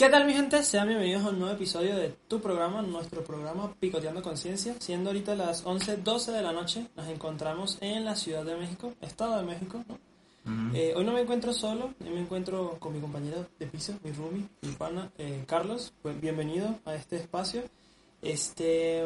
¿Qué 0.00 0.08
tal 0.08 0.24
mi 0.24 0.32
gente? 0.32 0.62
Sean 0.62 0.88
bienvenidos 0.88 1.26
a 1.26 1.28
un 1.28 1.38
nuevo 1.38 1.54
episodio 1.54 1.94
de 1.94 2.08
tu 2.26 2.40
programa, 2.40 2.80
nuestro 2.80 3.22
programa 3.22 3.74
Picoteando 3.78 4.22
Conciencia. 4.22 4.74
Siendo 4.78 5.10
ahorita 5.10 5.34
las 5.34 5.62
11.12 5.66 6.32
de 6.32 6.40
la 6.40 6.54
noche, 6.54 6.86
nos 6.96 7.06
encontramos 7.08 7.76
en 7.82 8.06
la 8.06 8.16
Ciudad 8.16 8.42
de 8.46 8.56
México, 8.56 8.94
Estado 9.02 9.36
de 9.36 9.42
México. 9.42 9.84
¿no? 9.86 10.74
Eh, 10.74 10.94
hoy 10.96 11.04
no 11.04 11.12
me 11.12 11.20
encuentro 11.20 11.52
solo, 11.52 11.92
hoy 12.02 12.08
me 12.08 12.20
encuentro 12.20 12.78
con 12.78 12.94
mi 12.94 13.00
compañero 13.00 13.46
de 13.58 13.66
piso, 13.66 13.92
mi 14.02 14.10
roomie, 14.12 14.48
mi 14.62 14.72
pana, 14.72 15.10
eh, 15.18 15.44
Carlos. 15.46 15.92
Pues 16.00 16.18
bienvenido 16.18 16.76
a 16.86 16.94
este 16.94 17.16
espacio. 17.16 17.64
Este, 18.22 19.04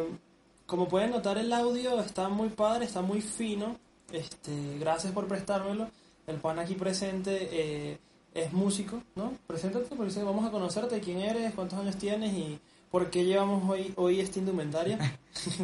como 0.64 0.86
pueden 0.86 1.10
notar 1.10 1.38
el 1.38 1.52
audio 1.52 2.00
está 2.02 2.28
muy 2.28 2.50
padre, 2.50 2.84
está 2.84 3.02
muy 3.02 3.20
fino. 3.20 3.78
Este, 4.12 4.78
gracias 4.78 5.12
por 5.12 5.26
prestármelo. 5.26 5.88
El 6.28 6.36
pan 6.36 6.60
aquí 6.60 6.74
presente 6.74 7.48
eh, 7.50 7.98
es 8.34 8.52
músico, 8.52 9.02
¿no? 9.14 9.32
Preséntate 9.46 9.94
porque 9.94 10.22
vamos 10.22 10.44
a 10.44 10.50
conocerte, 10.50 11.00
quién 11.00 11.20
eres, 11.20 11.54
cuántos 11.54 11.78
años 11.78 11.96
tienes 11.96 12.32
y 12.32 12.58
por 12.90 13.10
qué 13.10 13.24
llevamos 13.24 13.68
hoy, 13.68 13.92
hoy 13.96 14.20
esta 14.20 14.38
indumentaria. 14.38 14.98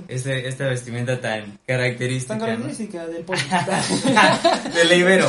Este, 0.08 0.48
esta 0.48 0.66
vestimenta 0.66 1.20
tan 1.20 1.58
característica. 1.64 2.34
Tan 2.34 2.38
¿no? 2.40 2.44
característica 2.46 3.06
del 3.06 3.24
podcast. 3.24 4.04
Del 4.74 4.98
Ibero. 4.98 5.28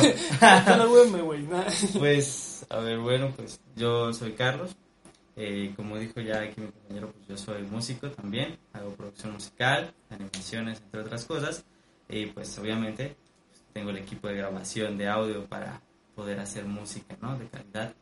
Pues, 1.96 2.66
a 2.68 2.80
ver, 2.80 2.98
bueno, 2.98 3.32
pues 3.36 3.60
yo 3.76 4.12
soy 4.12 4.32
Carlos. 4.32 4.74
Eh, 5.36 5.72
como 5.76 5.96
dijo 5.96 6.20
ya 6.20 6.40
aquí 6.40 6.60
mi 6.60 6.66
compañero, 6.72 7.12
pues 7.12 7.28
yo 7.28 7.36
soy 7.36 7.62
músico 7.62 8.10
también. 8.10 8.58
Hago 8.72 8.90
producción 8.94 9.34
musical, 9.34 9.94
animaciones, 10.10 10.80
entre 10.80 11.02
otras 11.02 11.24
cosas. 11.24 11.64
Y 12.08 12.26
pues 12.26 12.58
obviamente 12.58 13.16
pues, 13.48 13.62
tengo 13.72 13.90
el 13.90 13.98
equipo 13.98 14.26
de 14.26 14.34
grabación 14.34 14.98
de 14.98 15.08
audio 15.08 15.46
para 15.46 15.80
poder 16.14 16.40
hacer 16.40 16.64
música, 16.64 17.16
¿no? 17.20 17.38
De 17.38 17.46
calidad. 17.48 17.94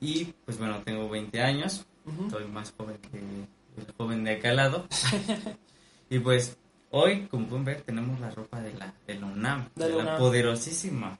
Y 0.00 0.26
pues 0.44 0.58
bueno, 0.58 0.80
tengo 0.84 1.08
20 1.08 1.42
años. 1.42 1.86
Ujú. 2.06 2.30
Soy 2.30 2.44
más 2.46 2.72
joven 2.76 2.98
que 3.10 3.18
el 3.18 3.92
joven 3.96 4.24
de 4.24 4.32
acá 4.32 4.50
al 4.50 4.56
lado. 4.56 4.86
y 6.10 6.18
pues 6.18 6.56
hoy, 6.90 7.26
como 7.30 7.46
pueden 7.48 7.64
ver, 7.64 7.82
tenemos 7.82 8.18
la 8.20 8.30
ropa 8.30 8.60
de 8.60 8.72
la, 8.74 8.92
de 9.06 9.14
la 9.14 9.26
UNAM, 9.26 9.68
De 9.74 9.84
de, 9.84 9.90
la 9.90 9.96
la 9.96 10.02
UNAM. 10.04 10.18
poderosísima. 10.18 11.18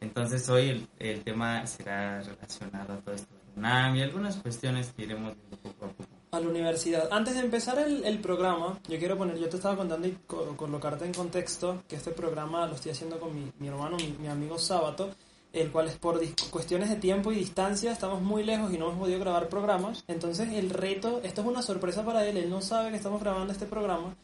Entonces 0.00 0.48
hoy 0.48 0.68
el, 0.68 0.88
el 0.98 1.22
tema 1.22 1.66
será 1.66 2.20
relacionado 2.22 2.94
a 2.94 2.96
todo 2.98 3.14
esto 3.14 3.32
de 3.34 3.40
la 3.62 3.68
UNAM 3.68 3.96
y 3.96 4.02
algunas 4.02 4.36
cuestiones 4.36 4.92
que 4.96 5.04
iremos 5.04 5.34
viendo 5.36 5.56
poco 5.58 5.86
a 5.86 5.88
poco. 5.88 6.08
a 6.32 6.40
la 6.40 6.48
universidad. 6.48 7.08
Antes 7.12 7.34
de 7.34 7.40
empezar 7.40 7.78
el, 7.78 8.04
el 8.04 8.18
programa, 8.18 8.78
yo 8.88 8.98
quiero 8.98 9.16
poner, 9.16 9.38
yo 9.38 9.48
te 9.48 9.56
estaba 9.56 9.76
contando 9.76 10.06
y 10.08 10.18
co- 10.26 10.56
colocarte 10.56 11.04
en 11.06 11.14
contexto 11.14 11.82
que 11.88 11.96
este 11.96 12.10
programa 12.10 12.66
lo 12.66 12.74
estoy 12.74 12.90
haciendo 12.92 13.18
con 13.20 13.34
mi, 13.34 13.50
mi 13.60 13.68
hermano, 13.68 13.96
mi, 13.96 14.14
mi 14.20 14.26
amigo 14.28 14.58
Sábato, 14.58 15.10
el 15.54 15.70
cual 15.70 15.88
es 15.88 15.96
por 15.96 16.20
cuestiones 16.50 16.90
de 16.90 16.96
tiempo 16.96 17.32
y 17.32 17.36
distancia, 17.36 17.92
estamos 17.92 18.20
muy 18.20 18.42
lejos 18.42 18.72
y 18.72 18.78
no 18.78 18.88
hemos 18.88 18.98
podido 18.98 19.20
grabar 19.20 19.48
programas. 19.48 20.04
Entonces 20.08 20.52
el 20.52 20.68
reto, 20.70 21.20
esto 21.22 21.40
es 21.40 21.46
una 21.46 21.62
sorpresa 21.62 22.04
para 22.04 22.26
él, 22.26 22.36
él 22.36 22.50
no 22.50 22.60
sabe 22.60 22.90
que 22.90 22.96
estamos 22.96 23.20
grabando 23.22 23.52
este 23.52 23.66
programa. 23.66 24.14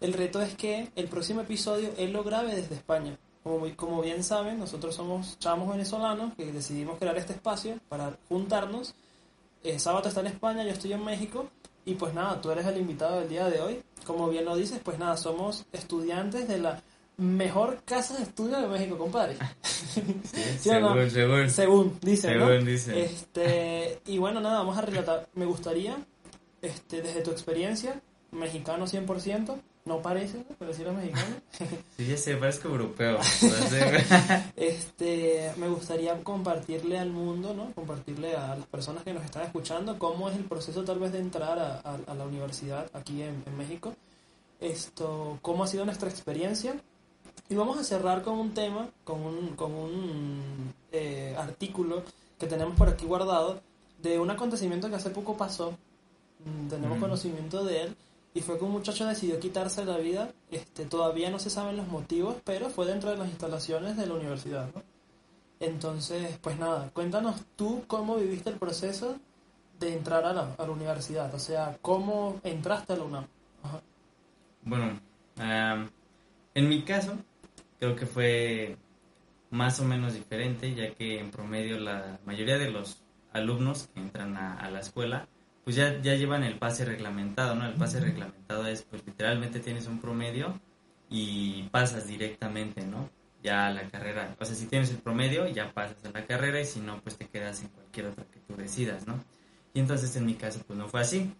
El 0.00 0.12
reto 0.12 0.40
es 0.40 0.54
que 0.54 0.90
el 0.96 1.08
próximo 1.08 1.42
episodio 1.42 1.90
él 1.98 2.12
lo 2.12 2.24
grabe 2.24 2.54
desde 2.54 2.74
España. 2.74 3.18
Como, 3.42 3.66
como 3.76 4.00
bien 4.00 4.24
saben, 4.24 4.58
nosotros 4.58 4.94
somos 4.94 5.38
chamos 5.38 5.68
venezolanos 5.68 6.34
que 6.34 6.50
decidimos 6.52 6.98
crear 6.98 7.16
este 7.18 7.34
espacio 7.34 7.78
para 7.88 8.16
juntarnos 8.28 8.94
eh, 9.66 9.80
Sábado 9.80 10.08
está 10.08 10.20
en 10.20 10.28
España, 10.28 10.62
yo 10.62 10.70
estoy 10.70 10.92
en 10.92 11.04
México 11.04 11.48
y 11.84 11.94
pues 11.94 12.14
nada, 12.14 12.40
tú 12.40 12.52
eres 12.52 12.64
el 12.66 12.78
invitado 12.78 13.18
del 13.18 13.28
día 13.28 13.48
de 13.48 13.60
hoy. 13.60 13.82
Como 14.06 14.28
bien 14.28 14.44
lo 14.44 14.54
dices, 14.54 14.78
pues 14.78 14.96
nada, 14.96 15.16
somos 15.16 15.66
estudiantes 15.72 16.46
de 16.46 16.58
la 16.58 16.80
mejor 17.18 17.82
casa 17.84 18.16
de 18.16 18.24
estudio 18.24 18.60
de 18.60 18.68
México, 18.68 18.98
compadre. 18.98 19.36
¿Sí 19.62 20.00
no? 20.70 21.08
según, 21.08 21.10
según. 21.10 21.50
Según 21.50 21.98
¿no? 22.02 22.16
Según 22.16 22.64
dicen. 22.66 22.94
Este, 22.98 24.00
y 24.06 24.18
bueno, 24.18 24.40
nada, 24.40 24.58
vamos 24.58 24.76
a 24.78 24.82
relatar. 24.82 25.28
Me 25.34 25.44
gustaría, 25.46 25.96
este, 26.62 27.02
desde 27.02 27.22
tu 27.22 27.30
experiencia, 27.30 28.00
mexicano 28.32 28.86
100%, 28.86 29.56
no 29.86 30.02
parece, 30.02 30.44
pero 30.58 30.72
sí 30.74 30.82
eres 30.82 30.94
mexicano. 30.94 31.36
Sí, 31.96 32.06
ya 32.06 32.16
sé, 32.18 32.36
parezco 32.36 32.68
europeo. 32.68 33.18
Este, 34.56 35.52
me 35.56 35.68
gustaría 35.68 36.22
compartirle 36.22 36.98
al 36.98 37.10
mundo, 37.10 37.54
¿no? 37.54 37.72
Compartirle 37.74 38.36
a 38.36 38.54
las 38.56 38.66
personas 38.66 39.02
que 39.04 39.12
nos 39.14 39.24
están 39.24 39.44
escuchando 39.44 39.98
cómo 39.98 40.28
es 40.28 40.36
el 40.36 40.44
proceso 40.44 40.84
tal 40.84 40.98
vez 40.98 41.12
de 41.12 41.20
entrar 41.20 41.58
a, 41.58 41.76
a- 41.80 41.98
a 42.06 42.14
la 42.14 42.24
universidad 42.26 42.90
aquí 42.92 43.22
en, 43.22 43.42
en 43.46 43.56
México. 43.56 43.94
Esto, 44.60 45.38
cómo 45.42 45.64
ha 45.64 45.66
sido 45.66 45.84
nuestra 45.84 46.08
experiencia. 46.10 46.74
Y 47.48 47.54
vamos 47.54 47.78
a 47.78 47.84
cerrar 47.84 48.22
con 48.22 48.38
un 48.38 48.54
tema, 48.54 48.88
con 49.04 49.20
un, 49.22 49.48
con 49.56 49.72
un 49.72 50.74
eh, 50.92 51.34
artículo 51.38 52.02
que 52.38 52.46
tenemos 52.46 52.74
por 52.76 52.88
aquí 52.88 53.06
guardado 53.06 53.60
de 54.02 54.18
un 54.18 54.30
acontecimiento 54.30 54.88
que 54.88 54.96
hace 54.96 55.10
poco 55.10 55.36
pasó. 55.36 55.72
Mm, 56.44 56.68
Tenemos 56.68 56.98
Mm. 56.98 57.00
conocimiento 57.00 57.64
de 57.64 57.82
él 57.82 57.96
y 58.34 58.40
fue 58.40 58.58
que 58.58 58.64
un 58.64 58.72
muchacho 58.72 59.06
decidió 59.06 59.38
quitarse 59.40 59.84
la 59.84 59.96
vida. 59.98 60.30
Este, 60.50 60.84
todavía 60.84 61.30
no 61.30 61.38
se 61.38 61.50
saben 61.50 61.76
los 61.76 61.88
motivos, 61.88 62.36
pero 62.44 62.68
fue 62.68 62.86
dentro 62.86 63.10
de 63.10 63.16
las 63.16 63.28
instalaciones 63.28 63.96
de 63.96 64.06
la 64.06 64.14
universidad, 64.14 64.68
¿no? 64.74 64.82
Entonces, 65.60 66.36
pues 66.42 66.58
nada, 66.58 66.90
cuéntanos 66.92 67.36
tú 67.56 67.84
cómo 67.86 68.16
viviste 68.16 68.50
el 68.50 68.56
proceso 68.56 69.16
de 69.80 69.94
entrar 69.94 70.24
a 70.26 70.32
la, 70.34 70.54
a 70.58 70.62
la 70.66 70.70
universidad, 70.70 71.34
o 71.34 71.38
sea, 71.38 71.78
cómo 71.80 72.38
entraste 72.42 72.92
a 72.92 72.96
la 72.96 73.04
UNAM. 73.04 73.26
Ajá. 73.62 73.80
Bueno, 74.64 75.00
am, 75.38 75.90
en 76.56 76.70
mi 76.70 76.82
caso, 76.82 77.18
creo 77.78 77.94
que 77.94 78.06
fue 78.06 78.76
más 79.50 79.78
o 79.78 79.84
menos 79.84 80.14
diferente, 80.14 80.74
ya 80.74 80.90
que 80.94 81.20
en 81.20 81.30
promedio 81.30 81.78
la 81.78 82.18
mayoría 82.24 82.56
de 82.56 82.70
los 82.70 83.02
alumnos 83.34 83.90
que 83.92 84.00
entran 84.00 84.34
a, 84.38 84.54
a 84.58 84.70
la 84.70 84.80
escuela, 84.80 85.28
pues 85.64 85.76
ya, 85.76 86.00
ya 86.00 86.14
llevan 86.14 86.44
el 86.44 86.58
pase 86.58 86.86
reglamentado, 86.86 87.54
¿no? 87.54 87.66
El 87.66 87.74
pase 87.74 88.00
reglamentado 88.00 88.66
es, 88.66 88.82
pues 88.84 89.04
literalmente 89.04 89.60
tienes 89.60 89.86
un 89.86 90.00
promedio 90.00 90.58
y 91.10 91.64
pasas 91.64 92.08
directamente, 92.08 92.86
¿no? 92.86 93.10
Ya 93.42 93.66
a 93.66 93.70
la 93.70 93.86
carrera. 93.90 94.34
O 94.40 94.44
sea, 94.46 94.54
si 94.54 94.64
tienes 94.64 94.90
el 94.90 94.96
promedio, 94.96 95.46
ya 95.48 95.74
pasas 95.74 96.02
a 96.06 96.10
la 96.10 96.24
carrera 96.24 96.58
y 96.58 96.64
si 96.64 96.80
no, 96.80 97.02
pues 97.02 97.18
te 97.18 97.26
quedas 97.26 97.60
en 97.60 97.68
cualquier 97.68 98.06
otra 98.06 98.24
que 98.24 98.40
tú 98.40 98.56
decidas, 98.56 99.06
¿no? 99.06 99.22
Y 99.74 99.80
entonces 99.80 100.16
en 100.16 100.24
mi 100.24 100.36
caso, 100.36 100.62
pues 100.66 100.78
no 100.78 100.88
fue 100.88 101.02
así. 101.02 101.34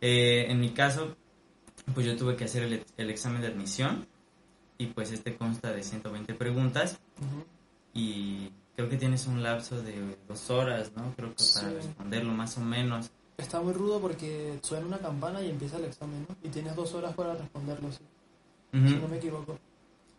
Eh, 0.00 0.46
en 0.48 0.58
mi 0.58 0.70
caso, 0.70 1.14
pues 1.92 2.06
yo 2.06 2.16
tuve 2.16 2.34
que 2.34 2.44
hacer 2.44 2.62
el, 2.62 2.82
el 2.96 3.10
examen 3.10 3.42
de 3.42 3.48
admisión 3.48 4.06
y 4.78 4.86
pues 4.88 5.12
este 5.12 5.36
consta 5.36 5.72
de 5.72 5.82
120 5.82 6.34
preguntas 6.34 6.98
y 7.92 8.50
creo 8.76 8.88
que 8.88 8.96
tienes 8.96 9.26
un 9.26 9.42
lapso 9.42 9.80
de 9.82 10.16
dos 10.28 10.50
horas, 10.50 10.92
¿no? 10.96 11.12
Creo 11.16 11.30
que 11.34 11.44
para 11.54 11.68
Sí. 11.70 11.74
responderlo 11.76 12.32
más 12.32 12.58
o 12.58 12.60
menos. 12.60 13.10
Está 13.36 13.60
muy 13.60 13.72
rudo 13.72 14.00
porque 14.00 14.58
suena 14.62 14.86
una 14.86 14.98
campana 14.98 15.42
y 15.42 15.50
empieza 15.50 15.76
el 15.78 15.84
examen, 15.86 16.26
¿no? 16.28 16.36
Y 16.42 16.48
tienes 16.48 16.74
dos 16.76 16.92
horas 16.94 17.14
para 17.14 17.34
responderlo, 17.34 17.90
sí, 17.92 17.98
si 18.72 18.78
no 18.96 19.08
me 19.08 19.16
equivoco. 19.16 19.58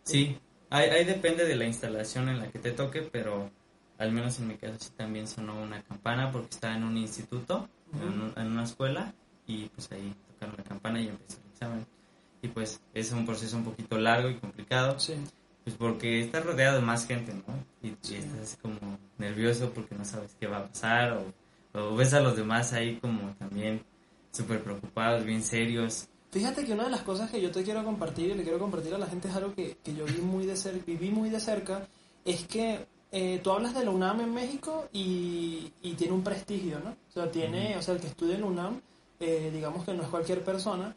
Sí, 0.04 0.38
ahí, 0.70 0.88
ahí 0.90 1.04
depende 1.04 1.44
de 1.44 1.56
la 1.56 1.64
instalación 1.66 2.28
en 2.28 2.38
la 2.40 2.48
que 2.50 2.58
te 2.58 2.72
toque, 2.72 3.02
pero 3.02 3.50
al 3.98 4.12
menos 4.12 4.38
en 4.38 4.48
mi 4.48 4.56
caso 4.56 4.76
sí 4.78 4.90
también 4.96 5.26
sonó 5.26 5.60
una 5.62 5.82
campana 5.82 6.30
porque 6.30 6.48
estaba 6.50 6.76
en 6.76 6.84
un 6.84 6.96
instituto, 6.98 7.68
en, 7.94 8.20
un- 8.20 8.32
en 8.36 8.46
una 8.52 8.64
escuela, 8.64 9.14
y 9.46 9.68
pues 9.70 9.90
ahí 9.92 10.14
tocaron 10.28 10.54
la 10.58 10.64
campana 10.64 11.00
y 11.00 11.08
empezó 11.08 11.38
el 11.42 11.50
examen. 11.52 11.86
Y 12.42 12.48
pues 12.48 12.80
es 12.94 13.12
un 13.12 13.26
proceso 13.26 13.56
un 13.56 13.64
poquito 13.64 13.98
largo 13.98 14.28
y 14.28 14.36
complicado, 14.36 14.98
Sí, 14.98 15.14
pues 15.64 15.76
porque 15.76 16.20
estás 16.20 16.44
rodeado 16.44 16.76
de 16.76 16.82
más 16.82 17.06
gente, 17.06 17.32
¿no? 17.34 17.54
Y, 17.82 17.88
y 17.88 17.96
Sí. 18.02 18.14
estás 18.16 18.40
así 18.40 18.56
como 18.62 18.78
nervioso 19.18 19.70
porque 19.70 19.94
no 19.94 20.04
sabes 20.04 20.36
qué 20.38 20.46
va 20.46 20.58
a 20.58 20.66
pasar 20.66 21.12
o, 21.12 21.78
o 21.78 21.96
ves 21.96 22.14
a 22.14 22.20
los 22.20 22.36
demás 22.36 22.72
ahí 22.72 22.96
como 23.00 23.34
también 23.38 23.82
súper 24.32 24.62
preocupados, 24.62 25.24
bien 25.24 25.42
serios. 25.42 26.08
Fíjate 26.30 26.64
que 26.64 26.72
una 26.72 26.84
de 26.84 26.90
las 26.90 27.00
cosas 27.02 27.30
que 27.30 27.40
yo 27.40 27.50
te 27.50 27.62
quiero 27.62 27.82
compartir 27.84 28.30
y 28.30 28.34
le 28.34 28.42
quiero 28.42 28.58
compartir 28.58 28.94
a 28.94 28.98
la 28.98 29.06
gente 29.06 29.28
es 29.28 29.34
algo 29.34 29.54
que, 29.54 29.78
que 29.82 29.94
yo 29.94 30.04
vi 30.04 30.20
muy 30.20 30.44
de 30.44 30.56
cer 30.56 30.80
viví 30.86 31.10
muy 31.10 31.30
de 31.30 31.40
cerca, 31.40 31.86
es 32.24 32.46
que 32.46 32.86
eh, 33.12 33.40
tú 33.42 33.50
hablas 33.52 33.72
de 33.74 33.84
la 33.84 33.90
UNAM 33.90 34.20
en 34.20 34.34
México 34.34 34.88
y, 34.92 35.72
y, 35.80 35.92
tiene 35.94 36.12
un 36.12 36.22
prestigio, 36.22 36.80
¿no? 36.80 36.90
O 36.90 37.12
sea, 37.12 37.30
tiene, 37.30 37.76
o 37.76 37.82
sea, 37.82 37.94
el 37.94 38.00
que 38.00 38.08
estudia 38.08 38.34
en 38.34 38.44
UNAM, 38.44 38.80
eh, 39.20 39.50
digamos 39.54 39.84
que 39.84 39.94
no 39.94 40.02
es 40.02 40.08
cualquier 40.08 40.42
persona, 40.44 40.94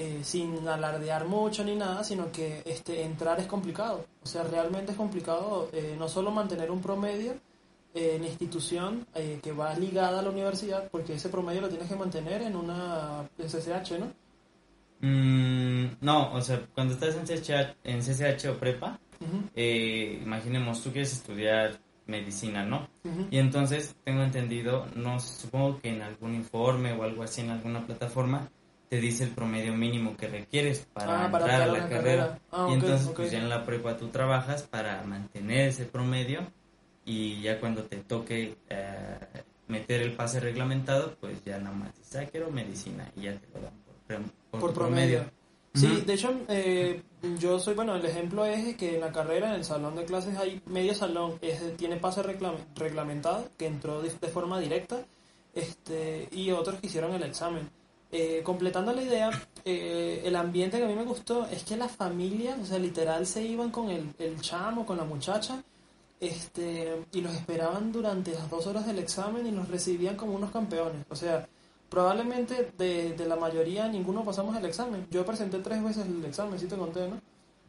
eh, 0.00 0.20
sin 0.22 0.66
alardear 0.66 1.26
mucho 1.26 1.62
ni 1.62 1.76
nada, 1.76 2.02
sino 2.02 2.32
que 2.32 2.62
este, 2.64 3.04
entrar 3.04 3.38
es 3.38 3.46
complicado. 3.46 4.06
O 4.22 4.26
sea, 4.26 4.42
realmente 4.44 4.92
es 4.92 4.98
complicado 4.98 5.68
eh, 5.72 5.94
no 5.98 6.08
solo 6.08 6.30
mantener 6.30 6.70
un 6.70 6.80
promedio 6.80 7.34
en 7.92 8.22
la 8.22 8.28
institución 8.28 9.04
que 9.42 9.50
va 9.50 9.74
ligada 9.74 10.20
a 10.20 10.22
la 10.22 10.30
universidad, 10.30 10.88
porque 10.92 11.14
ese 11.14 11.28
promedio 11.28 11.62
lo 11.62 11.68
tienes 11.68 11.88
que 11.88 11.96
mantener 11.96 12.40
en 12.42 12.54
una 12.54 13.28
en 13.36 13.48
CCH, 13.48 13.98
¿no? 13.98 14.12
Mm, 15.00 15.96
no, 16.00 16.32
o 16.34 16.40
sea, 16.40 16.66
cuando 16.74 16.94
estás 16.94 17.16
en 17.16 17.24
CCH, 17.24 17.76
en 17.84 18.00
CCH 18.00 18.48
o 18.50 18.58
prepa, 18.58 18.98
eh, 19.54 20.20
imaginemos, 20.22 20.82
tú 20.82 20.90
quieres 20.90 21.12
estudiar 21.12 21.78
medicina, 22.06 22.64
¿no? 22.64 22.88
Y 23.30 23.38
entonces, 23.38 23.96
tengo 24.04 24.22
entendido, 24.22 24.86
no 24.94 25.18
supongo 25.20 25.80
que 25.80 25.90
en 25.90 26.02
algún 26.02 26.34
informe 26.34 26.92
o 26.92 27.02
algo 27.02 27.22
así, 27.22 27.40
en 27.40 27.50
alguna 27.50 27.86
plataforma, 27.86 28.50
te 28.90 29.00
dice 29.00 29.22
el 29.22 29.30
promedio 29.30 29.72
mínimo 29.72 30.16
que 30.16 30.26
requieres 30.26 30.84
para, 30.92 31.22
ah, 31.22 31.26
entrar 31.26 31.62
a 31.62 31.66
la 31.66 31.88
carrera. 31.88 32.38
Ah, 32.50 32.66
y 32.68 32.74
entonces, 32.74 33.08
pues 33.14 33.30
ya 33.30 33.38
en 33.38 33.48
la 33.48 33.64
prepa 33.64 33.96
tú 33.96 34.08
trabajas 34.08 34.64
para 34.64 35.00
mantener 35.04 35.68
ese 35.68 35.84
promedio 35.84 36.40
y 37.04 37.40
ya 37.40 37.60
cuando 37.60 37.84
te 37.84 37.98
toque 37.98 38.56
eh, 38.68 39.18
meter 39.68 40.02
el 40.02 40.14
pase 40.14 40.40
reglamentado, 40.40 41.14
pues 41.20 41.42
ya 41.44 41.58
nada 41.58 41.76
más 41.76 41.96
dices, 41.96 42.16
ah, 42.16 42.28
quiero 42.28 42.50
medicina 42.50 43.08
y 43.16 43.22
ya 43.22 43.38
te 43.38 43.46
lo 43.54 43.60
dan 44.08 44.32
por, 44.50 44.74
promedio. 44.74 45.24
Sí, 45.72 46.02
de 46.04 46.14
hecho, 46.14 46.34
eh, 46.48 47.00
yo 47.38 47.60
soy, 47.60 47.74
bueno, 47.74 47.94
el 47.94 48.04
ejemplo 48.04 48.44
es 48.44 48.74
que 48.74 48.96
en 48.96 49.02
la 49.02 49.12
carrera, 49.12 49.50
en 49.50 49.54
el 49.54 49.64
salón 49.64 49.94
de 49.94 50.04
clases, 50.04 50.36
hay 50.36 50.60
medio 50.66 50.94
salón, 50.94 51.38
es, 51.42 51.76
tiene 51.76 51.96
pase 51.96 52.24
reglamentado, 52.74 53.48
que 53.56 53.68
entró 53.68 54.02
de, 54.02 54.10
forma 54.10 54.58
directa, 54.58 55.04
este, 55.54 56.28
y 56.32 56.50
otros 56.50 56.80
que 56.80 56.88
hicieron 56.88 57.14
el 57.14 57.22
examen. 57.22 57.70
Eh, 58.12 58.42
completando 58.42 58.92
la 58.92 59.02
idea, 59.02 59.30
eh, 59.64 60.22
el 60.24 60.34
ambiente 60.34 60.78
que 60.78 60.84
a 60.84 60.88
mí 60.88 60.94
me 60.94 61.04
gustó 61.04 61.46
es 61.46 61.62
que 61.62 61.76
las 61.76 61.92
familias, 61.92 62.58
o 62.60 62.66
sea, 62.66 62.78
literal 62.78 63.26
se 63.26 63.44
iban 63.44 63.70
con 63.70 63.88
el, 63.88 64.12
el 64.18 64.40
chamo, 64.40 64.84
con 64.84 64.96
la 64.96 65.04
muchacha, 65.04 65.62
este, 66.18 67.04
y 67.12 67.20
los 67.20 67.34
esperaban 67.34 67.92
durante 67.92 68.32
las 68.32 68.50
dos 68.50 68.66
horas 68.66 68.86
del 68.86 68.98
examen 68.98 69.46
y 69.46 69.52
los 69.52 69.68
recibían 69.68 70.16
como 70.16 70.34
unos 70.34 70.50
campeones. 70.50 71.06
O 71.08 71.16
sea, 71.16 71.48
probablemente 71.88 72.72
de, 72.76 73.14
de, 73.14 73.26
la 73.26 73.36
mayoría 73.36 73.88
ninguno 73.88 74.24
pasamos 74.24 74.56
el 74.56 74.64
examen. 74.64 75.06
Yo 75.10 75.24
presenté 75.24 75.58
tres 75.60 75.82
veces 75.82 76.06
el 76.06 76.24
examen, 76.24 76.58
si 76.58 76.66
te 76.66 76.76
conté, 76.76 77.08
¿no? 77.08 77.20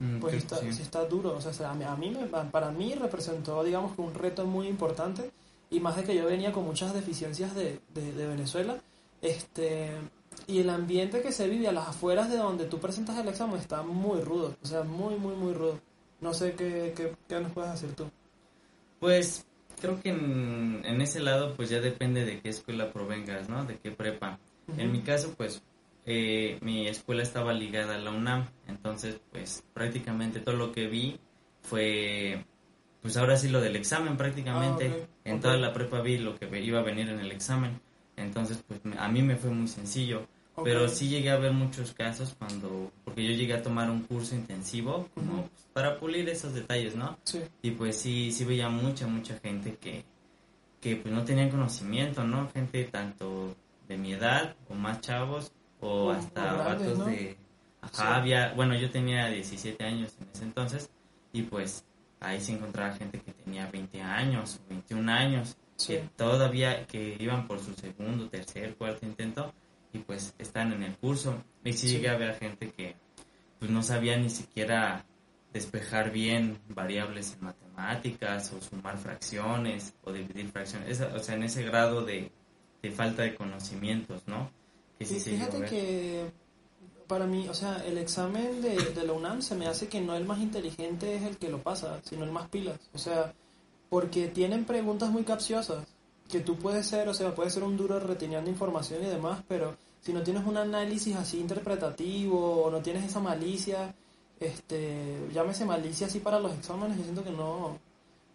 Mm, 0.02 0.20
pues 0.20 0.34
está, 0.34 0.58
sí. 0.58 0.68
está 0.82 1.06
duro, 1.06 1.38
o 1.38 1.42
sea, 1.42 1.70
a 1.70 1.76
mí, 1.76 1.84
a 1.84 1.96
mí 1.96 2.18
para 2.52 2.72
mí 2.72 2.96
representó, 2.96 3.64
digamos, 3.64 3.92
un 3.98 4.16
reto 4.16 4.46
muy 4.46 4.68
importante 4.68 5.32
y 5.70 5.80
más 5.80 5.96
de 5.96 6.04
que 6.04 6.16
yo 6.16 6.26
venía 6.26 6.52
con 6.52 6.66
muchas 6.66 6.92
deficiencias 6.94 7.54
de, 7.54 7.80
de, 7.94 8.28
Venezuela, 8.28 8.78
este, 9.22 9.92
y 10.48 10.60
el 10.60 10.70
ambiente 10.70 11.22
que 11.22 11.32
se 11.32 11.48
vive 11.48 11.68
a 11.68 11.72
las 11.72 11.90
afueras 11.90 12.30
de 12.30 12.38
donde 12.38 12.66
tú 12.66 12.80
presentas 12.80 13.18
el 13.18 13.28
examen 13.28 13.58
está 13.60 13.82
muy 13.82 14.22
rudo, 14.22 14.56
o 14.62 14.66
sea, 14.66 14.84
muy, 14.84 15.16
muy, 15.16 15.36
muy 15.36 15.54
rudo. 15.54 15.80
No 16.20 16.34
sé 16.34 16.54
qué, 16.54 16.94
qué, 16.96 17.14
qué 17.28 17.40
nos 17.40 17.52
puedes 17.52 17.72
decir 17.72 17.96
tú. 17.96 18.10
Pues 19.00 19.46
creo 19.82 20.00
que 20.02 20.10
en, 20.10 20.82
en, 20.86 21.02
ese 21.02 21.20
lado 21.20 21.56
pues 21.56 21.70
ya 21.70 21.82
depende 21.82 22.24
de 22.24 22.40
qué 22.42 22.50
escuela 22.50 22.94
provengas, 22.94 23.50
¿no? 23.50 23.66
De 23.66 23.78
qué 23.80 23.92
prepa. 23.92 24.40
En 24.78 24.92
mi 24.92 25.02
caso 25.02 25.34
pues 25.36 25.64
eh, 26.06 26.60
mi 26.62 26.88
escuela 26.88 27.24
estaba 27.24 27.54
ligada 27.54 27.96
a 27.96 28.00
la 28.00 28.12
UNAM, 28.12 28.48
entonces 28.68 29.20
pues 29.32 29.64
prácticamente 29.74 30.40
todo 30.40 30.56
lo 30.56 30.72
que 30.72 30.88
vi 30.88 31.20
fue 31.62 32.46
pues 33.02 33.18
ahora 33.18 33.36
sí 33.36 33.50
lo 33.50 33.60
del 33.60 33.76
examen 33.76 34.16
prácticamente. 34.18 34.92
Ah, 35.04 35.08
en 35.26 35.40
toda 35.40 35.58
la 35.58 35.74
prepa 35.74 36.02
vi 36.02 36.20
lo 36.20 36.38
que 36.38 36.48
iba 36.62 36.80
a 36.80 36.84
venir 36.84 37.10
en 37.10 37.20
el 37.20 37.32
examen. 37.32 37.82
Entonces 38.22 38.60
pues 38.68 38.80
a 38.98 39.08
mí 39.08 39.22
me 39.22 39.36
fue 39.36 39.50
muy 39.50 39.68
sencillo. 39.68 40.28
Pero 40.64 40.88
sí 40.88 41.08
llegué 41.08 41.32
a 41.32 41.38
ver 41.38 41.54
muchos 41.54 41.94
casos 41.94 42.36
cuando, 42.38 42.92
porque 43.04 43.26
yo 43.26 43.32
llegué 43.32 43.54
a 43.54 43.64
tomar 43.64 43.90
un 43.90 44.02
curso 44.02 44.36
intensivo 44.36 45.08
como 45.16 45.44
pues, 45.48 45.68
para 45.74 45.98
pulir 45.98 46.28
esos 46.30 46.54
detalles, 46.54 46.96
¿no? 46.96 47.18
Sí. 47.24 47.42
Y 47.62 47.72
pues 47.72 47.98
sí, 47.98 48.32
sí 48.32 48.44
veía 48.46 48.70
mucha, 48.70 49.08
mucha 49.08 49.40
gente 49.40 49.78
que, 49.80 50.04
que 50.80 50.98
pues 50.98 51.14
no 51.14 51.24
tenían 51.24 51.50
conocimiento, 51.50 52.24
¿no? 52.24 52.50
Gente 52.54 52.84
tanto 52.84 53.56
de 53.88 53.98
mi 53.98 54.14
edad 54.14 54.56
o 54.70 54.76
más 54.76 55.02
chavos 55.02 55.52
o 55.80 56.12
hasta 56.12 56.54
vatos 56.54 57.06
de... 57.06 57.38
Ajá, 57.82 58.18
había, 58.18 58.54
bueno, 58.54 58.76
yo 58.76 58.92
tenía 58.92 59.28
17 59.28 59.84
años 59.84 60.14
en 60.20 60.28
ese 60.32 60.44
entonces 60.44 60.90
y 61.34 61.42
pues 61.42 61.84
ahí 62.20 62.40
se 62.40 62.54
encontraba 62.54 62.94
gente 62.94 63.20
que 63.20 63.32
tenía 63.34 63.68
20 63.72 64.02
años, 64.02 64.60
21 64.70 65.12
años, 65.12 65.58
que 65.88 66.10
todavía, 66.16 66.86
que 66.88 67.16
iban 67.20 67.48
por 67.48 67.60
su 67.60 67.74
segundo, 67.74 68.30
tercer, 68.30 68.76
cuarto 68.76 69.06
intento 69.06 69.54
y 69.94 70.00
pues 70.00 70.34
están 70.38 70.74
en 70.74 70.84
el 70.84 70.96
curso. 70.98 71.44
Y 71.64 71.74
sí, 71.74 71.88
llegué 71.90 72.10
a 72.10 72.18
ver 72.18 72.38
gente 72.40 72.72
que 72.72 72.96
pues 73.60 73.70
no 73.70 73.84
sabía 73.84 74.18
ni 74.18 74.30
siquiera 74.30 75.06
despejar 75.54 76.12
bien 76.12 76.58
variables 76.70 77.34
en 77.34 77.46
matemáticas 77.46 78.54
o 78.54 78.62
sumar 78.62 78.98
fracciones 78.98 79.94
o 80.04 80.12
dividir 80.12 80.50
fracciones, 80.50 81.02
o 81.02 81.20
sea, 81.20 81.36
en 81.36 81.44
ese 81.44 81.64
grado 81.64 82.04
de, 82.04 82.32
falta 82.96 83.24
de 83.24 83.36
conocimientos, 83.36 84.24
¿no? 84.28 84.50
Que 84.98 85.06
sí, 85.06 85.20
fíjate 85.20 85.66
que 85.66 86.26
para 87.08 87.26
mí, 87.26 87.48
o 87.50 87.54
sea, 87.54 87.84
el 87.86 87.98
examen 87.98 88.62
de, 88.62 88.78
de 88.78 89.04
la 89.04 89.14
UNAM 89.14 89.42
se 89.42 89.56
me 89.56 89.68
hace 89.68 89.88
que 89.88 90.00
no 90.00 90.16
el 90.16 90.26
más 90.26 90.40
inteligente 90.40 91.16
es 91.16 91.24
el 91.24 91.38
que 91.38 91.50
lo 91.50 91.62
pasa, 91.62 92.00
sino 92.04 92.24
el 92.24 92.32
más 92.32 92.48
pilas, 92.48 92.80
o 92.94 92.98
sea, 92.98 93.34
porque 93.92 94.30
tienen 94.30 94.64
preguntas 94.64 95.10
muy 95.10 95.26
capciosas 95.26 95.86
que 96.30 96.40
tú 96.40 96.56
puedes 96.56 96.88
ser, 96.88 97.10
o 97.10 97.14
sea, 97.14 97.36
puedes 97.36 97.54
ser 97.54 97.64
un 97.64 97.76
duro 97.76 98.00
reteniendo 98.00 98.50
información 98.50 99.04
y 99.04 99.08
demás, 99.08 99.44
pero 99.50 99.76
si 100.00 100.14
no 100.14 100.24
tienes 100.24 100.48
un 100.48 100.56
análisis 100.56 101.14
así 101.18 101.42
interpretativo 101.42 102.64
o 102.64 102.72
no 102.72 102.80
tienes 102.80 103.04
esa 103.04 103.20
malicia, 103.20 103.94
este, 104.40 105.28
llámese 105.34 105.66
malicia 105.66 106.08
así 106.08 106.22
para 106.22 106.40
los 106.40 106.54
exámenes, 106.54 107.00
yo 107.00 107.04
siento 107.04 107.22
que 107.22 107.32
no, 107.32 107.80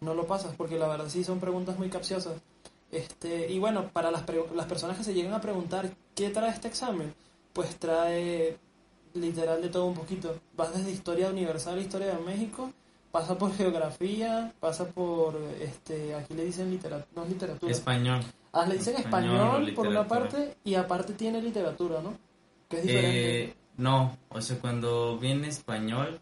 no 0.02 0.12
lo 0.12 0.26
pasas, 0.26 0.54
porque 0.56 0.78
la 0.78 0.88
verdad 0.88 1.08
sí 1.08 1.24
son 1.24 1.40
preguntas 1.40 1.78
muy 1.78 1.88
capciosas. 1.88 2.34
Este, 2.92 3.50
y 3.50 3.58
bueno, 3.58 3.88
para 3.94 4.10
las, 4.10 4.24
las 4.54 4.66
personas 4.66 4.98
que 4.98 5.04
se 5.04 5.14
llegan 5.14 5.32
a 5.32 5.40
preguntar 5.40 5.90
qué 6.14 6.28
trae 6.28 6.50
este 6.50 6.68
examen, 6.68 7.14
pues 7.54 7.76
trae 7.76 8.58
literal 9.14 9.62
de 9.62 9.70
todo 9.70 9.86
un 9.86 9.94
poquito. 9.94 10.38
Vas 10.54 10.76
desde 10.76 10.90
historia 10.90 11.30
universal, 11.30 11.80
historia 11.80 12.14
de 12.14 12.22
México, 12.22 12.72
pasa 13.16 13.38
por 13.38 13.56
geografía, 13.56 14.52
pasa 14.61 14.85
por, 14.85 15.40
este, 15.58 16.14
aquí 16.14 16.35
le 16.35 16.44
dicen 16.44 16.70
literatura, 16.70 17.23
no 17.23 17.25
literatura. 17.26 17.73
Español. 17.73 18.20
Ah, 18.52 18.66
le 18.66 18.75
dicen 18.75 18.94
español, 18.96 19.73
por 19.75 19.87
una 19.87 20.06
parte 20.06 20.58
y 20.62 20.75
aparte 20.75 21.14
tiene 21.14 21.40
literatura, 21.40 22.02
¿no? 22.02 22.12
Que 22.68 22.76
es 22.76 22.82
diferente. 22.82 23.44
Eh, 23.44 23.54
no, 23.78 24.18
o 24.28 24.42
sea, 24.42 24.58
cuando 24.58 25.16
viene 25.16 25.49
español 25.49 26.20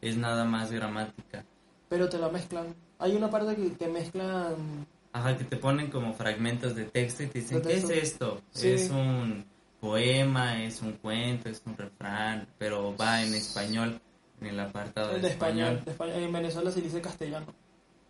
es 0.00 0.16
nada 0.16 0.44
más 0.44 0.72
gramática. 0.72 1.44
Pero 1.88 2.08
te 2.08 2.18
la 2.18 2.28
mezclan. 2.28 2.74
Hay 2.98 3.14
una 3.14 3.30
parte 3.30 3.54
que, 3.54 3.76
que 3.76 3.86
mezclan... 3.86 4.84
Ajá, 5.12 5.38
que 5.38 5.44
te 5.44 5.56
ponen 5.56 5.90
como 5.92 6.12
fragmentos 6.12 6.74
de 6.74 6.86
texto 6.86 7.22
y 7.22 7.26
te 7.28 7.38
dicen, 7.38 7.62
¿qué 7.62 7.74
es 7.74 7.88
esto? 7.88 8.40
Es 8.52 8.90
un 8.90 9.44
poema, 9.78 10.60
es 10.60 10.82
un 10.82 10.94
cuento, 10.94 11.48
es 11.48 11.62
un 11.66 11.76
refrán, 11.76 12.48
pero 12.58 12.96
va 12.96 13.22
en 13.22 13.32
español 13.32 14.00
en 14.42 14.54
el 14.54 14.60
apartado 14.60 15.18
de, 15.18 15.28
español. 15.28 15.82
En 16.00 16.32
Venezuela 16.32 16.70
se 16.70 16.80
dice 16.80 17.00
castellano. 17.00 17.46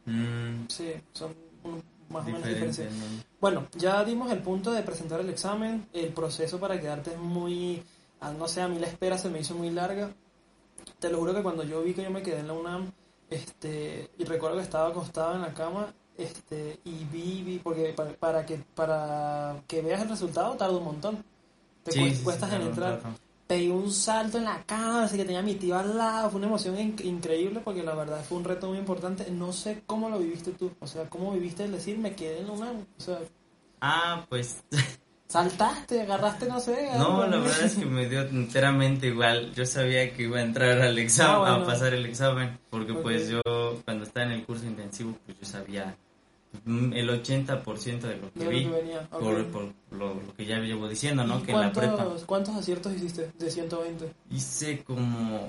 Mm. 0.06 0.66
Sí, 0.68 0.92
son 1.12 1.34
más 2.08 2.24
o 2.24 2.26
menos 2.26 2.44
diferentes. 2.44 2.88
Bueno, 3.40 3.66
ya 3.76 4.04
dimos 4.04 4.30
el 4.32 4.38
punto 4.38 4.72
de 4.72 4.82
presentar 4.82 5.20
el 5.20 5.30
examen. 5.30 5.86
El 5.92 6.08
proceso 6.08 6.58
para 6.58 6.80
quedarte 6.80 7.12
es 7.12 7.18
muy. 7.18 7.82
Ah, 8.20 8.32
no 8.32 8.48
sé, 8.48 8.62
a 8.62 8.68
mí 8.68 8.78
la 8.78 8.86
espera 8.86 9.18
se 9.18 9.28
me 9.28 9.40
hizo 9.40 9.54
muy 9.54 9.70
larga. 9.70 10.10
Te 10.98 11.10
lo 11.10 11.18
juro 11.18 11.34
que 11.34 11.42
cuando 11.42 11.64
yo 11.64 11.82
vi 11.82 11.94
que 11.94 12.02
yo 12.02 12.10
me 12.10 12.22
quedé 12.22 12.40
en 12.40 12.46
la 12.48 12.52
UNAM, 12.54 12.92
este, 13.30 14.10
y 14.18 14.24
recuerdo 14.24 14.56
que 14.56 14.62
estaba 14.62 14.88
acostado 14.88 15.34
en 15.34 15.42
la 15.42 15.52
cama, 15.52 15.92
este, 16.16 16.78
y 16.84 17.04
vi, 17.04 17.42
vi 17.42 17.58
porque 17.58 17.94
para, 18.18 18.46
que 18.46 18.58
para 18.74 19.56
que 19.66 19.82
veas 19.82 20.02
el 20.02 20.08
resultado 20.08 20.54
tarda 20.54 20.76
un 20.76 20.84
montón. 20.84 21.24
Te 21.82 22.14
cuestas 22.22 22.52
en 22.52 22.62
entrar 22.62 23.00
pegué 23.52 23.70
un 23.70 23.92
salto 23.92 24.38
en 24.38 24.44
la 24.44 24.62
cama, 24.64 25.04
así 25.04 25.18
que 25.18 25.26
tenía 25.26 25.40
a 25.40 25.42
mi 25.42 25.56
tío 25.56 25.76
al 25.76 25.94
lado, 25.94 26.30
fue 26.30 26.38
una 26.38 26.46
emoción 26.46 26.74
increíble 26.78 27.60
porque 27.62 27.82
la 27.82 27.94
verdad 27.94 28.24
fue 28.26 28.38
un 28.38 28.44
reto 28.44 28.68
muy 28.68 28.78
importante. 28.78 29.30
No 29.30 29.52
sé 29.52 29.82
cómo 29.84 30.08
lo 30.08 30.18
viviste 30.18 30.52
tú, 30.52 30.72
o 30.80 30.86
sea, 30.86 31.10
cómo 31.10 31.32
viviste 31.32 31.64
el 31.64 31.72
decir 31.72 31.98
me 31.98 32.14
quedé 32.14 32.40
en 32.40 32.46
la 32.46 32.52
UNAM, 32.54 32.76
o 32.98 33.00
sea... 33.00 33.18
Ah, 33.82 34.24
pues... 34.30 34.64
Saltaste, 35.28 36.00
agarraste, 36.00 36.46
no 36.46 36.60
sé. 36.60 36.88
No, 36.96 37.26
la 37.26 37.38
verdad 37.38 37.62
es 37.62 37.76
que 37.76 37.84
me 37.84 38.06
dio 38.06 38.22
enteramente 38.22 39.08
igual. 39.08 39.52
Yo 39.54 39.64
sabía 39.64 40.12
que 40.12 40.24
iba 40.24 40.38
a 40.38 40.42
entrar 40.42 40.80
al 40.80 40.98
examen, 40.98 41.52
ah, 41.52 41.56
a 41.56 41.66
pasar 41.66 41.92
el 41.92 42.06
examen, 42.06 42.58
porque 42.70 42.94
pues 42.94 43.28
yo 43.28 43.40
cuando 43.84 44.04
estaba 44.04 44.26
en 44.26 44.32
el 44.32 44.44
curso 44.44 44.66
intensivo, 44.66 45.14
pues 45.26 45.38
yo 45.40 45.46
sabía 45.46 45.94
el 46.66 47.08
80% 47.22 48.00
de 48.00 48.16
lo 48.18 48.32
que 48.32 48.38
De 48.40 48.44
lo 48.44 48.50
vi 48.50 48.64
que 48.64 48.70
venía, 48.70 49.08
ok. 49.10 49.20
por, 49.20 49.46
por 49.46 49.62
lo, 49.90 50.14
lo 50.14 50.34
que 50.36 50.44
ya 50.46 50.58
llevo 50.58 50.88
diciendo, 50.88 51.24
¿no? 51.24 51.38
¿Y 51.38 51.42
Que 51.42 51.52
en 51.52 51.60
la 51.60 51.72
prepa 51.72 51.96
cuántos, 51.96 52.24
¿Cuántos 52.24 52.54
aciertos 52.56 52.92
hiciste 52.94 53.30
de 53.38 53.50
120? 53.50 54.12
hice 54.30 54.82
como, 54.84 55.48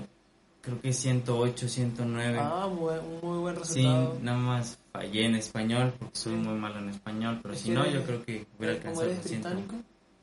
creo 0.62 0.82
que 0.82 0.94
108, 0.94 1.68
109. 1.68 2.40
Ah, 2.42 2.68
muy, 2.68 2.94
muy 3.22 3.38
buen 3.40 3.56
sí, 3.66 3.82
resultado. 3.82 4.18
nada 4.22 4.38
más 4.38 4.80
fallé 4.92 5.26
en 5.26 5.36
español 5.36 5.94
porque 6.00 6.16
soy 6.18 6.34
Sí. 6.34 6.40
muy 6.40 6.54
malo 6.58 6.80
en 6.80 6.90
español, 6.90 7.40
pero 7.44 7.56
si 7.56 7.72
no, 7.72 7.82
eres- 7.84 7.94
yo 7.96 8.04
creo 8.04 8.24
que 8.26 8.46
hubiera 8.58 8.76
alcanzado 8.76 9.10
100. 9.10 9.42
británico. 9.42 9.76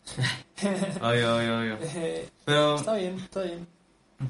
Obvio, 1.02 1.36
obvio, 1.36 1.58
obvio. 1.58 1.78
Pero, 2.44 2.74
está 2.76 2.94
bien, 2.94 3.14
está 3.18 3.42
bien. 3.42 3.66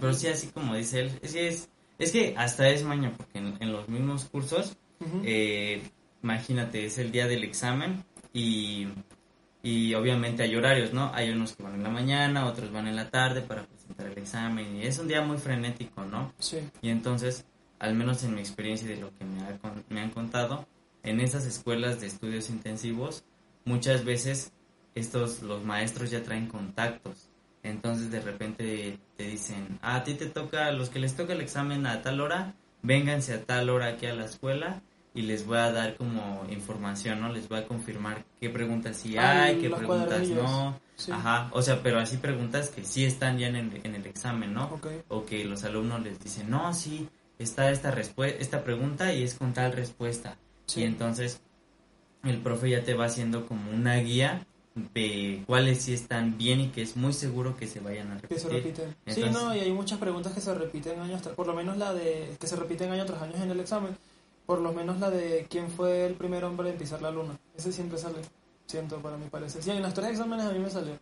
pero 0.00 0.12
sí, 0.14 0.26
así 0.28 0.48
como 0.48 0.74
dice 0.74 1.00
él, 1.00 1.18
es 1.22 1.32
que, 1.32 1.48
es, 1.48 1.68
es 1.98 2.12
que 2.12 2.34
hasta 2.36 2.68
es 2.68 2.82
maño, 2.84 3.12
porque 3.16 3.38
en, 3.38 3.56
en 3.60 3.72
los 3.72 3.88
mismos 3.88 4.24
cursos 4.26 4.76
Ujú. 5.00 5.22
eh, 5.24 5.82
imagínate, 6.22 6.84
es 6.84 6.98
el 6.98 7.12
día 7.12 7.26
del 7.26 7.44
examen 7.44 8.04
y, 8.32 8.88
y 9.62 9.94
obviamente 9.94 10.42
hay 10.42 10.54
horarios, 10.56 10.92
¿no? 10.92 11.10
Hay 11.14 11.30
unos 11.30 11.54
que 11.54 11.62
van 11.62 11.74
en 11.74 11.82
la 11.82 11.90
mañana, 11.90 12.46
otros 12.46 12.72
van 12.72 12.86
en 12.86 12.96
la 12.96 13.10
tarde 13.10 13.42
para 13.42 13.64
presentar 13.64 14.06
el 14.06 14.18
examen 14.18 14.76
y 14.76 14.82
es 14.82 14.98
un 14.98 15.08
día 15.08 15.22
muy 15.22 15.38
frenético, 15.38 16.04
¿no? 16.04 16.32
sí, 16.38 16.58
Y 16.82 16.90
entonces, 16.90 17.44
al 17.78 17.94
menos 17.94 18.22
en 18.24 18.34
mi 18.34 18.40
experiencia 18.40 18.86
y 18.90 18.94
de 18.94 19.00
lo 19.00 19.16
que 19.16 19.24
me, 19.24 19.40
ha 19.42 19.58
me 19.88 20.00
han 20.00 20.10
contado, 20.10 20.66
en 21.02 21.20
esas 21.20 21.46
escuelas 21.46 22.00
de 22.00 22.06
estudios 22.06 22.50
intensivos, 22.50 23.24
muchas 23.64 24.04
veces 24.04 24.52
estos, 24.94 25.42
los 25.42 25.64
maestros 25.64 26.10
ya 26.10 26.22
traen 26.22 26.46
contactos. 26.46 27.28
Entonces 27.62 28.10
de 28.10 28.20
repente 28.20 28.98
te 29.16 29.24
dicen, 29.24 29.78
"Ah, 29.82 29.96
a 29.96 30.04
ti 30.04 30.14
te 30.14 30.26
toca, 30.26 30.66
a 30.66 30.72
los 30.72 30.88
que 30.88 30.98
les 30.98 31.14
toca 31.14 31.34
el 31.34 31.40
examen 31.40 31.86
a 31.86 32.02
tal 32.02 32.20
hora, 32.20 32.54
vénganse 32.82 33.34
a 33.34 33.44
tal 33.44 33.68
hora 33.68 33.88
aquí 33.88 34.06
a 34.06 34.14
la 34.14 34.24
escuela 34.24 34.82
y 35.14 35.22
les 35.22 35.44
voy 35.46 35.58
a 35.58 35.72
dar 35.72 35.96
como 35.96 36.44
información, 36.50 37.20
¿no? 37.20 37.32
Les 37.32 37.48
voy 37.48 37.58
a 37.58 37.66
confirmar 37.66 38.24
qué 38.40 38.48
preguntas 38.48 38.96
sí 38.96 39.16
hay, 39.18 39.58
qué 39.58 39.68
los 39.68 39.78
preguntas 39.78 40.28
no. 40.28 40.78
Sí. 40.96 41.10
Ajá, 41.12 41.48
o 41.52 41.62
sea, 41.62 41.82
pero 41.82 41.98
así 41.98 42.18
preguntas 42.18 42.68
que 42.68 42.84
sí 42.84 43.04
están 43.04 43.38
ya 43.38 43.48
en 43.48 43.56
el, 43.56 43.80
en 43.84 43.94
el 43.94 44.06
examen, 44.06 44.52
¿no? 44.52 44.64
Ok. 44.66 44.86
O 45.08 45.24
que 45.24 45.44
los 45.44 45.64
alumnos 45.64 46.02
les 46.02 46.20
dicen, 46.20 46.50
no, 46.50 46.72
sí, 46.74 47.08
está 47.38 47.70
esta, 47.70 47.94
esta 47.98 48.62
pregunta 48.62 49.12
y 49.12 49.22
es 49.22 49.34
con 49.34 49.54
tal 49.54 49.72
respuesta. 49.72 50.36
Sí. 50.66 50.80
Y 50.80 50.84
entonces 50.84 51.40
el 52.22 52.38
profe 52.38 52.70
ya 52.70 52.84
te 52.84 52.94
va 52.94 53.06
haciendo 53.06 53.46
como 53.46 53.70
una 53.70 53.96
guía 53.96 54.46
de 54.94 55.42
cuáles 55.46 55.82
sí 55.82 55.94
están 55.94 56.38
bien 56.38 56.60
y 56.60 56.68
que 56.68 56.82
es 56.82 56.96
muy 56.96 57.12
seguro 57.12 57.56
que 57.56 57.66
se 57.66 57.80
vayan 57.80 58.12
a 58.12 58.18
Que 58.20 58.38
se 58.38 58.48
repetir. 58.48 58.76
repiten. 58.84 58.94
sí, 59.14 59.24
no, 59.32 59.54
y 59.54 59.60
hay 59.60 59.72
muchas 59.72 59.98
preguntas 59.98 60.32
que 60.32 60.40
se 60.40 60.54
repiten 60.54 61.00
años 61.00 61.22
tras, 61.22 61.34
por 61.34 61.46
lo 61.46 61.54
menos 61.54 61.76
la 61.76 61.92
de, 61.92 62.36
que 62.38 62.46
se 62.46 62.56
repiten 62.56 62.90
año 62.90 63.04
tras 63.04 63.22
año 63.22 63.34
en 63.42 63.50
el 63.50 63.60
examen, 63.60 63.96
por 64.50 64.60
lo 64.60 64.72
menos 64.72 64.98
la 64.98 65.10
de 65.10 65.46
quién 65.48 65.70
fue 65.70 66.04
el 66.04 66.14
primer 66.14 66.42
hombre 66.42 66.70
en 66.70 66.76
pisar 66.76 67.00
la 67.00 67.12
luna. 67.12 67.38
Ese 67.56 67.70
siempre 67.70 67.96
sale, 67.96 68.16
siento, 68.66 69.00
para 69.00 69.16
mi 69.16 69.26
parecer. 69.26 69.62
Sí, 69.62 69.70
en 69.70 69.80
los 69.80 69.94
tres 69.94 70.10
exámenes 70.10 70.44
a 70.44 70.50
mí 70.50 70.58
me 70.58 70.68
salió. 70.68 70.98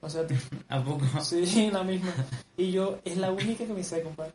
O 0.00 0.10
sea, 0.10 0.26
¿A 0.68 0.82
poco? 0.82 1.04
sí, 1.22 1.70
la 1.72 1.84
misma. 1.84 2.12
Y 2.56 2.72
yo, 2.72 2.98
es 3.04 3.16
la 3.16 3.30
única 3.30 3.64
que 3.64 3.72
me 3.72 3.84
sé, 3.84 4.02
compadre. 4.02 4.32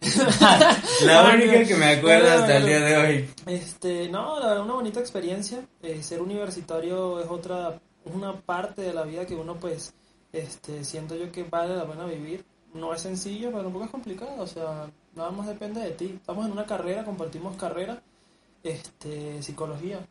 La 1.06 1.34
única 1.34 1.66
que 1.66 1.76
me 1.76 1.88
acuerdo 1.88 2.30
No, 2.30 2.36
hasta 2.36 2.56
el 2.56 2.66
día 2.66 2.80
de 2.80 2.98
hoy. 2.98 3.30
Este, 3.48 4.08
no, 4.08 4.40
la 4.40 4.48
verdad, 4.48 4.64
una 4.64 4.76
bonita 4.76 5.02
experiencia. 5.02 5.60
Eh, 5.82 6.02
ser 6.02 6.22
universitario 6.22 7.20
es 7.20 7.28
otra, 7.30 7.82
una 8.06 8.40
parte 8.40 8.82
de 8.82 8.94
la 8.94 9.04
vida 9.04 9.26
que 9.26 9.36
uno, 9.36 9.56
pues, 9.56 9.94
este, 10.32 10.86
siento 10.86 11.18
yo 11.18 11.30
que 11.34 11.44
vale 11.44 11.76
la 11.76 11.86
pena 11.86 12.06
vivir. 12.06 12.46
No 12.74 12.94
es 12.94 13.02
sencillo, 13.02 13.50
pero 13.52 13.64
tampoco 13.64 13.84
es 13.84 13.92
complicado. 13.92 14.42
O 14.42 14.48
sea, 14.48 14.90
nada 15.16 15.32
más 15.32 15.48
depende 15.48 15.82
de 15.82 15.92
ti. 15.92 16.14
Estamos 16.16 16.46
en 16.46 16.54
una 16.54 16.66
carrera, 16.66 17.04
compartimos 17.04 17.58
carrera, 17.58 18.02
este, 18.64 19.42
psicología. 19.44 20.06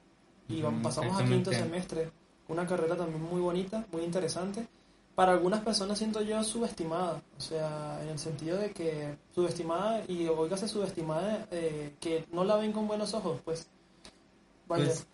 Y 0.48 0.60
vamos- 0.62 0.82
pasamos 0.82 1.20
a 1.20 1.24
quinto 1.24 1.50
semestre. 1.52 2.10
Una 2.48 2.66
carrera 2.66 2.96
también 2.96 3.22
muy 3.22 3.40
bonita, 3.40 3.86
muy 3.92 4.02
interesante. 4.02 4.66
Para 5.14 5.32
algunas 5.32 5.60
personas 5.60 5.98
siento 5.98 6.22
yo 6.22 6.42
subestimada, 6.42 7.22
o 7.36 7.40
sea, 7.40 7.98
en 8.02 8.08
el 8.08 8.18
sentido 8.18 8.56
de 8.58 8.70
que 8.72 9.14
subestimada 9.34 10.02
y 10.08 10.26
oígase 10.26 10.68
subestimada, 10.68 11.46
eh, 11.50 11.92
que 12.00 12.24
no 12.32 12.44
la 12.44 12.56
ven 12.56 12.72
con 12.72 12.86
buenos 12.88 13.12
ojos, 13.14 13.40
pues. 13.44 13.68
Vaya, 14.68 14.86
Pues, 14.86 15.06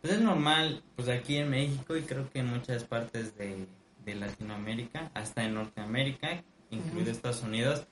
pues 0.00 0.14
es 0.14 0.20
normal, 0.20 0.82
pues 0.96 1.08
aquí 1.08 1.36
en 1.36 1.50
México 1.50 1.96
y 1.96 2.02
creo 2.02 2.30
que 2.30 2.38
en 2.40 2.46
muchas 2.50 2.84
partes 2.84 3.36
de, 3.36 3.66
de 4.04 4.14
Latinoamérica, 4.14 5.10
hasta 5.14 5.44
en 5.44 5.54
Norteamérica, 5.54 6.42
incluido. 6.70 7.10
Estados 7.10 7.42
Unidos, 7.42 7.84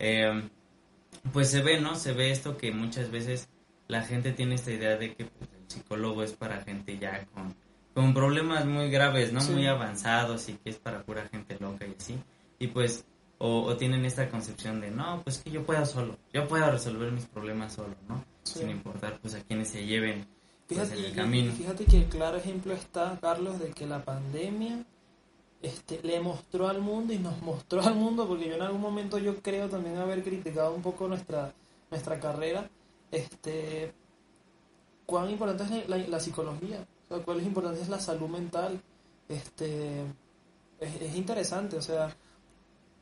eh, 0.00 0.48
pues 1.32 1.50
se 1.50 1.62
ve, 1.62 1.80
¿no? 1.80 1.94
Se 1.94 2.12
ve 2.12 2.30
esto 2.32 2.56
que 2.56 2.72
muchas 2.72 3.10
veces 3.12 3.48
la 3.88 4.02
gente 4.02 4.32
tiene 4.32 4.54
esta 4.54 4.72
idea 4.72 4.96
de 4.96 5.14
que 5.14 5.24
pues, 5.26 5.50
el 5.50 5.70
psicólogo 5.70 6.22
es 6.22 6.32
para 6.32 6.62
gente 6.62 6.98
ya 6.98 7.24
con, 7.26 7.54
con 7.94 8.14
problemas 8.14 8.66
muy 8.66 8.90
graves, 8.90 9.32
¿no? 9.32 9.40
Sí. 9.40 9.52
Muy 9.52 9.66
avanzados 9.66 10.48
y 10.48 10.54
que 10.54 10.70
es 10.70 10.76
para 10.76 11.02
pura 11.02 11.28
gente 11.28 11.56
loca 11.60 11.86
y 11.86 11.94
así. 11.98 12.18
Y 12.58 12.68
pues, 12.68 13.04
o, 13.38 13.62
o 13.62 13.76
tienen 13.76 14.04
esta 14.04 14.28
concepción 14.28 14.80
de, 14.80 14.90
no, 14.90 15.22
pues 15.22 15.38
que 15.38 15.50
yo 15.50 15.64
puedo 15.64 15.84
solo, 15.84 16.16
yo 16.32 16.48
puedo 16.48 16.70
resolver 16.70 17.12
mis 17.12 17.26
problemas 17.26 17.74
solo, 17.74 17.94
¿no? 18.08 18.24
Sí. 18.42 18.60
Sin 18.60 18.70
importar 18.70 19.18
pues 19.20 19.34
a 19.34 19.40
quienes 19.40 19.68
se 19.68 19.84
lleven 19.84 20.26
pues, 20.66 20.80
fíjate, 20.80 20.98
en 20.98 21.04
el 21.04 21.14
camino. 21.14 21.52
fíjate 21.52 21.84
que 21.84 21.98
el 21.98 22.06
claro 22.06 22.38
ejemplo 22.38 22.72
está, 22.72 23.18
Carlos, 23.20 23.58
de 23.60 23.70
que 23.70 23.86
la 23.86 24.04
pandemia 24.04 24.84
este, 25.62 26.00
le 26.02 26.20
mostró 26.20 26.68
al 26.68 26.80
mundo 26.80 27.12
y 27.12 27.18
nos 27.18 27.40
mostró 27.42 27.82
al 27.82 27.94
mundo, 27.94 28.26
porque 28.26 28.48
yo 28.48 28.56
en 28.56 28.62
algún 28.62 28.80
momento 28.80 29.18
yo 29.18 29.36
creo 29.42 29.68
también 29.68 29.96
haber 29.96 30.22
criticado 30.22 30.74
un 30.74 30.82
poco 30.82 31.08
nuestra, 31.08 31.52
nuestra 31.90 32.18
carrera, 32.18 32.68
este, 33.10 33.92
cuán 35.06 35.30
importante 35.30 35.62
es 35.80 35.88
la, 35.88 35.96
la- 35.98 36.20
psicología, 36.20 36.84
o 37.10 37.18
cuál 37.20 37.40
es 37.40 37.46
importante 37.46 37.80
es 37.80 37.88
la 37.88 38.00
salud 38.00 38.28
mental, 38.28 38.80
este, 39.28 40.00
es, 40.80 41.02
es 41.02 41.14
interesante, 41.16 41.76
o 41.76 41.82
sea, 41.82 42.14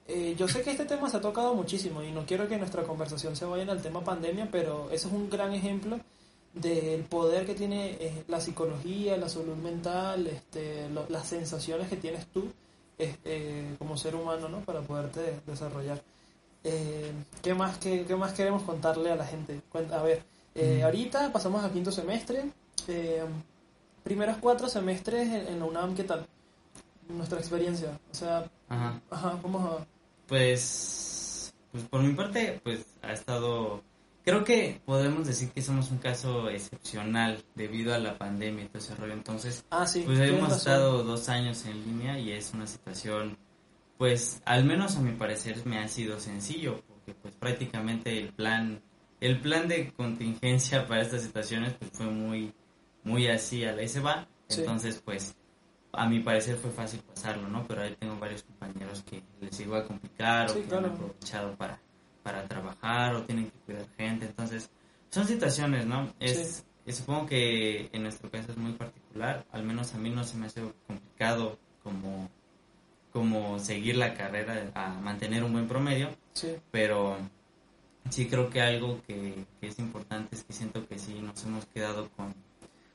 eh, 0.06 0.34
yo 0.38 0.46
sé 0.48 0.62
que 0.62 0.70
este 0.72 0.84
tema 0.84 1.08
se 1.08 1.16
ha 1.16 1.20
tocado 1.20 1.54
muchísimo 1.54 2.02
y 2.02 2.10
no 2.12 2.26
quiero 2.26 2.46
que 2.46 2.58
nuestra 2.58 2.82
conversación 2.82 3.34
se 3.36 3.46
vaya 3.46 3.70
el 3.72 3.80
tema 3.82 4.04
pandemia, 4.04 4.48
pero 4.50 4.90
eso 4.90 5.08
es 5.08 5.14
un 5.14 5.30
gran 5.30 5.54
ejemplo 5.54 5.98
del 6.52 7.02
poder 7.04 7.46
que 7.46 7.54
tiene 7.54 7.92
eh, 7.98 8.24
la 8.28 8.40
psicología, 8.40 9.16
la 9.16 9.28
salud 9.28 9.56
mental, 9.56 10.26
este, 10.26 10.88
lo- 10.90 11.06
las 11.08 11.26
sensaciones 11.26 11.88
que 11.88 11.96
tienes 11.96 12.26
tú 12.26 12.44
este, 12.98 13.74
como 13.78 13.96
ser 13.96 14.14
humano, 14.14 14.48
¿no? 14.48 14.60
Para 14.60 14.82
poderte 14.82 15.40
desarrollar. 15.46 16.00
Eh, 16.64 17.12
¿qué, 17.42 17.54
más, 17.54 17.76
qué, 17.78 18.04
qué 18.06 18.16
más 18.16 18.32
queremos 18.32 18.62
contarle 18.62 19.10
a 19.12 19.16
la 19.16 19.26
gente? 19.26 19.60
A 19.92 20.02
ver, 20.02 20.22
eh, 20.54 20.78
Mm. 20.80 20.84
ahorita 20.84 21.32
pasamos 21.32 21.62
a 21.64 21.70
quinto 21.72 21.92
semestre. 21.92 22.50
eh, 22.88 23.22
primeros 24.02 24.36
cuatro 24.38 24.68
semestres 24.68 25.26
en, 25.28 25.46
en 25.48 25.58
la 25.60 25.64
UNAM, 25.64 25.94
¿qué 25.94 26.04
tal? 26.04 26.26
Nuestra 27.08 27.38
experiencia. 27.38 27.98
O 28.12 28.14
sea, 28.14 28.44
Ajá. 28.68 29.00
ajá, 29.10 29.38
vamos 29.42 29.64
a... 29.80 29.86
Pues, 30.26 31.52
pues 31.72 31.84
por 31.84 32.02
mi 32.02 32.12
parte, 32.14 32.60
pues 32.62 32.84
ha 33.02 33.12
estado, 33.12 33.82
creo 34.24 34.44
que 34.44 34.80
podemos 34.84 35.26
decir 35.26 35.50
que 35.50 35.62
somos 35.62 35.90
un 35.90 35.98
caso 35.98 36.50
excepcional 36.50 37.42
debido 37.54 37.94
a 37.94 37.98
la 37.98 38.16
pandemia 38.18 38.64
y 38.64 38.68
todo 38.68 38.78
ese 38.78 38.94
rollo. 38.94 39.12
Entonces, 39.14 39.64
Ah, 39.70 39.86
sí. 39.86 40.02
pues 40.04 40.18
hemos 40.20 40.54
estado 40.54 41.02
dos 41.02 41.28
años 41.30 41.64
en 41.66 41.82
línea 41.84 42.18
y 42.18 42.32
es 42.32 42.52
una 42.52 42.66
situación, 42.66 43.36
pues 43.98 44.42
al 44.44 44.64
menos 44.64 44.96
a 44.96 45.00
mi 45.00 45.12
parecer 45.12 45.64
me 45.66 45.78
ha 45.78 45.88
sido 45.88 46.18
sencillo, 46.20 46.82
porque 46.88 47.14
pues 47.14 47.34
prácticamente 47.34 48.18
el 48.18 48.32
plan, 48.32 48.82
el 49.20 49.40
plan 49.40 49.68
de 49.68 49.92
contingencia 49.92 50.86
para 50.86 51.02
estas 51.02 51.22
situaciones 51.22 51.74
pues 51.74 51.90
fue 51.92 52.06
muy, 52.06 52.52
muy 53.02 53.28
así 53.28 53.64
a 53.64 53.72
la 53.72 53.82
y 53.82 53.88
se 53.88 54.00
va. 54.00 54.26
Sí. 54.48 54.60
Entonces, 54.60 55.00
pues 55.04 55.36
a 55.92 56.08
mi 56.08 56.20
parecer 56.20 56.56
fue 56.56 56.70
fácil 56.70 57.00
pasarlo, 57.00 57.48
¿no? 57.48 57.64
Pero 57.66 57.82
ahí 57.82 57.96
tengo 57.98 58.18
varios 58.18 58.42
compañeros 58.42 59.02
que 59.02 59.22
les 59.40 59.56
llegó 59.58 59.76
a 59.76 59.86
complicar 59.86 60.50
Sí, 60.50 60.58
o 60.58 60.62
que 60.62 60.68
claro. 60.68 60.86
han 60.86 60.92
aprovechado 60.92 61.56
para, 61.56 61.80
para 62.22 62.44
trabajar 62.46 63.14
o 63.14 63.22
tienen 63.22 63.46
que 63.46 63.58
cuidar 63.60 63.86
gente. 63.96 64.26
Entonces, 64.26 64.70
son 65.10 65.26
situaciones, 65.26 65.86
¿no? 65.86 66.12
Es, 66.18 66.64
supongo 66.88 67.26
que 67.26 67.88
en 67.92 68.02
nuestro 68.02 68.30
caso 68.30 68.50
es 68.50 68.58
muy 68.58 68.72
particular. 68.72 69.46
Al 69.52 69.64
menos 69.64 69.94
a 69.94 69.98
mí 69.98 70.10
no 70.10 70.24
se 70.24 70.36
me 70.36 70.46
hace 70.46 70.62
complicado 70.86 71.58
como, 71.82 72.28
como 73.14 73.58
seguir 73.60 73.96
la 73.96 74.12
carrera 74.14 74.70
a 74.74 74.88
mantener 74.90 75.42
un 75.44 75.52
buen 75.52 75.68
promedio, 75.68 76.10
Sí, 76.34 76.56
pero 76.72 77.16
sí 78.10 78.26
creo 78.26 78.50
que 78.50 78.60
algo 78.60 79.00
que, 79.06 79.46
que 79.60 79.68
es 79.68 79.78
importante 79.78 80.34
es 80.34 80.42
que 80.42 80.52
siento 80.52 80.86
que 80.88 80.98
sí 80.98 81.14
nos 81.22 81.42
hemos 81.44 81.64
quedado 81.66 82.10
con, 82.16 82.34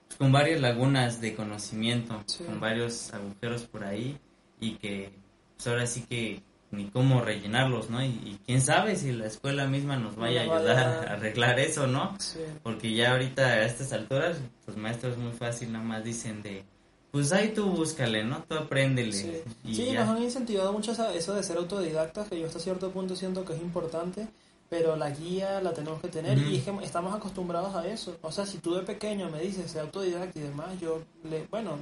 pues, 0.06 0.18
con 0.18 0.32
varias 0.34 0.60
lagunas 0.60 1.22
de 1.22 1.36
conocimiento, 1.36 2.22
Sí. 2.26 2.44
con 2.44 2.60
varios 2.60 3.14
agujeros 3.14 3.64
por 3.64 3.86
ahí 3.86 4.18
y 4.60 4.74
que 4.76 5.10
pues 5.56 5.68
ahora 5.68 5.88
sí 5.88 6.06
que 6.10 6.42
ni 6.72 6.90
cómo 6.90 7.22
rellenarlos, 7.22 7.90
¿no? 7.90 8.04
Y, 8.04 8.10
y 8.10 8.40
quién 8.46 8.62
sabe 8.62 8.96
si 8.98 9.12
la 9.14 9.26
escuela 9.26 9.68
misma 9.68 9.96
nos 9.98 10.16
vaya 10.18 10.42
a 10.42 10.44
ayudar 10.44 10.76
vaya- 11.00 11.10
a 11.10 11.14
arreglar 11.14 11.60
eso, 11.62 11.88
¿no? 11.88 12.16
sí. 12.20 12.40
Porque 12.62 12.94
ya 12.94 13.14
ahorita 13.14 13.46
a 13.48 13.66
estas 13.66 13.92
alturas, 13.94 14.38
los 14.68 14.76
maestros 14.78 15.18
muy 15.18 15.32
fácil 15.32 15.72
nada 15.72 15.84
más 15.86 16.04
dicen 16.04 16.44
de, 16.44 16.64
pues 17.12 17.32
ahí 17.32 17.50
tú 17.54 17.66
búscale, 17.72 18.24
¿no? 18.24 18.44
Tú 18.44 18.56
apréndele. 18.56 19.12
Sí, 19.14 19.42
Y 19.64 19.76
Sí, 19.76 19.86
ya. 19.88 20.06
nos 20.06 20.16
han 20.16 20.24
incentivado 20.24 20.72
mucho 20.74 20.92
eso 20.92 21.34
de 21.34 21.44
ser 21.44 21.58
autodidactas, 21.58 22.30
que 22.30 22.40
yo 22.40 22.48
hasta 22.48 22.60
cierto 22.60 22.92
punto 22.92 23.16
siento 23.16 23.44
que 23.46 23.54
es 23.54 23.62
importante, 23.62 24.28
pero 24.70 24.96
la 24.96 25.10
guía 25.10 25.62
la 25.62 25.74
tenemos 25.74 26.00
que 26.02 26.10
tener 26.10 26.38
y 26.38 26.58
es 26.58 26.64
que 26.64 26.72
estamos 26.84 27.14
acostumbrados 27.16 27.76
a 27.76 27.88
eso. 27.88 28.18
O 28.22 28.32
sea, 28.32 28.46
si 28.46 28.60
tú 28.60 28.76
de 28.76 28.84
pequeño 28.84 29.30
me 29.30 29.42
dices, 29.42 29.72
sé 29.72 29.80
autodidacta 29.80 30.38
y 30.38 30.44
demás, 30.44 30.80
yo, 30.80 31.02
le, 31.24 31.48
bueno, 31.48 31.80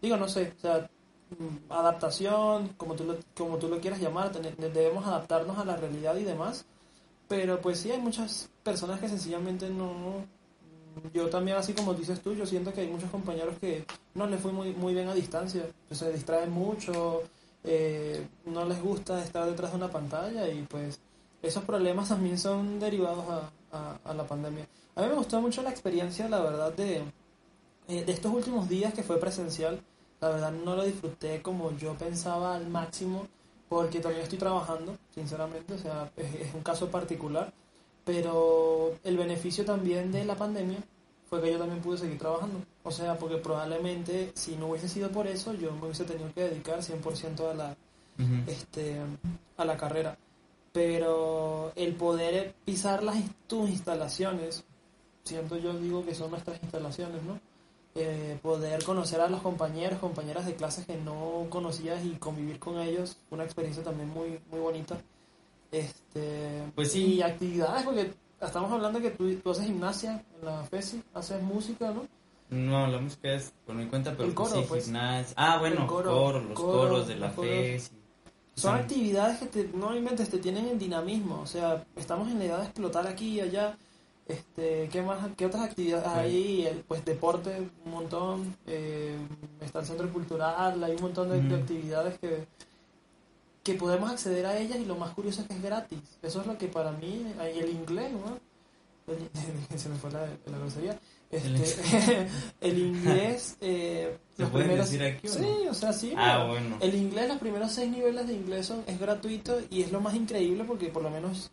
digo, 0.00 0.16
no 0.16 0.28
sé, 0.28 0.52
o 0.56 0.60
sea, 0.60 0.88
mm, 1.36 1.72
adaptación, 1.72 2.68
como 2.76 2.94
tú 2.94 3.04
lo, 3.04 3.16
como 3.36 3.58
tú 3.58 3.68
lo 3.68 3.80
quieras 3.80 4.00
llamar, 4.00 4.30
debemos 4.32 5.04
adaptarnos 5.06 5.58
a 5.58 5.64
la 5.64 5.76
realidad 5.76 6.16
y 6.16 6.22
demás, 6.24 6.64
pero 7.26 7.60
pues 7.60 7.80
sí 7.80 7.90
hay 7.90 8.00
muchas 8.00 8.48
personas 8.62 9.00
que 9.00 9.08
sencillamente 9.08 9.68
no... 9.68 10.24
Yo 11.14 11.28
también, 11.28 11.56
así 11.56 11.72
como 11.72 11.94
dices 11.94 12.20
tú, 12.20 12.34
yo 12.34 12.46
siento 12.46 12.72
que 12.72 12.82
hay 12.82 12.88
muchos 12.88 13.10
compañeros 13.10 13.56
que 13.60 13.84
no 14.14 14.26
les 14.26 14.40
fue 14.40 14.52
muy, 14.52 14.72
muy 14.72 14.94
bien 14.94 15.08
a 15.08 15.14
distancia, 15.14 15.64
se 15.90 16.12
distraen 16.12 16.50
mucho, 16.50 17.22
eh, 17.64 18.26
no 18.46 18.64
les 18.64 18.82
gusta 18.82 19.22
estar 19.22 19.46
detrás 19.46 19.72
de 19.72 19.76
una 19.76 19.90
pantalla 19.90 20.48
y 20.48 20.62
pues 20.62 21.00
esos 21.42 21.64
problemas 21.64 22.08
también 22.08 22.38
son 22.38 22.78
derivados 22.78 23.24
a, 23.72 23.98
a, 24.04 24.14
la 24.14 24.24
pandemia. 24.24 24.66
A 24.94 25.02
mí 25.02 25.08
me 25.08 25.14
gustó 25.14 25.40
mucho 25.40 25.62
la 25.62 25.70
experiencia, 25.70 26.28
la 26.28 26.40
verdad, 26.40 26.72
de, 26.72 27.02
eh, 27.88 28.04
de 28.04 28.12
estos 28.12 28.32
últimos 28.32 28.68
días 28.68 28.92
que 28.94 29.02
fue 29.02 29.18
presencial. 29.18 29.80
La 30.20 30.28
verdad 30.28 30.52
no 30.52 30.76
lo 30.76 30.84
disfruté 30.84 31.40
como 31.40 31.76
yo 31.76 31.94
pensaba 31.94 32.56
al 32.56 32.68
máximo, 32.68 33.26
porque 33.68 34.00
también 34.00 34.24
estoy 34.24 34.38
trabajando, 34.38 34.96
sinceramente, 35.14 35.74
o 35.74 35.78
sea, 35.78 36.10
es, 36.16 36.52
un 36.54 36.62
caso 36.62 36.90
particular. 36.90 37.52
Pero 38.04 38.94
el 39.04 39.16
beneficio 39.16 39.64
también 39.64 40.10
de 40.12 40.24
la 40.24 40.36
pandemia 40.36 40.78
fue 41.28 41.40
que 41.40 41.52
yo 41.52 41.58
también 41.58 41.80
pude 41.80 41.98
seguir 41.98 42.18
trabajando. 42.18 42.60
O 42.82 42.90
sea, 42.90 43.18
porque 43.18 43.36
probablemente 43.36 44.32
si 44.34 44.56
no 44.56 44.68
hubiese 44.68 44.88
sido 44.88 45.10
por 45.10 45.26
eso, 45.26 45.52
yo 45.54 45.72
me 45.72 45.84
hubiese 45.84 46.04
tenido 46.04 46.32
que 46.34 46.48
dedicar 46.48 46.80
100% 46.80 47.50
a 47.50 47.54
la, 47.54 47.76
este, 48.46 48.96
a 49.56 49.64
la 49.64 49.76
carrera 49.76 50.16
pero 50.72 51.72
el 51.76 51.94
poder 51.94 52.54
pisar 52.64 53.02
las, 53.02 53.16
tus 53.46 53.68
instalaciones, 53.70 54.64
siento 55.24 55.56
yo 55.56 55.76
digo 55.78 56.04
que 56.04 56.14
son 56.14 56.30
nuestras 56.30 56.62
instalaciones, 56.62 57.22
¿no? 57.22 57.40
Eh, 57.96 58.38
poder 58.40 58.84
conocer 58.84 59.20
a 59.20 59.28
los 59.28 59.42
compañeros, 59.42 59.98
compañeras 59.98 60.46
de 60.46 60.54
clases 60.54 60.86
que 60.86 60.96
no 60.96 61.46
conocías 61.50 62.04
y 62.04 62.10
convivir 62.10 62.60
con 62.60 62.78
ellos, 62.78 63.16
una 63.30 63.44
experiencia 63.44 63.82
también 63.82 64.08
muy, 64.10 64.38
muy 64.50 64.60
bonita. 64.60 65.00
Este, 65.70 66.64
pues 66.74 66.92
sí. 66.92 67.14
Y 67.14 67.22
actividades, 67.22 67.84
porque 67.84 68.12
estamos 68.40 68.72
hablando 68.72 69.00
que 69.00 69.10
tú, 69.10 69.32
tú 69.36 69.50
haces 69.50 69.66
gimnasia 69.66 70.24
en 70.38 70.44
la 70.44 70.64
FESI, 70.64 71.02
haces 71.14 71.42
música, 71.42 71.92
¿no? 71.92 72.06
No, 72.50 72.88
la 72.88 72.98
música 72.98 73.32
es 73.34 73.52
por 73.64 73.76
mi 73.76 73.86
cuenta, 73.86 74.12
pero 74.12 74.24
el 74.24 74.34
coro, 74.34 74.56
sí, 74.56 74.64
pues. 74.68 74.86
gimnasia. 74.86 75.34
Ah, 75.36 75.58
bueno, 75.58 75.86
coro, 75.86 76.40
los 76.40 76.58
coros 76.58 77.06
de 77.06 77.16
la 77.16 77.30
FESI. 77.30 78.00
Son 78.54 78.74
actividades 78.74 79.38
que 79.38 79.46
te, 79.46 79.70
no 79.74 79.96
inventes, 79.96 80.28
te 80.28 80.38
tienen 80.38 80.68
en 80.68 80.78
dinamismo. 80.78 81.40
O 81.40 81.46
sea, 81.46 81.84
estamos 81.96 82.30
en 82.30 82.38
la 82.40 82.44
edad 82.44 82.58
de 82.58 82.64
explotar 82.64 83.06
aquí 83.06 83.36
y 83.36 83.40
allá. 83.40 83.78
Este, 84.26 84.88
¿qué 84.92 85.02
más, 85.02 85.18
qué 85.36 85.46
otras 85.46 85.64
actividades 85.64 86.06
hay? 86.06 86.82
Pues 86.86 87.04
deporte, 87.04 87.70
un 87.84 87.90
montón. 87.90 88.54
Eh, 88.66 89.16
está 89.60 89.80
el 89.80 89.86
centro 89.86 90.12
cultural, 90.12 90.82
hay 90.84 90.94
un 90.94 91.02
montón 91.02 91.30
de, 91.30 91.56
actividades 91.56 92.18
que, 92.18 92.46
que 93.70 93.78
podemos 93.78 94.10
acceder 94.10 94.46
a 94.46 94.58
ellas 94.58 94.78
y 94.78 94.84
lo 94.84 94.96
más 94.96 95.12
curioso 95.12 95.42
es 95.42 95.48
que 95.48 95.54
es 95.54 95.62
gratis. 95.62 96.00
Eso 96.22 96.40
es 96.40 96.46
lo 96.46 96.58
que 96.58 96.66
para 96.66 96.92
mí, 96.92 97.26
el 97.40 97.70
inglés, 97.70 98.12
¿no? 98.12 98.38
Se 99.76 99.88
me 99.88 99.96
fue 99.96 100.10
la, 100.10 100.26
la 100.46 100.58
grosería. 100.58 100.98
Este, 101.30 102.26
el 102.60 102.78
inglés, 102.78 103.56
eh, 103.60 104.18
los 104.36 104.50
primeros, 104.50 104.90
decir 104.90 105.04
aquí, 105.04 105.28
sí, 105.28 105.68
o 105.68 105.74
sea, 105.74 105.92
sí. 105.92 106.12
Ah, 106.16 106.46
bueno. 106.48 106.76
El 106.80 106.94
inglés, 106.94 107.28
los 107.28 107.38
primeros 107.38 107.72
seis 107.72 107.90
niveles 107.90 108.26
de 108.26 108.34
inglés 108.34 108.66
son, 108.66 108.82
es 108.86 108.98
gratuito 108.98 109.60
y 109.70 109.82
es 109.82 109.92
lo 109.92 110.00
más 110.00 110.14
increíble 110.14 110.64
porque 110.64 110.88
por 110.88 111.02
lo 111.02 111.10
menos 111.10 111.52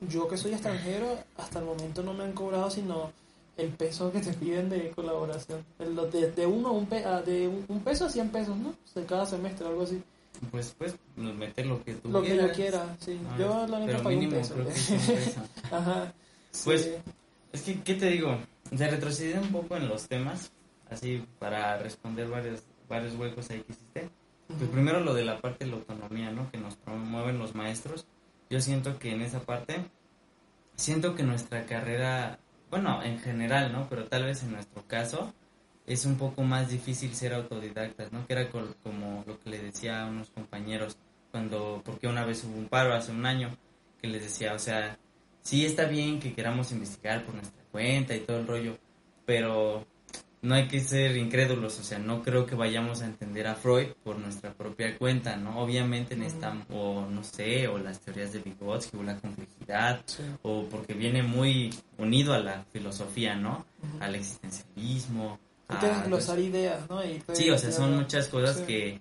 yo 0.00 0.26
que 0.26 0.38
soy 0.38 0.52
extranjero, 0.52 1.18
hasta 1.36 1.58
el 1.58 1.66
momento 1.66 2.02
no 2.02 2.14
me 2.14 2.24
han 2.24 2.32
cobrado 2.32 2.70
sino 2.70 3.12
el 3.56 3.68
peso 3.68 4.10
que 4.10 4.20
te 4.20 4.32
piden 4.32 4.70
de 4.70 4.90
colaboración. 4.90 5.64
El, 5.78 5.94
de, 6.10 6.32
de 6.32 6.46
uno 6.46 6.72
un 6.72 6.88
de 6.88 7.64
un, 7.68 7.80
peso 7.80 8.06
a 8.06 8.10
100 8.10 8.30
pesos, 8.30 8.56
¿no? 8.56 8.74
De 8.94 9.04
cada 9.04 9.26
semestre, 9.26 9.66
algo 9.66 9.82
así. 9.82 10.02
Pues, 10.50 10.74
pues, 10.76 10.96
meter 11.16 11.66
lo 11.66 11.82
que 11.82 11.94
tú 11.94 12.10
Lo 12.10 12.22
que 12.22 12.36
yo 12.36 12.52
quiera, 12.52 12.96
sí. 13.00 13.18
yo 13.38 13.66
la 13.66 13.78
única 13.78 14.02
pagué 14.02 14.16
un 14.18 14.30
peso. 14.30 14.54
Ajá. 15.70 16.12
Pues, 16.64 16.90
es 17.52 17.62
que, 17.62 17.80
¿qué 17.82 17.94
te 17.94 18.10
digo? 18.10 18.36
Se 18.76 18.88
retrocede 18.88 19.38
un 19.38 19.52
poco 19.52 19.76
en 19.76 19.88
los 19.88 20.08
temas, 20.08 20.50
así 20.90 21.24
para 21.38 21.78
responder 21.78 22.28
varios, 22.28 22.62
varios 22.88 23.14
huecos 23.14 23.50
ahí 23.50 23.60
que 23.60 23.72
hiciste. 23.72 24.10
Pues 24.46 24.70
primero 24.70 25.00
lo 25.00 25.14
de 25.14 25.24
la 25.24 25.40
parte 25.40 25.64
de 25.64 25.70
la 25.70 25.76
autonomía, 25.78 26.30
¿no? 26.30 26.50
Que 26.50 26.58
nos 26.58 26.76
promueven 26.76 27.38
los 27.38 27.54
maestros. 27.54 28.06
Yo 28.50 28.60
siento 28.60 28.98
que 28.98 29.12
en 29.12 29.22
esa 29.22 29.40
parte, 29.40 29.84
siento 30.76 31.14
que 31.14 31.22
nuestra 31.22 31.64
carrera, 31.66 32.38
bueno, 32.70 33.02
en 33.02 33.18
general, 33.18 33.72
¿no? 33.72 33.88
Pero 33.88 34.06
tal 34.06 34.24
vez 34.24 34.42
en 34.42 34.52
nuestro 34.52 34.82
caso, 34.86 35.32
es 35.86 36.04
un 36.04 36.16
poco 36.16 36.42
más 36.42 36.70
difícil 36.70 37.14
ser 37.14 37.34
autodidactas, 37.34 38.12
¿no? 38.12 38.26
Que 38.26 38.32
era 38.32 38.50
como 38.50 39.24
lo 39.26 39.38
que 39.40 39.50
le 39.50 39.58
decía 39.58 40.02
a 40.02 40.06
unos 40.06 40.30
compañeros 40.30 40.96
cuando, 41.30 41.82
porque 41.84 42.06
una 42.06 42.24
vez 42.24 42.44
hubo 42.44 42.56
un 42.56 42.68
paro 42.68 42.94
hace 42.94 43.12
un 43.12 43.26
año, 43.26 43.50
que 44.00 44.08
les 44.08 44.22
decía, 44.22 44.54
o 44.54 44.58
sea, 44.58 44.98
sí 45.42 45.66
está 45.66 45.84
bien 45.86 46.20
que 46.20 46.32
queramos 46.32 46.72
investigar 46.72 47.24
por 47.24 47.34
nuestra 47.34 47.62
cuenta 47.72 48.14
y 48.14 48.20
todo 48.20 48.38
el 48.38 48.46
rollo, 48.46 48.78
pero 49.26 49.84
no 50.44 50.54
hay 50.54 50.68
que 50.68 50.80
ser 50.80 51.16
incrédulos, 51.16 51.80
o 51.80 51.82
sea, 51.82 51.98
no 51.98 52.22
creo 52.22 52.44
que 52.44 52.54
vayamos 52.54 53.00
a 53.00 53.06
entender 53.06 53.46
a 53.46 53.54
Freud 53.54 53.88
por 54.04 54.18
nuestra 54.18 54.52
propia 54.52 54.96
cuenta, 54.98 55.36
¿no? 55.36 55.58
Obviamente 55.58 56.16
necesitamos, 56.16 56.66
o 56.70 57.06
no 57.10 57.24
sé, 57.24 57.66
o 57.66 57.78
las 57.78 57.98
teorías 58.00 58.32
de 58.32 58.40
Vygotsky, 58.40 58.98
o 58.98 59.02
la 59.02 59.16
complejidad, 59.16 60.02
o 60.42 60.66
porque 60.68 60.92
viene 60.92 61.22
muy 61.22 61.70
unido 61.96 62.34
a 62.34 62.40
la 62.40 62.64
filosofía, 62.72 63.34
¿no? 63.34 63.64
Al 64.00 64.14
existencialismo. 64.14 65.38
A, 65.68 66.04
glosar 66.04 66.38
ideas, 66.38 66.88
¿no? 66.90 67.00
sí, 67.32 67.50
o 67.50 67.58
sea, 67.58 67.72
son 67.72 67.96
muchas 67.96 68.28
cosas 68.28 68.58
que, 68.58 69.00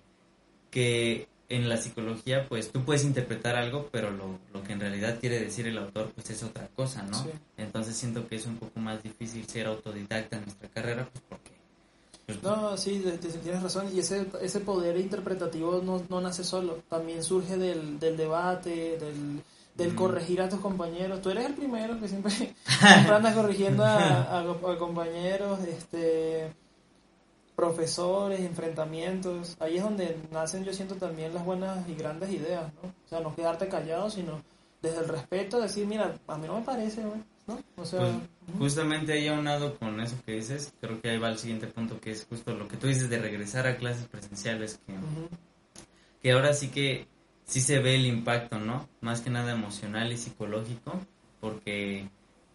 que 0.71 1.27
en 1.49 1.69
la 1.69 1.77
psicología, 1.77 2.47
pues 2.47 2.71
tú 2.71 2.83
puedes 2.83 3.03
interpretar 3.03 3.55
algo, 3.55 3.89
pero 3.91 4.09
lo, 4.11 4.39
lo, 4.53 4.63
que 4.63 4.73
en 4.73 4.79
realidad 4.79 5.19
quiere 5.19 5.39
decir 5.39 5.67
el 5.67 5.77
autor, 5.77 6.11
pues 6.15 6.29
es 6.31 6.41
otra 6.41 6.67
cosa, 6.75 7.03
¿no? 7.03 7.27
Entonces 7.57 7.95
siento 7.95 8.27
que 8.27 8.37
es 8.37 8.45
un 8.45 8.57
poco 8.57 8.79
más 8.79 9.03
difícil 9.03 9.45
ser 9.47 9.67
autodidacta 9.67 10.37
en 10.37 10.43
nuestra 10.43 10.69
carrera, 10.69 11.07
pues 11.11 11.23
porque... 11.29 11.51
Pues, 12.25 12.41
no, 12.41 12.77
sí, 12.77 13.03
tienes 13.43 13.61
razón. 13.61 13.89
Y 13.93 13.99
ese, 13.99 14.25
ese 14.41 14.61
poder 14.61 14.97
interpretativo 14.97 15.81
no, 15.83 16.01
no 16.09 16.21
nace 16.21 16.43
solo, 16.43 16.81
también 16.89 17.23
surge 17.23 17.57
del, 17.57 17.99
del 17.99 18.15
debate, 18.15 18.97
del, 18.97 19.43
del 19.75 19.95
corregir 19.95 20.41
a 20.41 20.49
tus 20.49 20.59
compañeros. 20.59 21.21
Tú 21.21 21.29
eres 21.29 21.45
el 21.45 21.53
primero 21.53 21.99
que 21.99 22.07
siempre, 22.07 22.53
andas 23.11 23.35
corrigiendo 23.35 23.83
a, 23.83 24.39
a 24.39 24.77
compañeros, 24.77 25.59
este 25.61 26.51
profesores, 27.55 28.39
enfrentamientos, 28.39 29.55
ahí 29.59 29.77
es 29.77 29.83
donde 29.83 30.17
nacen 30.31 30.63
yo 30.63 30.73
siento 30.73 30.95
también 30.95 31.33
las 31.33 31.45
buenas 31.45 31.87
y 31.87 31.93
grandes 31.93 32.31
ideas, 32.31 32.71
¿no? 32.81 32.89
O 32.89 33.07
sea, 33.07 33.19
no 33.19 33.35
quedarte 33.35 33.67
callado, 33.67 34.09
sino 34.09 34.41
desde 34.81 34.99
el 34.99 35.07
respeto 35.07 35.61
decir, 35.61 35.85
mira, 35.85 36.15
a 36.27 36.37
mí 36.37 36.47
no 36.47 36.59
me 36.59 36.65
parece, 36.65 37.03
¿no? 37.03 37.13
O 37.75 37.85
sea, 37.85 37.99
pues, 37.99 38.57
justamente 38.57 39.13
ahí 39.13 39.27
aunado 39.27 39.77
con 39.77 39.99
eso 39.99 40.15
que 40.25 40.33
dices, 40.33 40.73
creo 40.79 41.01
que 41.01 41.09
ahí 41.09 41.19
va 41.19 41.29
el 41.29 41.37
siguiente 41.37 41.67
punto 41.67 41.99
que 41.99 42.11
es 42.11 42.25
justo 42.25 42.53
lo 42.53 42.67
que 42.67 42.77
tú 42.77 42.87
dices 42.87 43.09
de 43.09 43.19
regresar 43.19 43.67
a 43.67 43.77
clases 43.77 44.07
presenciales, 44.07 44.79
que, 44.87 44.93
que 46.21 46.31
ahora 46.31 46.53
sí 46.53 46.69
que 46.69 47.07
sí 47.53 47.61
se 47.61 47.77
ve 47.77 47.93
el 47.93 48.07
impacto, 48.07 48.59
¿no? 48.59 48.89
Más 49.01 49.21
que 49.21 49.29
nada 49.29 49.51
emocional 49.51 50.11
y 50.11 50.17
psicológico, 50.17 50.99
porque 51.39 52.09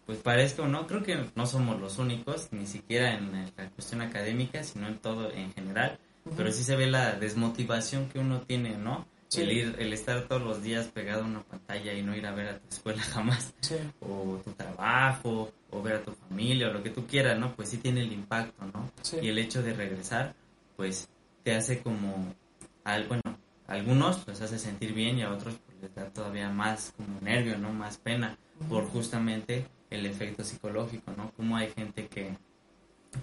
pues 0.05 0.19
parezca 0.19 0.63
o 0.63 0.67
no, 0.67 0.87
creo 0.87 1.03
que 1.03 1.17
no 1.35 1.45
somos 1.45 1.79
los 1.79 1.99
únicos, 1.99 2.49
ni 2.51 2.65
siquiera 2.65 3.13
en 3.13 3.31
la 3.31 3.69
cuestión 3.69 4.01
académica, 4.01 4.61
sino 4.61 4.89
en 4.89 4.97
todo 4.97 5.31
en 5.31 5.53
general, 5.53 5.97
pero 6.35 6.51
sí 6.51 6.63
se 6.63 6.75
ve 6.75 6.87
la 6.87 7.13
desmotivación 7.13 8.09
que 8.09 8.19
uno 8.19 8.41
tiene, 8.41 8.75
¿no? 8.75 9.05
El 9.37 9.51
ir, 9.53 9.75
el 9.79 9.93
estar 9.93 10.27
todos 10.27 10.41
los 10.41 10.63
días 10.63 10.87
pegado 10.87 11.23
a 11.23 11.27
una 11.27 11.43
pantalla 11.43 11.93
y 11.93 12.03
no 12.03 12.13
ir 12.13 12.25
a 12.25 12.33
ver 12.33 12.49
a 12.49 12.59
tu 12.59 12.67
escuela 12.67 13.01
jamás, 13.13 13.53
o 14.01 14.41
tu 14.43 14.51
trabajo, 14.51 15.49
o 15.71 15.81
ver 15.81 15.95
a 15.95 16.03
tu 16.03 16.11
familia, 16.11 16.67
o 16.67 16.73
lo 16.73 16.83
que 16.83 16.89
tú 16.89 17.07
quieras, 17.07 17.39
¿no? 17.39 17.55
Pues 17.55 17.69
sí 17.69 17.77
tiene 17.77 18.01
el 18.01 18.11
impacto, 18.11 18.65
¿no? 18.65 18.91
Y 19.21 19.29
el 19.29 19.37
hecho 19.37 19.63
de 19.63 19.73
regresar, 19.73 20.35
pues 20.75 21.07
te 21.45 21.55
hace 21.55 21.81
como, 21.81 22.35
al, 22.83 23.07
bueno, 23.07 23.39
algunos 23.69 24.27
los 24.27 24.41
hace 24.41 24.57
sentir 24.57 24.93
bien 24.93 25.17
y 25.19 25.21
a 25.21 25.31
otros 25.31 25.55
pues, 25.65 25.77
les 25.81 25.95
da 25.95 26.05
todavía 26.09 26.49
más 26.49 26.93
como 26.97 27.21
nervio, 27.21 27.57
¿no? 27.57 27.71
Más 27.71 27.97
pena, 27.97 28.37
por 28.67 28.85
justamente 28.89 29.67
el 29.89 30.05
efecto 30.05 30.43
psicológico, 30.43 31.11
¿no? 31.15 31.31
Como 31.37 31.55
hay 31.55 31.69
gente 31.71 32.07
que, 32.07 32.35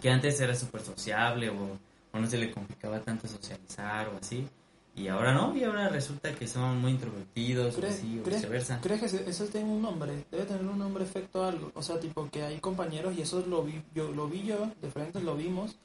que 0.00 0.10
antes 0.10 0.40
era 0.40 0.54
súper 0.54 0.80
sociable 0.80 1.50
o, 1.50 1.78
no 2.16 2.26
se 2.26 2.38
le 2.38 2.50
complicaba 2.50 2.98
tanto 3.00 3.28
socializar 3.28 4.08
o 4.08 4.16
así, 4.16 4.48
y 4.94 5.08
ahora 5.08 5.34
no, 5.34 5.54
y 5.54 5.64
ahora 5.64 5.90
resulta 5.90 6.32
que 6.32 6.48
son 6.48 6.80
muy 6.80 6.92
introvertidos 6.92 7.76
o 7.76 7.86
así, 7.86 8.18
o 8.18 8.26
viceversa. 8.26 8.80
¿Crees 8.80 9.12
que 9.12 9.30
eso 9.30 9.44
tiene 9.44 9.68
un 9.68 9.82
nombre? 9.82 10.24
Debe 10.30 10.44
tener 10.44 10.64
un 10.64 10.78
nombre 10.78 11.04
efecto 11.04 11.44
algo, 11.44 11.70
o 11.74 11.82
sea, 11.82 12.00
tipo 12.00 12.30
que 12.30 12.42
hay 12.42 12.58
compañeros, 12.58 13.14
y 13.18 13.20
eso 13.20 13.44
lo 13.46 13.62
vi 13.62 13.82
yo, 13.94 14.10
lo 14.12 14.28
vi 14.28 14.44
yo 14.44 14.70
de 14.80 14.90
frente 14.90 15.20
lo 15.20 15.36
vimos, 15.36 15.76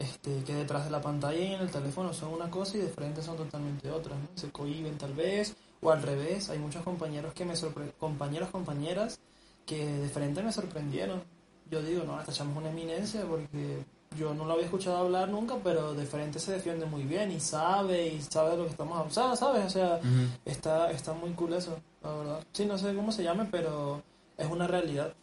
este, 0.00 0.42
que 0.44 0.54
detrás 0.54 0.86
de 0.86 0.90
la 0.90 1.00
pantalla 1.00 1.38
y 1.38 1.52
en 1.52 1.60
el 1.60 1.70
teléfono 1.70 2.12
son 2.14 2.32
una 2.32 2.50
cosa 2.50 2.78
y 2.78 2.80
de 2.80 2.88
frente 2.88 3.22
son 3.22 3.36
totalmente 3.36 3.90
otras, 3.90 4.18
¿no? 4.18 4.28
Se 4.34 4.50
cohiben 4.50 4.96
tal 4.96 5.12
vez, 5.12 5.54
O 5.82 5.90
al 5.90 6.02
revés, 6.02 6.50
hay 6.50 6.58
muchos 6.58 6.82
compañeros 6.82 7.32
que 7.34 7.44
me 7.44 7.54
sorpre 7.54 7.92
compañeros, 7.98 8.50
compañeras 8.50 9.20
que 9.66 9.86
de 9.86 10.08
frente 10.08 10.42
me 10.42 10.52
sorprendieron. 10.52 11.22
Yo 11.70 11.82
digo, 11.82 12.02
no, 12.04 12.18
esta 12.18 12.32
chama 12.32 12.52
es 12.52 12.56
una 12.58 12.70
eminencia 12.70 13.22
porque 13.24 13.84
yo 14.18 14.34
no 14.34 14.44
lo 14.44 14.54
había 14.54 14.64
escuchado 14.64 14.96
hablar 14.96 15.28
nunca, 15.28 15.56
pero 15.62 15.94
de 15.94 16.04
frente 16.04 16.38
se 16.38 16.52
defiende 16.52 16.84
muy 16.86 17.04
bien 17.04 17.30
y 17.30 17.38
sabe 17.38 18.08
y 18.08 18.22
sabe 18.22 18.52
de 18.52 18.56
lo 18.56 18.64
que 18.64 18.70
estamos 18.70 18.92
hablando, 18.94 19.36
¿sabes? 19.36 19.64
O 19.66 19.70
sea, 19.70 20.00
está, 20.44 20.90
está 20.90 21.12
muy 21.12 21.30
cool 21.32 21.52
eso, 21.52 21.78
la 22.02 22.12
verdad. 22.12 22.44
Sí, 22.52 22.64
no 22.64 22.76
sé 22.76 22.94
cómo 22.94 23.12
se 23.12 23.22
llame, 23.22 23.46
pero 23.50 24.02
es 24.36 24.48
una 24.48 24.66
realidad. 24.66 25.14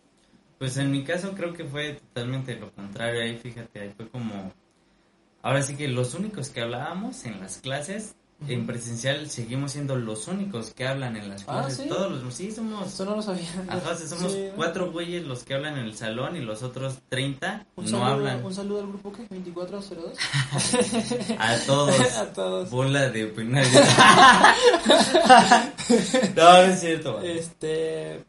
Pues 0.57 0.77
en 0.77 0.91
mi 0.91 1.03
caso 1.03 1.33
creo 1.33 1.53
que 1.53 1.65
fue 1.65 1.93
totalmente 1.95 2.55
lo 2.55 2.71
contrario 2.71 3.21
ahí, 3.21 3.37
fíjate, 3.37 3.79
ahí 3.79 3.93
fue 3.95 4.07
como... 4.09 4.51
Ahora 5.41 5.61
sí 5.61 5.75
que 5.75 5.87
los 5.87 6.13
únicos 6.13 6.49
que 6.49 6.61
hablábamos 6.61 7.25
en 7.25 7.39
las 7.39 7.57
clases 7.57 8.15
en 8.47 8.67
presencial 8.67 9.29
seguimos 9.29 9.71
siendo 9.71 9.95
los 9.95 10.27
únicos 10.27 10.71
que 10.71 10.87
hablan 10.87 11.17
en 11.17 11.29
las 11.29 11.43
ah, 11.47 11.61
clases. 11.61 11.87
Todos 11.87 12.23
los, 12.23 12.33
sí, 12.33 12.51
somos. 12.51 12.87
Eso 12.87 13.05
no 13.05 13.15
lo 13.15 13.21
sabía. 13.21 13.49
Ajá, 13.67 13.97
somos 13.97 14.37
cuatro 14.55 14.91
güeyes 14.91 15.25
los 15.25 15.43
que 15.43 15.55
hablan 15.55 15.77
en 15.77 15.85
el 15.85 15.95
salón 15.95 16.35
y 16.35 16.41
los 16.41 16.61
otros 16.61 16.99
30 17.09 17.65
no 17.75 17.87
saludo, 17.87 18.05
hablan. 18.05 18.45
Un 18.45 18.53
saludo 18.53 18.81
al 18.81 18.87
grupo 18.87 19.11
que 19.11 19.23
2402. 19.23 20.17
a 21.39 21.57
todos. 21.65 21.99
a 22.17 22.33
todos. 22.33 22.69
Bola 22.69 23.09
de 23.09 23.25
opiniones. 23.25 23.73
no, 26.35 26.43
no 26.43 26.61
es 26.61 26.79
cierto. 26.79 27.21
Este. 27.21 28.23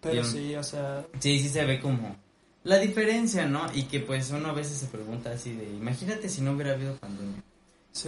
Pero 0.00 0.22
sí, 0.22 0.54
o 0.54 0.62
sea. 0.62 1.04
Sí, 1.18 1.40
sí 1.40 1.48
se 1.48 1.64
ve 1.64 1.80
como 1.80 2.14
la 2.68 2.78
diferencia, 2.78 3.46
¿no? 3.46 3.66
Y 3.72 3.84
que 3.84 4.00
pues 4.00 4.30
uno 4.30 4.50
a 4.50 4.52
veces 4.52 4.76
se 4.76 4.86
pregunta 4.86 5.30
así 5.30 5.54
de, 5.54 5.64
imagínate 5.64 6.28
si 6.28 6.42
no 6.42 6.52
hubiera 6.52 6.72
habido 6.72 6.94
pandemia. 6.96 7.42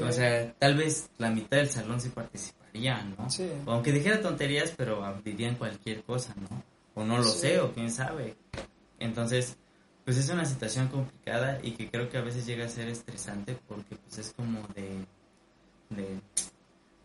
O 0.07 0.13
sea, 0.13 0.53
tal 0.59 0.77
vez 0.77 1.09
la 1.17 1.31
mitad 1.31 1.57
del 1.57 1.71
salón 1.71 1.99
sí 1.99 2.11
participaría, 2.11 3.03
¿no? 3.03 3.27
aunque 3.67 3.91
dijera 3.91 4.21
tonterías, 4.21 4.73
pero 4.77 5.03
dirían 5.25 5.57
cualquier 5.57 6.05
cosa, 6.05 6.35
¿no? 6.37 6.63
O 6.95 7.05
no 7.05 7.17
lo 7.17 7.25
sé, 7.25 7.59
o 7.59 7.73
quién 7.73 7.91
sabe. 7.91 8.37
Entonces, 8.99 9.57
pues 10.05 10.19
es 10.19 10.29
una 10.29 10.45
situación 10.45 10.89
complicada 10.89 11.59
y 11.63 11.73
que 11.73 11.91
creo 11.91 12.11
que 12.11 12.19
a 12.19 12.23
veces 12.23 12.45
llega 12.45 12.67
a 12.67 12.69
ser 12.69 12.89
estresante 12.89 13.57
porque 13.67 13.97
pues 13.97 14.19
es 14.19 14.35
como 14.37 14.61
de, 14.75 15.07
de 15.89 16.21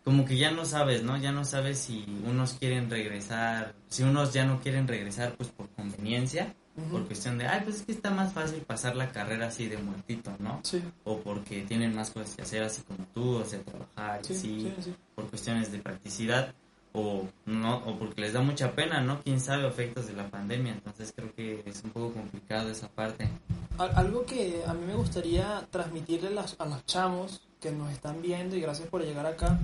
como 0.04 0.26
que 0.26 0.36
ya 0.36 0.52
no 0.52 0.66
sabes, 0.66 1.04
¿no? 1.04 1.16
Ya 1.18 1.32
no 1.32 1.46
sabes 1.46 1.80
si 1.80 2.06
unos 2.26 2.54
quieren 2.56 2.90
regresar, 2.90 3.76
si 3.88 4.04
unos 4.04 4.34
ya 4.34 4.46
no 4.46 4.60
quieren 4.60 4.90
regresar 4.90 5.36
pues 5.38 5.50
por 5.50 5.70
conveniencia 5.70 6.54
por 6.92 7.06
cuestión 7.08 7.38
de, 7.38 7.48
ay, 7.48 7.62
pues 7.64 7.78
es 7.78 7.82
que 7.84 7.94
está 7.94 8.10
más 8.10 8.34
fácil 8.34 8.62
pasar 8.62 8.96
la 8.96 9.10
carrera 9.10 9.48
así 9.48 9.68
de 9.68 9.78
muertito, 9.78 10.36
¿no? 10.40 10.60
Sí. 10.64 10.84
O 11.06 11.20
porque 11.20 11.62
tienen 11.62 11.96
más 11.96 12.12
cosas 12.12 12.36
que 12.36 12.42
hacer 12.42 12.64
así 12.64 12.82
como 12.82 13.06
tú, 13.14 13.38
o 13.38 13.46
sea, 13.46 13.62
trabajar 13.62 14.22
y 14.30 14.34
así, 14.34 14.74
por 15.16 15.30
cuestiones 15.30 15.72
de 15.72 15.80
practicidad, 15.80 16.54
o 16.96 17.28
no 17.46 17.78
o 17.86 17.98
porque 17.98 18.22
les 18.22 18.34
da 18.34 18.42
mucha 18.42 18.72
pena, 18.72 19.02
¿no? 19.02 19.22
Quién 19.22 19.40
sabe 19.40 19.68
efectos 19.68 20.08
de 20.08 20.14
la 20.14 20.30
pandemia, 20.30 20.74
entonces 20.74 21.14
creo 21.16 21.34
que 21.36 21.62
es 21.66 21.84
un 21.84 21.92
poco 21.92 22.14
complicado 22.14 22.70
esa 22.70 22.88
parte. 22.88 23.30
Algo 23.78 24.26
que 24.26 24.64
a 24.66 24.74
mí 24.74 24.86
me 24.86 24.96
gustaría 24.96 25.68
transmitirle 25.70 26.30
a 26.30 26.66
los 26.66 26.86
chamos 26.86 27.42
que 27.60 27.72
nos 27.72 27.92
están 27.92 28.22
viendo 28.22 28.56
y 28.56 28.62
gracias 28.62 28.88
por 28.88 29.04
llegar 29.04 29.26
acá, 29.26 29.60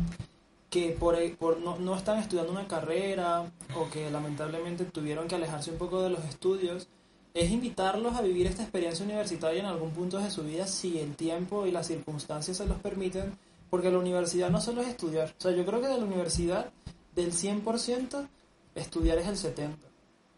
que 0.70 0.96
por, 1.00 1.18
por 1.38 1.60
no, 1.60 1.78
no 1.80 1.96
están 1.96 2.20
estudiando 2.20 2.52
una 2.52 2.68
carrera 2.68 3.46
o 3.76 3.90
que 3.90 4.12
lamentablemente 4.12 4.86
tuvieron 4.86 5.28
que 5.28 5.36
alejarse 5.36 5.72
un 5.72 5.78
poco 5.78 6.02
de 6.02 6.10
los 6.10 6.24
estudios, 6.26 6.90
es 7.34 7.52
invitarlos 7.52 8.16
a 8.16 8.22
vivir 8.22 8.48
esta 8.48 8.64
experiencia 8.64 9.06
universitaria 9.06 9.62
en 9.62 9.66
algún 9.66 9.92
punto 9.92 10.18
de 10.20 10.30
su 10.30 10.44
vida 10.44 10.68
si 10.68 11.00
el 11.00 11.16
tiempo 11.16 11.66
y 11.66 11.72
las 11.72 11.88
circunstancias 11.88 12.58
se 12.58 12.66
los 12.66 12.78
permiten, 12.80 13.38
porque 13.70 13.92
la 13.92 14.00
universidad 14.00 14.50
no 14.50 14.60
solo 14.60 14.82
es 14.82 14.90
estudiar, 14.90 15.30
o 15.30 15.42
sea, 15.42 15.52
yo 15.52 15.66
creo 15.66 15.82
que 15.82 15.88
de 15.88 15.98
la 15.98 16.06
universidad 16.06 16.72
del 17.16 17.32
100% 17.32 18.28
estudiar 18.76 19.18
es 19.18 19.28
el 19.28 19.38
70%, 19.38 19.76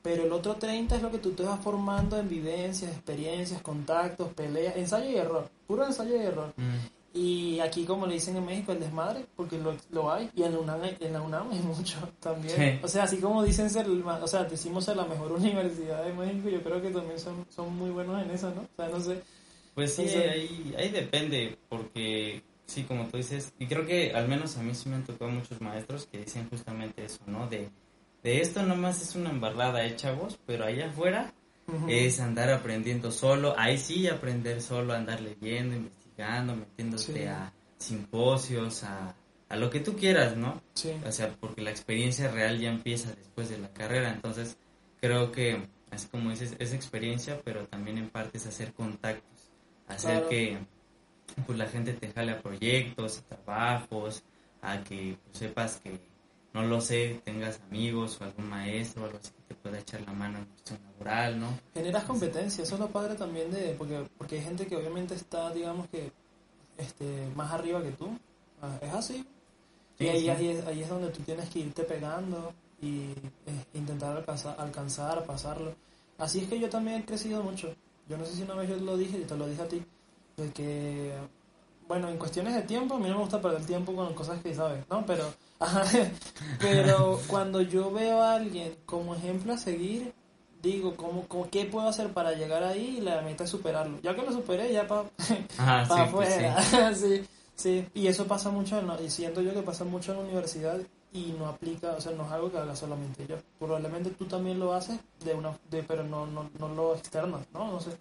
pero 0.03 0.23
el 0.23 0.32
otro 0.32 0.60
30% 0.60 0.95
es 0.95 1.01
lo 1.01 1.12
que 1.12 1.17
tú 1.17 1.32
te 1.32 1.43
vas 1.43 1.60
formando 1.60 2.17
en 2.17 2.29
vivencias, 2.29 2.91
experiencias, 2.91 3.62
contactos, 3.62 4.34
peleas, 4.34 4.75
ensayo 4.75 5.10
y 5.10 5.15
error, 5.15 5.49
puro 5.65 5.86
ensayo 5.86 6.15
y 6.15 6.19
error. 6.19 6.53
Mm. 6.58 7.03
Y 7.15 7.60
aquí, 7.60 7.86
como 7.86 8.08
le 8.08 8.15
dicen 8.15 8.36
en 8.38 8.45
México, 8.45 8.71
el 8.71 8.80
desmadre, 8.80 9.26
porque 9.36 9.60
lo, 9.60 9.76
lo 9.91 10.12
hay. 10.12 10.32
Y 10.36 10.41
en 10.41 10.54
la 10.54 10.60
UNAM, 10.60 10.82
en 10.99 11.13
la 11.13 11.21
UNAM 11.21 11.52
hay 11.52 11.60
mucho 11.60 11.97
también. 12.19 12.80
O 12.82 12.88
sea, 12.88 13.04
así 13.04 13.17
como 13.17 13.43
dicen 13.43 13.69
ser, 13.69 13.88
o 13.88 14.28
sea, 14.28 14.43
decimos 14.45 14.86
ser 14.86 14.97
la 14.97 15.06
mejor 15.06 15.32
universidad 15.34 16.04
de 16.04 16.13
México, 16.13 16.49
yo 16.49 16.63
creo 16.63 16.82
que 16.82 16.89
también 16.89 17.19
son, 17.19 17.45
son 17.49 17.76
muy 17.78 17.91
buenos 17.91 18.21
en 18.23 18.32
eso, 18.32 18.49
¿no? 18.49 18.62
O 18.62 18.76
sea, 18.76 18.89
no 18.89 18.99
sé. 18.99 19.21
Pues 19.76 19.93
sí, 19.95 20.04
ahí, 20.04 20.73
ahí 20.78 20.89
depende, 20.89 21.58
porque 21.69 22.43
sí, 22.65 22.84
como 22.84 23.08
tú 23.08 23.17
dices, 23.17 23.54
y 23.60 23.67
creo 23.67 23.86
que 23.86 24.13
al 24.13 24.28
menos 24.28 24.58
a 24.58 24.63
mí 24.63 24.73
sí 24.73 24.89
me 24.89 24.95
han 24.95 25.04
tocado 25.04 25.32
muchos 25.32 25.62
maestros 25.62 26.08
que 26.12 26.19
dicen 26.19 26.47
justamente 26.49 27.06
eso, 27.06 27.21
¿no? 27.28 27.47
De, 27.47 27.69
de 28.23 28.41
esto 28.41 28.63
nomás 28.63 29.02
es 29.02 29.15
una 29.15 29.30
embarrada, 29.30 29.86
¿eh, 29.86 29.95
chavos? 29.95 30.39
Pero 30.45 30.65
allá 30.65 30.88
afuera 30.88 31.34
es 31.88 32.19
andar 32.19 32.52
aprendiendo 32.52 33.12
solo, 33.12 33.56
ahí 33.58 33.78
sí 33.78 34.08
aprender 34.08 34.62
solo, 34.62 34.93
andar 34.93 35.21
leyendo, 35.21 35.76
investigando 35.76 36.03
metiéndote 36.17 37.30
a 37.30 37.54
simposios, 37.78 38.84
a, 38.84 39.15
a, 39.49 39.56
lo 39.56 39.69
que 39.69 39.80
tú 39.80 39.95
quieras, 39.95 40.38
¿no? 40.38 40.62
O 41.06 41.12
sea, 41.12 41.36
porque 41.39 41.62
la 41.62 41.71
experiencia 41.71 42.32
real 42.32 42.60
ya 42.60 42.69
empieza 42.69 43.13
después 43.13 43.49
de 43.49 43.58
la 43.58 43.69
carrera, 43.73 44.12
entonces 44.12 44.58
creo 45.02 45.32
que, 45.32 45.67
así 45.91 46.08
como 46.08 46.30
dices, 46.30 46.56
es 46.60 46.73
experiencia, 46.73 47.41
pero 47.43 47.65
también 47.67 47.97
en 47.97 48.10
parte 48.10 48.38
es 48.38 48.47
hacer 48.47 48.73
contactos, 48.73 49.52
hacer 49.88 50.28
que 50.28 50.58
pues 51.45 51.58
la 51.58 51.67
gente 51.67 51.93
te 51.93 52.12
jale 52.12 52.34
a 52.34 52.41
proyectos, 52.41 53.19
a 53.19 53.36
trabajos, 53.36 54.23
a 54.62 54.84
que 54.84 55.17
pues, 55.26 55.38
sepas 55.38 55.78
que, 55.78 55.99
no 56.54 56.63
lo 56.63 56.80
sé, 56.82 57.21
tengas 57.23 57.60
amigos 57.69 58.19
o 58.21 58.23
algún 58.23 58.49
maestro 58.49 59.04
o 59.04 59.06
algo 59.08 59.19
así 59.21 59.32
te 59.54 59.62
pueda 59.62 59.80
echar 59.80 60.02
la 60.02 60.13
mano 60.13 60.39
en 60.39 60.46
cuestión 60.46 60.80
laboral, 60.84 61.39
¿no? 61.39 61.60
Generas 61.74 62.04
competencia, 62.06 62.63
eso 62.63 62.76
es 62.76 62.80
lo 62.80 62.89
padre 62.89 63.16
también 63.16 63.52
de, 63.52 63.76
porque, 63.78 64.06
porque 64.18 64.38
hay 64.38 64.44
gente 64.44 64.66
que 64.66 64.76
obviamente 64.76 65.16
está, 65.16 65.52
digamos 65.52 65.88
que, 65.89 66.12
este, 66.78 67.30
más 67.36 67.52
arriba 67.52 67.82
que 67.82 67.92
tú, 67.92 68.18
ah, 68.62 68.78
es 68.82 68.94
así. 68.94 69.26
y 70.00 70.08
ahí, 70.08 70.30
Ahí, 70.30 70.48
es, 70.50 70.66
ahí, 70.66 70.82
es, 70.82 70.89
donde 70.89 71.10
tú 71.10 71.22
tienes 71.22 71.50
que 71.50 71.60
irte 71.60 71.84
pegando 71.84 72.54
y 72.82 73.12
eh, 73.46 73.66
intentar 73.74 74.18
alcanzar, 74.18 74.56
alcanzar, 74.60 75.26
pasarlo. 75.26 75.76
Así 76.18 76.39
es 76.39 76.50
que 76.50 76.60
yo 76.60 76.70
también 76.70 77.02
he 77.02 77.06
crecido 77.06 77.44
mucho. 77.44 77.74
Yo 78.10 78.18
no 78.18 78.26
sé 78.26 78.36
si 78.36 78.44
una 78.44 78.56
vez 78.56 78.70
yo 78.70 78.78
lo 78.78 78.98
dije 78.98 79.20
y 79.20 79.24
te 79.24 79.38
lo 79.38 79.48
dije 79.48 79.62
a 79.62 79.68
ti, 79.68 79.84
de 80.38 80.52
que, 80.52 81.13
bueno, 81.88 82.10
en 82.10 82.17
cuestiones 82.17 82.56
de 82.56 82.62
tiempo, 82.63 82.96
a 82.96 83.00
mí 83.00 83.08
no 83.08 83.15
me 83.15 83.22
gusta 83.22 83.41
perder 83.41 83.65
tiempo 83.65 83.96
con 83.96 84.13
cosas 84.13 84.41
que 84.41 84.54
sabes, 84.54 84.84
¿no? 84.89 85.06
Pero 85.06 85.26
Pero 86.60 87.19
cuando 87.28 87.62
yo 87.62 87.91
veo 87.91 88.22
a 88.22 88.36
alguien 88.36 88.76
como 88.86 89.15
ejemplo 89.15 89.54
a 89.54 89.58
seguir, 89.58 90.13
digo, 90.62 90.96
¿cómo, 90.96 91.28
¿qué 91.50 91.65
puedo 91.65 91.88
hacer 91.88 92.12
para 92.13 92.34
llegar 92.34 92.63
ahí? 92.63 92.98
Y 92.98 93.02
la 93.02 93.22
meta 93.22 93.43
es 93.43 93.50
superarlo. 93.50 94.00
Ya 94.02 94.15
que 94.15 94.24
lo 94.24 94.32
superé, 94.32 94.72
ya 94.72 94.88
para 94.88 95.04
pa 95.04 95.86
pues 95.88 95.91
afuera. 95.91 96.93
sí. 96.96 97.24
sí. 97.56 97.86
Y 97.93 98.08
eso 98.08 98.26
pasa 98.26 98.50
mucho, 98.50 98.82
y 99.04 99.10
siento 99.10 99.41
yo 99.41 99.54
que 99.54 99.62
pasa 99.62 99.84
mucho 99.84 100.12
en 100.12 100.19
la 100.19 100.24
universidad 100.26 100.80
y 101.12 101.36
no 101.38 101.48
aplica, 101.48 101.91
o 101.91 102.02
sea, 102.02 102.12
no 102.13 102.26
es 102.26 102.32
algo 102.32 102.52
que 102.52 102.58
haga 102.58 102.76
solamente 102.76 103.26
yo. 103.28 103.38
Probablemente 103.60 104.10
tú 104.12 104.26
también 104.26 104.60
lo 104.60 104.74
haces, 104.74 105.00
de 105.24 105.34
una 105.34 105.56
de, 105.69 105.84
pero 105.84 106.04
no, 106.04 106.26
no, 106.26 106.50
no 106.60 106.69
lo 106.69 106.96
externas, 106.96 107.46
¿no? 107.54 107.72
No 107.72 107.80
sé. 107.80 107.91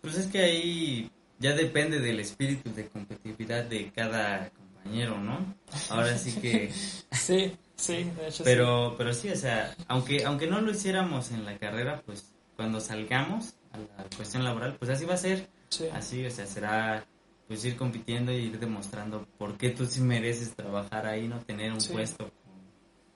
Pues 0.00 0.16
es 0.16 0.26
que 0.26 0.38
ahí 0.38 1.10
ya 1.38 1.54
depende 1.54 2.00
del 2.00 2.20
espíritu 2.20 2.72
de 2.74 2.88
competitividad 2.88 3.64
de 3.64 3.90
cada 3.90 4.50
¿no? 4.84 5.54
Ahora 5.90 6.16
sí 6.16 6.32
que... 6.40 6.70
sí, 7.12 7.56
sí, 7.76 8.04
de 8.04 8.28
hecho 8.28 8.44
pero, 8.44 8.90
sí. 8.90 8.94
Pero 8.98 9.14
sí, 9.14 9.28
o 9.30 9.36
sea, 9.36 9.74
aunque, 9.88 10.24
aunque 10.24 10.46
no 10.46 10.60
lo 10.60 10.70
hiciéramos 10.70 11.30
en 11.30 11.44
la 11.44 11.58
carrera, 11.58 12.02
pues 12.04 12.32
cuando 12.56 12.80
salgamos 12.80 13.54
a 13.72 13.78
la 13.78 14.08
cuestión 14.16 14.44
laboral, 14.44 14.76
pues 14.76 14.90
así 14.90 15.04
va 15.04 15.14
a 15.14 15.18
ser. 15.18 15.48
Así, 15.92 16.24
o 16.24 16.30
sea, 16.30 16.46
será 16.46 17.04
pues 17.48 17.64
ir 17.64 17.76
compitiendo 17.76 18.32
y 18.32 18.36
ir 18.36 18.58
demostrando 18.58 19.26
por 19.38 19.56
qué 19.56 19.70
tú 19.70 19.86
sí 19.86 20.00
mereces 20.00 20.54
trabajar 20.54 21.06
ahí, 21.06 21.28
no 21.28 21.40
tener 21.40 21.72
un 21.72 21.78
puesto 21.78 22.30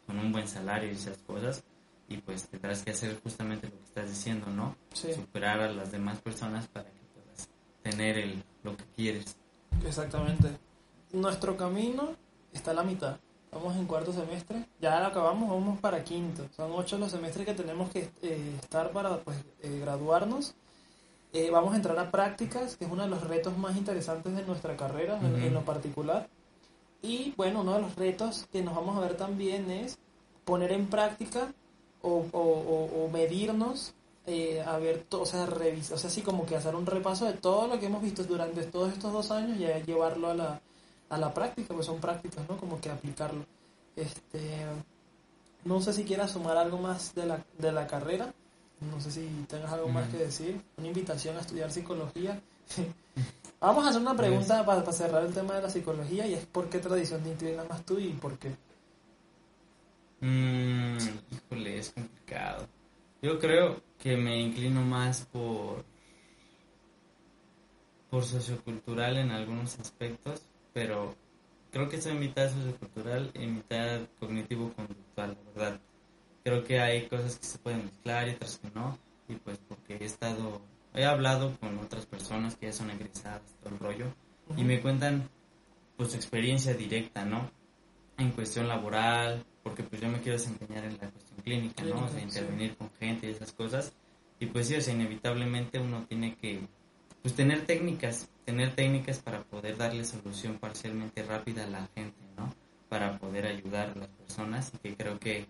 con, 0.06 0.18
un 0.18 0.32
buen 0.32 0.48
salario 0.48 0.90
y 0.90 0.94
esas 0.94 1.18
cosas. 1.18 1.62
Y 2.08 2.16
pues 2.18 2.48
tendrás 2.48 2.82
que 2.82 2.90
hacer 2.90 3.20
justamente 3.22 3.68
lo 3.68 3.78
que 3.78 3.84
estás 3.84 4.08
diciendo, 4.08 4.50
¿no? 4.50 4.76
Superar 4.92 5.60
a 5.60 5.70
las 5.70 5.92
demás 5.92 6.18
personas 6.20 6.66
para 6.66 6.86
que 6.86 6.97
puedas 7.88 7.96
tener 7.96 8.18
el, 8.18 8.42
lo 8.62 8.76
que 8.76 8.84
quieres. 8.96 9.36
Exactamente 9.86 10.48
nuestro 11.12 11.56
camino 11.56 12.10
está 12.52 12.72
a 12.72 12.74
la 12.74 12.82
mitad. 12.82 13.16
Vamos 13.50 13.76
en 13.76 13.86
cuarto 13.86 14.12
semestre, 14.12 14.66
ya 14.80 15.00
lo 15.00 15.06
acabamos, 15.06 15.48
vamos 15.48 15.80
para 15.80 16.04
quinto. 16.04 16.46
Son 16.54 16.70
ocho 16.72 16.98
los 16.98 17.10
semestres 17.10 17.46
que 17.46 17.54
tenemos 17.54 17.90
que 17.90 18.10
eh, 18.22 18.56
estar 18.60 18.90
para 18.90 19.18
pues, 19.20 19.38
eh, 19.62 19.78
graduarnos. 19.80 20.54
Eh, 21.32 21.50
vamos 21.50 21.72
a 21.72 21.76
entrar 21.76 21.98
a 21.98 22.10
prácticas, 22.10 22.76
que 22.76 22.84
es 22.84 22.90
uno 22.90 23.02
de 23.02 23.08
los 23.08 23.26
retos 23.26 23.56
más 23.56 23.76
interesantes 23.76 24.34
de 24.36 24.44
nuestra 24.44 24.76
carrera 24.76 25.18
en, 25.18 25.54
lo 25.54 25.62
particular. 25.62 26.28
Y 27.02 27.32
bueno, 27.36 27.62
uno 27.62 27.74
de 27.74 27.80
los 27.80 27.96
retos 27.96 28.46
que 28.52 28.62
nos 28.62 28.74
vamos 28.74 28.96
a 28.96 29.00
ver 29.00 29.16
también 29.16 29.70
es 29.70 29.98
poner 30.44 30.72
en 30.72 30.86
práctica 30.86 31.52
o, 32.02 32.26
o, 32.32 33.08
medirnos, 33.12 33.94
a 34.64 34.78
ver, 34.78 35.06
o 35.10 35.26
sea, 35.26 35.46
revisar, 35.46 35.94
o 35.96 35.98
sea, 35.98 36.08
así 36.10 36.22
como 36.22 36.44
que 36.46 36.56
hacer 36.56 36.74
un 36.74 36.86
repaso 36.86 37.24
de 37.24 37.32
todo 37.34 37.66
lo 37.66 37.78
que 37.80 37.86
hemos 37.86 38.02
visto 38.02 38.24
durante 38.24 38.62
todos 38.64 38.92
estos 38.92 39.12
dos 39.12 39.30
años 39.30 39.58
y 39.58 39.86
llevarlo 39.86 40.30
a 40.30 40.34
la, 40.34 40.60
a 41.10 41.18
la 41.18 41.32
práctica, 41.32 41.74
pues 41.74 41.86
son 41.86 42.00
prácticas, 42.00 42.48
¿no? 42.48 42.56
Como 42.56 42.80
que 42.80 42.90
aplicarlo. 42.90 43.44
Este, 43.96 44.40
no 45.64 45.80
sé 45.80 45.92
si 45.92 46.04
quieras 46.04 46.30
sumar 46.32 46.56
algo 46.56 46.78
más 46.78 47.14
de 47.14 47.26
la, 47.26 47.44
de 47.58 47.72
la 47.72 47.86
carrera. 47.86 48.32
No 48.80 49.00
sé 49.00 49.10
si 49.10 49.26
tengas 49.48 49.72
algo 49.72 49.88
más 49.88 50.06
Mm. 50.08 50.10
que 50.12 50.16
decir. 50.18 50.60
Una 50.76 50.86
invitación 50.88 51.36
a 51.36 51.40
estudiar 51.40 51.70
psicología. 51.72 52.40
Vamos 53.60 53.84
a 53.84 53.88
hacer 53.90 54.00
una 54.00 54.16
pregunta 54.16 54.64
para, 54.64 54.80
para 54.82 54.92
cerrar 54.96 55.24
el 55.24 55.34
tema 55.34 55.54
de 55.54 55.62
la 55.62 55.70
psicología 55.70 56.26
y 56.28 56.34
es 56.34 56.46
¿por 56.46 56.68
qué 56.68 56.78
tradición 56.78 57.22
te 57.22 57.30
inclinas 57.30 57.68
más 57.68 57.84
tú 57.84 57.98
y 57.98 58.10
por 58.12 58.38
qué? 58.38 58.54
Mm, 60.20 60.96
híjole, 61.32 61.78
es 61.78 61.90
complicado. 61.90 62.66
Yo 63.22 63.38
creo 63.38 63.80
que 63.98 64.16
me 64.16 64.40
inclino 64.40 64.82
más 64.82 65.26
por 65.26 65.84
por 68.10 68.24
sociocultural 68.24 69.18
en 69.18 69.30
algunos 69.30 69.78
aspectos, 69.78 70.42
pero 70.72 71.14
creo 71.70 71.88
que 71.88 72.00
soy 72.00 72.14
mitad 72.14 72.50
sociocultural 72.50 73.30
y 73.34 73.46
mitad 73.46 74.00
cognitivo-conductual, 74.18 75.36
la 75.36 75.50
verdad. 75.52 75.80
Creo 76.42 76.64
que 76.64 76.80
hay 76.80 77.06
cosas 77.08 77.38
que 77.38 77.46
se 77.46 77.58
pueden 77.58 77.84
mezclar 77.84 78.28
y 78.28 78.32
otras 78.32 78.58
que 78.58 78.70
no, 78.74 78.98
y 79.28 79.34
pues 79.34 79.58
porque 79.68 79.96
he 79.96 80.04
estado, 80.04 80.62
he 80.94 81.04
hablado 81.04 81.54
con 81.58 81.78
otras 81.78 82.06
personas 82.06 82.56
que 82.56 82.66
ya 82.66 82.72
son 82.72 82.90
egresadas, 82.90 83.42
todo 83.62 83.74
el 83.74 83.80
rollo, 83.80 84.06
y 84.56 84.64
me 84.64 84.80
cuentan 84.80 85.28
pues 85.96 86.12
su 86.12 86.16
experiencia 86.16 86.72
directa, 86.72 87.24
¿no? 87.24 87.50
En 88.16 88.30
cuestión 88.30 88.68
laboral, 88.68 89.44
porque 89.68 89.82
pues 89.82 90.00
yo 90.00 90.08
me 90.08 90.18
quiero 90.20 90.38
desempeñar 90.38 90.84
en 90.84 90.92
la 90.92 91.10
cuestión 91.10 91.40
clínica, 91.44 91.82
¿no? 91.84 92.04
O 92.04 92.08
sea, 92.08 92.22
intervenir 92.22 92.74
con 92.76 92.90
gente 92.98 93.28
y 93.28 93.30
esas 93.32 93.52
cosas. 93.52 93.92
Y 94.40 94.46
pues 94.46 94.68
sí, 94.68 94.76
o 94.76 94.80
sea, 94.80 94.94
inevitablemente 94.94 95.78
uno 95.78 96.06
tiene 96.08 96.36
que 96.36 96.60
pues 97.20 97.34
tener 97.34 97.66
técnicas, 97.66 98.28
tener 98.46 98.74
técnicas 98.74 99.18
para 99.18 99.42
poder 99.42 99.76
darle 99.76 100.04
solución 100.04 100.58
parcialmente 100.58 101.22
rápida 101.22 101.64
a 101.64 101.66
la 101.68 101.88
gente, 101.94 102.18
¿no? 102.36 102.54
Para 102.88 103.18
poder 103.18 103.46
ayudar 103.46 103.90
a 103.90 103.98
las 103.98 104.08
personas 104.08 104.72
y 104.74 104.78
que 104.78 104.96
creo 104.96 105.18
que 105.18 105.46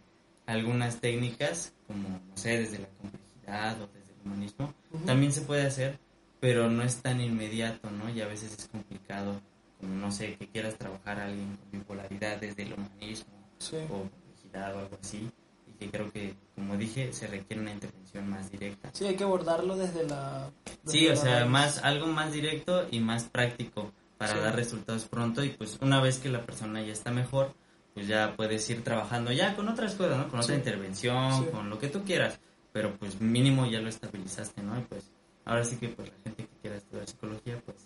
algunas 0.47 1.01
técnicas, 1.01 1.75
como, 1.87 2.09
no 2.09 2.37
sé, 2.37 2.59
desde 2.59 2.79
la 2.79 2.89
complejidad 2.89 3.83
o 3.83 3.87
desde 3.87 4.13
el 4.15 4.27
humanismo, 4.27 4.75
también 5.07 5.33
se 5.33 5.43
puede 5.43 5.67
hacer, 5.67 6.01
pero 6.41 6.69
no 6.69 6.83
es 6.83 6.97
tan 6.97 7.21
inmediato, 7.21 7.91
¿no? 7.91 8.11
Y 8.11 8.21
a 8.21 8.27
veces 8.27 8.57
es 8.59 8.67
complicado, 8.67 9.41
como, 9.79 9.95
no 9.95 10.11
sé, 10.11 10.35
que 10.37 10.49
quieras 10.49 10.77
trabajar 10.77 11.21
a 11.21 11.27
alguien 11.27 11.57
con 11.57 11.71
bipolaridad 11.71 12.41
desde 12.41 12.63
el 12.63 12.73
humanismo 12.73 13.38
Sí. 13.59 13.77
o 13.91 14.03
complejidad 14.03 14.75
o 14.75 14.79
algo 14.81 14.99
así, 15.03 15.31
y 15.67 15.73
que 15.73 15.91
creo 15.91 16.11
que, 16.13 16.35
como 16.55 16.77
dije, 16.77 17.13
se 17.13 17.27
requiere 17.27 17.63
una 17.63 17.73
intervención 17.73 18.29
más 18.29 18.51
directa. 18.51 18.91
Sí, 18.93 19.05
hay 19.07 19.17
que 19.17 19.25
abordarlo 19.25 19.77
desde 19.77 20.07
la... 20.07 20.51
desde 20.85 20.99
Sí, 20.99 21.07
o 21.07 21.11
la 21.11 21.17
sea, 21.17 21.39
raíz. 21.41 21.51
más 21.51 21.79
algo 21.85 22.07
más 22.07 22.33
directo 22.33 22.87
y 22.91 23.01
más 23.01 23.25
práctico 23.25 23.93
para 24.17 24.33
Sí. 24.35 24.39
dar 24.41 24.57
resultados 24.57 25.05
pronto 25.05 25.45
y 25.45 25.51
pues 25.51 25.79
una 25.81 26.01
vez 26.01 26.19
que 26.19 26.29
la 26.29 26.43
persona 26.45 26.81
ya 26.83 26.93
está 26.93 27.11
mejor, 27.11 27.55
pues 27.95 28.07
ya 28.09 28.35
puedes 28.37 28.69
ir 28.71 28.83
trabajando 28.83 29.33
ya 29.33 29.55
con 29.57 29.69
otras 29.69 29.95
cosas, 29.95 30.17
¿no? 30.19 30.29
Con 30.29 30.41
otra 30.41 30.55
Sí. 30.55 30.59
intervención, 30.59 31.47
con 31.47 31.69
lo 31.71 31.79
que 31.79 31.89
tú 31.89 32.03
quieras, 32.05 32.39
pero 32.73 32.95
pues 32.97 33.21
mínimo 33.21 33.67
ya 33.67 33.81
lo 33.81 33.89
estabilizaste, 33.89 34.63
¿no? 34.63 34.79
Y 34.79 34.83
pues 34.83 35.11
ahora 35.45 35.65
sí 35.65 35.77
que 35.77 35.89
pues 35.89 36.09
la 36.09 36.15
gente 36.25 36.45
que 36.45 36.57
quiera 36.63 36.77
estudiar 36.77 37.07
psicología, 37.09 37.61
pues 37.65 37.77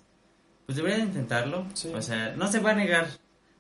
pues 0.65 0.77
debería 0.77 0.99
de 0.99 1.05
intentarlo, 1.05 1.67
Sí. 1.75 1.93
o 1.93 2.01
sea, 2.01 2.35
no 2.37 2.47
se 2.47 2.61
va 2.61 2.71
a 2.71 2.75
negar. 2.75 3.09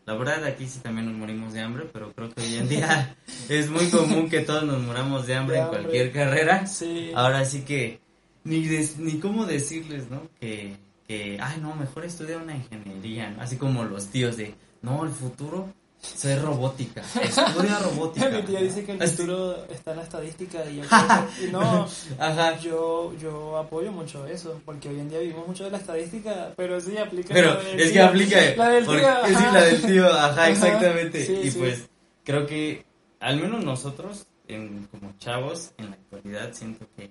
La 0.06 0.14
verdad 0.14 0.44
aquí 0.44 0.66
sí 0.66 0.80
también 0.80 1.06
nos 1.06 1.14
morimos 1.16 1.52
de 1.52 1.60
hambre, 1.60 1.88
pero 1.92 2.12
creo 2.12 2.28
que 2.34 2.40
hoy 2.42 2.56
en 2.56 2.68
día 2.68 3.16
es 3.48 3.70
muy 3.70 3.86
común 3.88 4.28
que 4.28 4.40
todos 4.40 4.64
nos 4.64 4.80
muramos 4.82 5.26
de 5.26 5.34
hambre 5.36 5.54
De 5.56 5.60
en 5.60 5.66
hambre. 5.66 5.80
cualquier 5.82 6.12
carrera. 6.12 6.66
Sí. 6.66 7.12
Ahora 7.14 7.44
sí 7.44 7.62
que 7.62 8.00
ni, 8.44 8.66
des- 8.66 8.98
ni 8.98 9.18
cómo 9.20 9.46
decirles, 9.46 10.10
¿no? 10.10 10.22
Que, 10.40 10.76
que, 11.06 11.38
ay, 11.40 11.58
no, 11.60 11.74
mejor 11.76 12.04
estudia 12.04 12.38
una 12.38 12.56
ingeniería, 12.56 13.30
¿no? 13.30 13.42
Así 13.42 13.56
como 13.56 13.84
los 13.84 14.06
tíos 14.08 14.36
de, 14.36 14.54
no, 14.82 15.04
el 15.04 15.10
futuro 15.10 15.68
es 16.24 16.42
robótica, 16.42 17.00
estudia 17.22 17.78
robótica. 17.78 18.28
Mi 18.28 18.42
tía 18.42 18.60
dice 18.60 18.84
que 18.84 18.92
el 18.92 19.08
futuro 19.08 19.64
está 19.70 19.92
en 19.92 19.96
la 19.98 20.02
estadística 20.02 20.64
y 20.68 20.76
yo 20.76 20.82
creo 20.88 21.28
que- 21.38 21.44
y 21.46 21.50
no, 21.52 21.86
Ajá. 22.18 22.58
yo, 22.58 23.12
yo 23.20 23.56
apoyo 23.56 23.92
mucho 23.92 24.26
eso, 24.26 24.60
porque 24.64 24.88
hoy 24.88 24.98
en 25.00 25.08
día 25.08 25.20
vivimos 25.20 25.46
mucho 25.46 25.64
de 25.64 25.70
la 25.70 25.78
estadística, 25.78 26.52
pero 26.56 26.80
sí 26.80 26.96
aplica. 26.98 27.32
Pero 27.34 27.54
la 27.54 27.62
del 27.62 27.80
es 27.80 27.92
que 27.92 28.00
aplica, 28.02 28.36
La 28.56 28.68
del 28.70 28.84
porque- 28.84 29.00
tío, 29.02 29.26
sí, 29.38 29.44
la 29.52 29.60
del 29.62 29.82
tío, 29.82 30.06
ajá, 30.08 30.26
Ajá, 30.26 30.50
exactamente. 30.50 31.24
sí, 31.26 31.32
y 31.44 31.50
sí. 31.50 31.58
pues 31.58 31.88
creo 32.24 32.46
que 32.46 32.84
al 33.20 33.40
menos 33.40 33.64
nosotros, 33.64 34.26
en, 34.48 34.88
como 34.90 35.12
chavos, 35.18 35.70
en 35.78 35.86
la 35.90 35.92
actualidad, 35.92 36.52
siento 36.52 36.86
que 36.96 37.10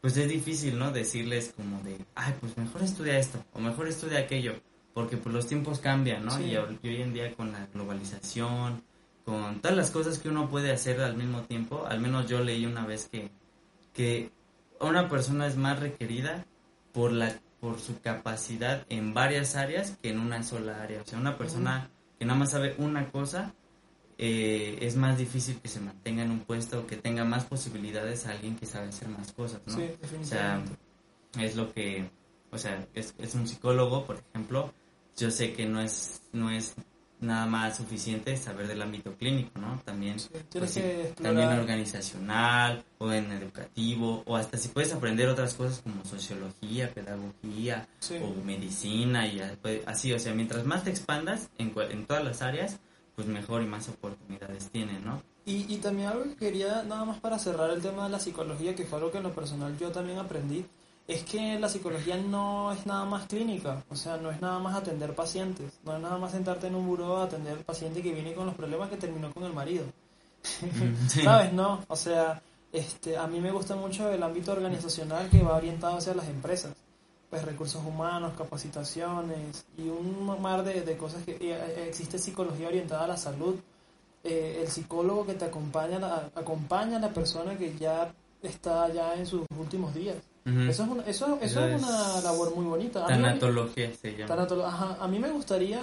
pues 0.00 0.16
es 0.16 0.28
difícil, 0.28 0.78
¿no? 0.78 0.90
Decirles 0.90 1.52
como 1.56 1.80
de, 1.82 1.96
ay, 2.16 2.34
pues 2.40 2.56
mejor 2.56 2.82
estudia 2.82 3.18
esto, 3.18 3.38
o 3.52 3.60
mejor 3.60 3.86
estudia 3.88 4.18
aquello, 4.20 4.54
porque 4.94 5.16
pues 5.16 5.34
los 5.34 5.46
tiempos 5.46 5.80
cambian, 5.80 6.24
¿no? 6.24 6.30
Sí. 6.32 6.44
Y, 6.44 6.56
hoy 6.56 6.78
y 6.82 6.88
hoy 6.88 7.02
en 7.02 7.14
día 7.14 7.34
con 7.34 7.52
la 7.52 7.66
globalización, 7.72 8.82
con 9.24 9.60
todas 9.60 9.76
las 9.76 9.90
cosas 9.90 10.18
que 10.18 10.28
uno 10.28 10.48
puede 10.48 10.72
hacer 10.72 11.00
al 11.00 11.16
mismo 11.16 11.42
tiempo, 11.42 11.86
al 11.86 12.00
menos 12.00 12.28
yo 12.28 12.42
leí 12.42 12.66
una 12.66 12.86
vez 12.86 13.08
que, 13.08 13.30
que 13.92 14.30
una 14.80 15.08
persona 15.08 15.46
es 15.46 15.56
más 15.56 15.78
requerida 15.78 16.44
por 16.92 17.12
la 17.12 17.34
por 17.62 17.78
su 17.78 18.00
capacidad 18.00 18.84
en 18.88 19.14
varias 19.14 19.54
áreas 19.54 19.96
que 20.02 20.10
en 20.10 20.18
una 20.18 20.42
sola 20.42 20.82
área. 20.82 21.00
O 21.00 21.04
sea, 21.06 21.16
una 21.16 21.38
persona 21.38 21.88
que 22.18 22.24
nada 22.24 22.36
más 22.36 22.50
sabe 22.50 22.74
una 22.78 23.08
cosa 23.12 23.54
eh, 24.18 24.78
es 24.80 24.96
más 24.96 25.16
difícil 25.16 25.60
que 25.60 25.68
se 25.68 25.78
mantenga 25.78 26.24
en 26.24 26.32
un 26.32 26.40
puesto 26.40 26.80
o 26.80 26.86
que 26.88 26.96
tenga 26.96 27.24
más 27.24 27.44
posibilidades 27.44 28.26
a 28.26 28.32
alguien 28.32 28.56
que 28.56 28.66
sabe 28.66 28.88
hacer 28.88 29.06
más 29.08 29.30
cosas, 29.30 29.60
¿no? 29.64 29.76
Sí, 29.76 29.90
O 30.20 30.24
sea, 30.24 30.60
es 31.38 31.54
lo 31.54 31.72
que, 31.72 32.10
o 32.50 32.58
sea, 32.58 32.84
es, 32.94 33.14
es 33.18 33.34
un 33.36 33.46
psicólogo, 33.46 34.06
por 34.06 34.16
ejemplo, 34.16 34.74
yo 35.16 35.30
sé 35.30 35.52
que 35.52 35.66
no 35.66 35.80
es, 35.80 36.20
no 36.32 36.50
es 36.50 36.74
nada 37.20 37.46
más 37.46 37.76
suficiente 37.76 38.36
saber 38.36 38.66
del 38.66 38.82
ámbito 38.82 39.12
clínico, 39.14 39.58
¿no? 39.60 39.80
También, 39.84 40.18
Sí, 40.18 40.28
pues 40.32 40.72
tienes 40.72 41.14
también 41.14 41.48
organizacional 41.50 42.84
o 42.98 43.12
en 43.12 43.30
educativo 43.30 44.22
o 44.26 44.36
hasta 44.36 44.58
si 44.58 44.68
puedes 44.68 44.92
aprender 44.92 45.28
otras 45.28 45.54
cosas 45.54 45.80
como 45.82 46.04
sociología, 46.04 46.92
pedagogía 46.92 47.86
Sí. 48.00 48.16
o 48.22 48.44
medicina 48.44 49.26
y 49.26 49.40
pues, 49.60 49.82
así, 49.86 50.12
o 50.12 50.18
sea, 50.18 50.34
mientras 50.34 50.64
más 50.64 50.84
te 50.84 50.90
expandas 50.90 51.48
en, 51.58 51.72
en 51.90 52.06
todas 52.06 52.24
las 52.24 52.42
áreas, 52.42 52.78
pues 53.14 53.28
mejor 53.28 53.62
y 53.62 53.66
más 53.66 53.88
oportunidades 53.88 54.70
tienen, 54.70 55.04
¿no? 55.04 55.22
Y, 55.44 55.72
y 55.72 55.78
también 55.78 56.08
algo 56.08 56.24
que 56.24 56.36
quería, 56.36 56.82
nada 56.84 57.04
más 57.04 57.18
para 57.20 57.38
cerrar 57.38 57.70
el 57.70 57.82
tema 57.82 58.04
de 58.04 58.10
la 58.10 58.20
psicología, 58.20 58.74
que 58.74 58.84
fue 58.84 58.98
algo 58.98 59.10
que 59.10 59.18
en 59.18 59.24
lo 59.24 59.32
personal 59.34 59.76
yo 59.78 59.90
también 59.90 60.18
aprendí, 60.18 60.64
es 61.08 61.24
que 61.24 61.58
la 61.58 61.68
psicología 61.68 62.16
no 62.16 62.72
es 62.72 62.86
nada 62.86 63.04
más 63.04 63.26
clínica, 63.26 63.82
o 63.90 63.96
sea, 63.96 64.16
no 64.16 64.30
es 64.30 64.40
nada 64.40 64.58
más 64.60 64.76
atender 64.76 65.14
pacientes, 65.14 65.72
no 65.84 65.94
es 65.96 66.00
nada 66.02 66.16
más 66.18 66.32
sentarte 66.32 66.68
en 66.68 66.74
un 66.74 66.86
buró 66.86 67.18
a 67.18 67.24
atender 67.24 67.54
al 67.58 67.64
paciente 67.64 68.02
que 68.02 68.12
viene 68.12 68.34
con 68.34 68.46
los 68.46 68.54
problemas 68.54 68.88
que 68.88 68.96
terminó 68.96 69.32
con 69.32 69.44
el 69.44 69.52
marido. 69.52 69.84
Mm, 70.60 71.06
sí. 71.08 71.22
¿Sabes? 71.22 71.52
No, 71.52 71.84
o 71.88 71.96
sea, 71.96 72.40
este, 72.72 73.16
a 73.16 73.26
mí 73.26 73.40
me 73.40 73.50
gusta 73.50 73.74
mucho 73.76 74.10
el 74.10 74.22
ámbito 74.22 74.52
organizacional 74.52 75.28
que 75.28 75.42
va 75.42 75.56
orientado 75.56 75.98
hacia 75.98 76.14
las 76.14 76.28
empresas. 76.28 76.72
Pues 77.30 77.44
recursos 77.46 77.82
humanos, 77.84 78.34
capacitaciones 78.36 79.64
y 79.78 79.88
un 79.88 80.40
mar 80.40 80.62
de, 80.62 80.82
de 80.82 80.96
cosas 80.98 81.22
que 81.24 81.36
eh, 81.40 81.86
existe 81.88 82.18
psicología 82.18 82.68
orientada 82.68 83.04
a 83.04 83.08
la 83.08 83.16
salud. 83.16 83.56
Eh, 84.24 84.60
el 84.62 84.68
psicólogo 84.68 85.26
que 85.26 85.34
te 85.34 85.46
acompaña, 85.46 85.98
la- 85.98 86.30
acompaña 86.34 86.98
a 86.98 87.00
la 87.00 87.08
persona 87.12 87.56
que 87.56 87.74
ya 87.78 88.12
está 88.42 88.88
ya 88.92 89.14
en 89.14 89.26
sus 89.26 89.42
últimos 89.58 89.94
días. 89.94 90.16
Ujú. 90.44 90.60
Eso 90.62 90.82
es 90.82 90.88
una, 90.88 91.02
eso, 91.04 91.26
eso 91.26 91.38
Eso 91.40 91.66
es 91.66 91.82
una 91.82 92.18
es 92.18 92.24
labor 92.24 92.54
muy 92.56 92.64
bonita. 92.64 93.04
A 93.04 93.08
mí- 93.08 93.14
Tanatología 93.22 93.90
se 93.94 94.16
llama. 94.16 94.34
Tanatolo- 94.34 94.64
ajá, 94.66 94.96
a 95.00 95.06
mí 95.08 95.18
me 95.18 95.30
gustaría, 95.30 95.80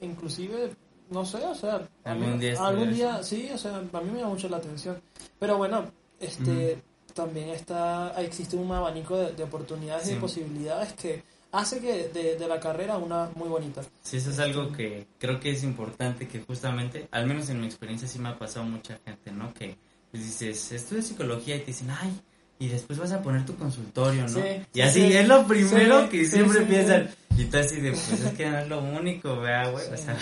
inclusive, 0.00 0.72
no 1.10 1.24
sé, 1.24 1.38
o 1.44 1.54
sea, 1.54 1.86
Algún 2.04 2.32
mí- 2.34 2.38
día 2.40 2.66
algún 2.66 2.92
día, 2.92 3.22
sí, 3.22 3.48
o 3.54 3.58
sea, 3.58 3.76
a 3.76 4.00
mí 4.00 4.10
me 4.10 4.18
llama 4.18 4.30
mucho 4.34 4.48
la 4.48 4.56
atención. 4.58 5.00
Pero 5.38 5.56
bueno, 5.56 5.84
este, 6.20 6.82
también 7.14 7.50
está, 7.50 8.12
existe 8.20 8.56
un 8.56 8.70
abanico 8.72 9.16
de, 9.16 9.32
de 9.32 9.42
oportunidades 9.44 10.04
y 10.04 10.08
Sí. 10.08 10.14
de 10.14 10.20
posibilidades 10.20 10.92
que 10.94 11.22
hace 11.52 11.80
que 11.80 12.08
de, 12.08 12.36
de 12.36 12.48
la 12.48 12.58
carrera 12.60 12.98
una 12.98 13.30
muy 13.36 13.48
bonita. 13.48 13.82
Sí, 14.02 14.16
eso 14.18 14.30
es 14.30 14.38
algo 14.40 14.72
que 14.72 15.06
creo 15.18 15.38
que 15.40 15.50
es 15.52 15.62
importante 15.62 16.26
que 16.28 16.40
justamente, 16.42 17.08
al 17.12 17.26
menos 17.26 17.48
en 17.50 17.60
mi 17.60 17.66
experiencia 17.66 18.06
sí 18.08 18.18
me 18.18 18.28
ha 18.30 18.38
pasado 18.38 18.66
mucha 18.66 18.98
gente, 19.04 19.30
¿no? 19.30 19.54
Que 19.54 19.78
pues, 20.10 20.24
dices, 20.24 20.72
estudia 20.72 21.02
psicología 21.02 21.56
y 21.56 21.60
te 21.60 21.66
dicen, 21.66 21.90
ay, 21.90 22.12
y 22.58 22.68
después 22.68 22.98
vas 22.98 23.12
a 23.12 23.22
poner 23.22 23.44
tu 23.44 23.54
consultorio, 23.56 24.22
¿no? 24.22 24.28
Sí, 24.28 24.40
y 24.40 24.62
sí, 24.74 24.80
así 24.82 25.00
sí. 25.08 25.12
es 25.16 25.28
lo 25.28 25.46
primero 25.46 26.02
Sí, 26.04 26.08
que 26.08 26.24
siempre 26.24 26.60
piensan. 26.62 27.10
Y 27.38 27.44
tú 27.44 27.58
así 27.58 27.80
de, 27.82 27.90
pues 27.90 28.12
es 28.12 28.32
que 28.32 28.48
no 28.48 28.58
es 28.58 28.68
lo 28.68 28.80
único, 28.80 29.36
vea, 29.40 29.68
güey. 29.68 29.84
O 29.92 29.96
sea, 29.96 30.16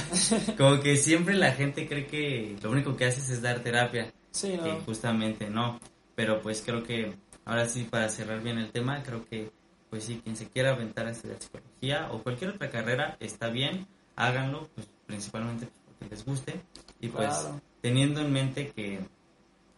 como 0.56 0.80
que 0.80 0.96
siempre 0.96 1.34
la 1.34 1.52
gente 1.52 1.86
cree 1.86 2.06
que 2.06 2.56
lo 2.60 2.70
único 2.72 2.96
que 2.96 3.04
haces 3.06 3.28
es 3.30 3.40
dar 3.40 3.60
terapia. 3.60 4.12
Sí, 4.32 4.54
¿no? 4.56 4.64
que 4.64 4.70
justamente 4.84 5.48
no. 5.48 5.78
Pero 6.16 6.40
pues 6.42 6.62
creo 6.66 6.82
que 6.82 7.12
ahora 7.44 7.68
sí, 7.68 7.86
para 7.88 8.08
cerrar 8.08 8.42
bien 8.42 8.58
el 8.58 8.70
tema, 8.70 9.02
creo 9.04 9.24
que 9.26 9.50
pues 9.90 10.02
sí, 10.04 10.20
quien 10.24 10.36
se 10.36 10.48
quiera 10.48 10.70
aventar 10.72 11.06
a 11.06 11.10
estudiar 11.12 11.36
psicología 11.40 12.08
o 12.10 12.20
cualquier 12.20 12.50
otra 12.50 12.68
carrera, 12.68 13.16
está 13.20 13.48
bien, 13.48 13.86
háganlo, 14.16 14.68
pues 14.74 14.88
principalmente 15.06 15.66
pues, 15.66 15.96
porque 16.00 16.14
les 16.16 16.24
guste 16.24 16.60
y 17.00 17.08
pues 17.08 17.28
Claro. 17.28 17.60
teniendo 17.80 18.20
en 18.20 18.32
mente 18.32 18.72
que, 18.74 18.98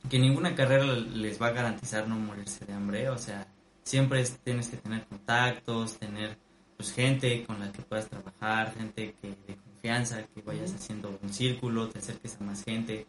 que 0.09 0.19
ninguna 0.19 0.55
carrera 0.55 0.85
les 0.85 1.40
va 1.40 1.49
a 1.49 1.53
garantizar 1.53 2.09
no 2.09 2.16
morirse 2.16 2.64
de 2.64 2.73
hambre, 2.73 3.09
o 3.11 3.19
sea, 3.19 3.47
siempre 3.83 4.21
es- 4.21 4.38
tienes 4.45 4.69
que 4.69 4.77
tener 4.77 5.05
contactos, 5.07 5.99
tener 5.99 6.37
pues 6.77 6.92
gente 6.92 7.45
con 7.45 7.59
la 7.59 7.73
que 7.73 7.83
puedas 7.83 8.09
trabajar, 8.09 8.75
gente 8.75 9.14
que 9.21 9.29
de 9.29 9.57
confianza, 9.57 10.23
que 10.35 10.42
vayas 10.42 10.75
haciendo 10.75 11.19
un 11.23 11.33
círculo, 11.33 11.88
te 11.88 12.01
acerques 12.01 12.37
a 12.40 12.45
más 12.45 12.62
gente. 12.64 13.07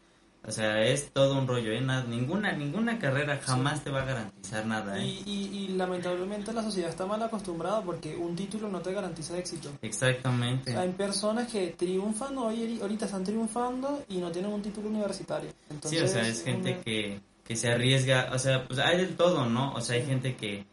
O 0.47 0.51
sea, 0.51 0.81
es 0.81 1.12
todo 1.12 1.38
un 1.38 1.45
rollo, 1.45 1.73
¿eh? 1.73 1.81
ninguna, 2.07 2.53
ninguna 2.53 2.97
carrera 2.97 3.38
jamás 3.43 3.83
te 3.83 3.89
va 3.89 4.03
a 4.03 4.05
garantizar 4.05 4.65
nada, 4.65 4.97
¿eh? 4.97 5.05
Y, 5.05 5.23
y, 5.25 5.57
y, 5.57 5.67
lamentablemente 5.75 6.53
la 6.53 6.63
sociedad 6.63 6.89
está 6.89 7.05
mal 7.05 7.21
acostumbrada 7.21 7.81
porque 7.81 8.15
un 8.15 8.33
título 8.33 8.69
no 8.69 8.79
te 8.79 8.93
garantiza 8.93 9.38
éxito. 9.38 9.69
Exactamente. 9.81 10.73
hay 10.73 10.89
personas 10.93 11.51
que 11.51 11.75
triunfan 11.77 12.38
hoy, 12.38 12.79
ahorita 12.81 13.07
están 13.07 13.25
triunfando 13.25 14.05
y 14.07 14.19
no 14.19 14.31
tienen 14.31 14.53
un 14.53 14.62
título 14.62 14.88
universitario. 14.88 15.51
sí, 15.83 15.99
o 15.99 16.07
sea, 16.07 16.25
es 16.25 16.41
gente 16.45 16.79
que, 16.79 17.19
que 17.43 17.55
se 17.57 17.69
arriesga, 17.69 18.29
o 18.31 18.39
sea, 18.39 18.65
pues 18.65 18.79
hay 18.79 18.99
del 18.99 19.17
todo, 19.17 19.49
¿no? 19.49 19.73
O 19.73 19.81
sea, 19.81 19.97
hay 19.97 20.05
gente 20.05 20.38
que, 20.38 20.65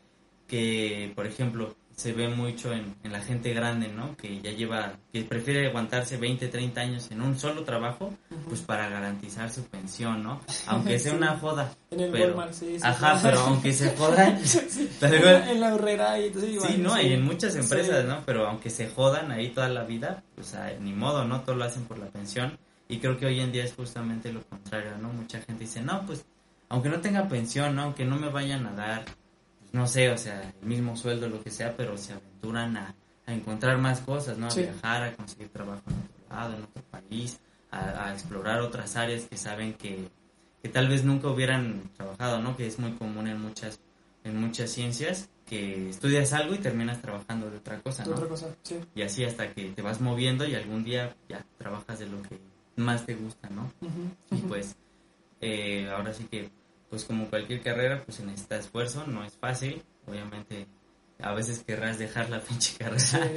que 0.47 1.13
por 1.17 1.27
ejemplo, 1.27 1.75
se 1.97 2.13
ve 2.13 2.29
mucho 2.29 2.73
en, 2.73 2.95
la 3.05 3.21
gente 3.21 3.53
grande, 3.55 3.89
¿no? 3.89 4.17
Que 4.17 4.41
ya 4.41 4.51
lleva, 4.51 4.95
que 5.13 5.23
prefiere 5.23 5.69
aguantarse 5.69 6.17
20, 6.17 6.49
30 6.49 6.81
años 6.81 7.11
en 7.11 7.23
un 7.23 7.39
solo 7.39 7.63
trabajo, 7.63 8.13
pues 8.49 8.61
para 8.61 8.89
garantizar 8.89 9.51
su 9.51 9.65
pensión, 9.65 10.23
¿no? 10.23 10.41
Aunque 10.67 10.99
sea 10.99 11.15
una 11.15 11.39
joda. 11.39 11.73
En 11.91 12.01
el 12.01 12.11
pero, 12.11 12.27
Walmart, 12.27 12.53
sí, 12.53 12.77
Ajá, 12.83 13.21
pero 13.23 13.39
aunque 13.47 13.73
se 13.73 13.97
jodan. 13.97 14.41
en, 15.01 15.61
la, 15.61 15.75
horrera 15.75 16.19
y 16.19 16.33
Sí, 16.35 16.77
¿no? 16.79 17.01
Y 17.01 17.13
en 17.13 17.23
muchas 17.23 17.55
empresas, 17.55 18.05
¿no? 18.05 18.23
Pero 18.27 18.49
aunque 18.49 18.69
se 18.69 18.89
jodan 18.89 19.31
ahí 19.31 19.51
toda 19.51 19.69
la 19.69 19.85
vida, 19.85 20.25
pues 20.35 20.57
ni 20.81 20.93
modo, 20.93 21.25
¿no? 21.25 21.43
Todo 21.43 21.55
lo 21.55 21.65
hacen 21.65 21.85
por 21.85 21.99
la 21.99 22.07
pensión. 22.07 22.59
Y 22.89 22.99
creo 22.99 23.17
que 23.17 23.27
hoy 23.27 23.39
en 23.39 23.53
día 23.53 23.65
es 23.65 23.75
justamente 23.75 24.33
lo 24.33 24.43
contrario, 24.43 24.99
¿no? 25.01 25.09
Mucha 25.11 25.41
gente 25.41 25.65
dice, 25.65 25.81
no, 25.83 26.05
pues, 26.05 26.25
aunque 26.69 26.89
no 26.89 27.01
tenga 27.01 27.29
pensión, 27.29 27.77
¿no? 27.77 27.83
Aunque 27.83 28.05
no 28.05 28.17
me 28.17 28.29
vayan 28.29 28.67
a 28.67 28.73
dar 28.73 29.05
no 29.75 29.89
sé, 29.89 30.09
o 30.09 30.17
sea, 30.17 30.41
el 30.61 30.69
mismo 30.69 30.97
sueldo, 30.97 31.29
lo 31.29 31.43
que 31.43 31.51
sea, 31.51 31.77
pero 31.77 31.99
se 31.99 32.13
aventuran 32.13 32.77
a, 32.77 32.95
encontrar 33.27 33.77
más 33.79 34.01
cosas, 34.01 34.39
¿no? 34.39 34.49
A 34.49 34.55
viajar, 34.55 35.03
a 35.03 35.17
conseguir 35.17 35.49
trabajo 35.49 35.83
en 35.89 35.97
otro 35.97 36.37
lado, 36.37 36.55
en 36.55 36.63
otro 36.63 36.83
país, 36.91 37.41
a, 37.73 38.13
explorar 38.13 38.61
otras 38.61 38.95
áreas 38.97 39.25
que 39.25 39.37
saben 39.37 39.75
que, 39.75 40.09
que, 40.63 40.69
tal 40.69 40.89
vez 40.89 41.05
nunca 41.05 41.29
hubieran 41.29 41.91
trabajado, 41.97 42.41
¿no? 42.41 42.57
Que 42.57 42.69
es 42.69 42.79
muy 42.79 42.93
común 42.93 43.27
en 43.27 43.41
muchas, 43.41 43.81
en 44.23 44.41
muchas 44.41 44.71
ciencias, 44.71 45.29
que 45.45 45.89
estudias 45.89 46.33
algo 46.35 46.55
y 46.55 46.59
terminas 46.59 47.03
trabajando 47.03 47.51
de 47.51 47.57
otra 47.57 47.81
cosa, 47.81 48.05
¿no? 48.05 48.11
De 48.11 48.17
otra 48.17 48.29
cosa, 48.29 48.55
sí. 48.63 48.79
Y 48.95 49.03
así 49.03 49.25
hasta 49.25 49.53
que 49.53 49.71
te 49.71 49.83
vas 49.83 50.01
moviendo 50.01 50.47
y 50.47 50.55
algún 50.55 50.85
día 50.85 51.17
ya 51.29 51.45
trabajas 51.59 51.99
de 51.99 52.07
lo 52.07 52.23
que 52.23 52.39
más 52.77 53.05
te 53.07 53.17
gusta, 53.17 53.49
¿no? 53.51 53.73
Y 54.31 54.37
pues, 54.43 54.77
eh, 55.41 55.91
ahora 55.91 56.15
sí 56.15 56.29
que 56.31 56.49
pues 56.95 57.07
como 57.07 57.29
cualquier 57.29 57.61
carrera, 57.61 58.05
pues 58.05 58.19
se 58.19 58.25
necesita 58.25 58.57
esfuerzo, 58.57 59.05
no 59.05 59.25
es 59.25 59.37
fácil, 59.37 59.83
obviamente 60.07 60.69
a 61.21 61.33
veces 61.35 61.65
querrás 61.65 61.99
dejar 61.99 62.31
la 62.31 62.39
pinche 62.49 62.77
carrera 62.79 63.29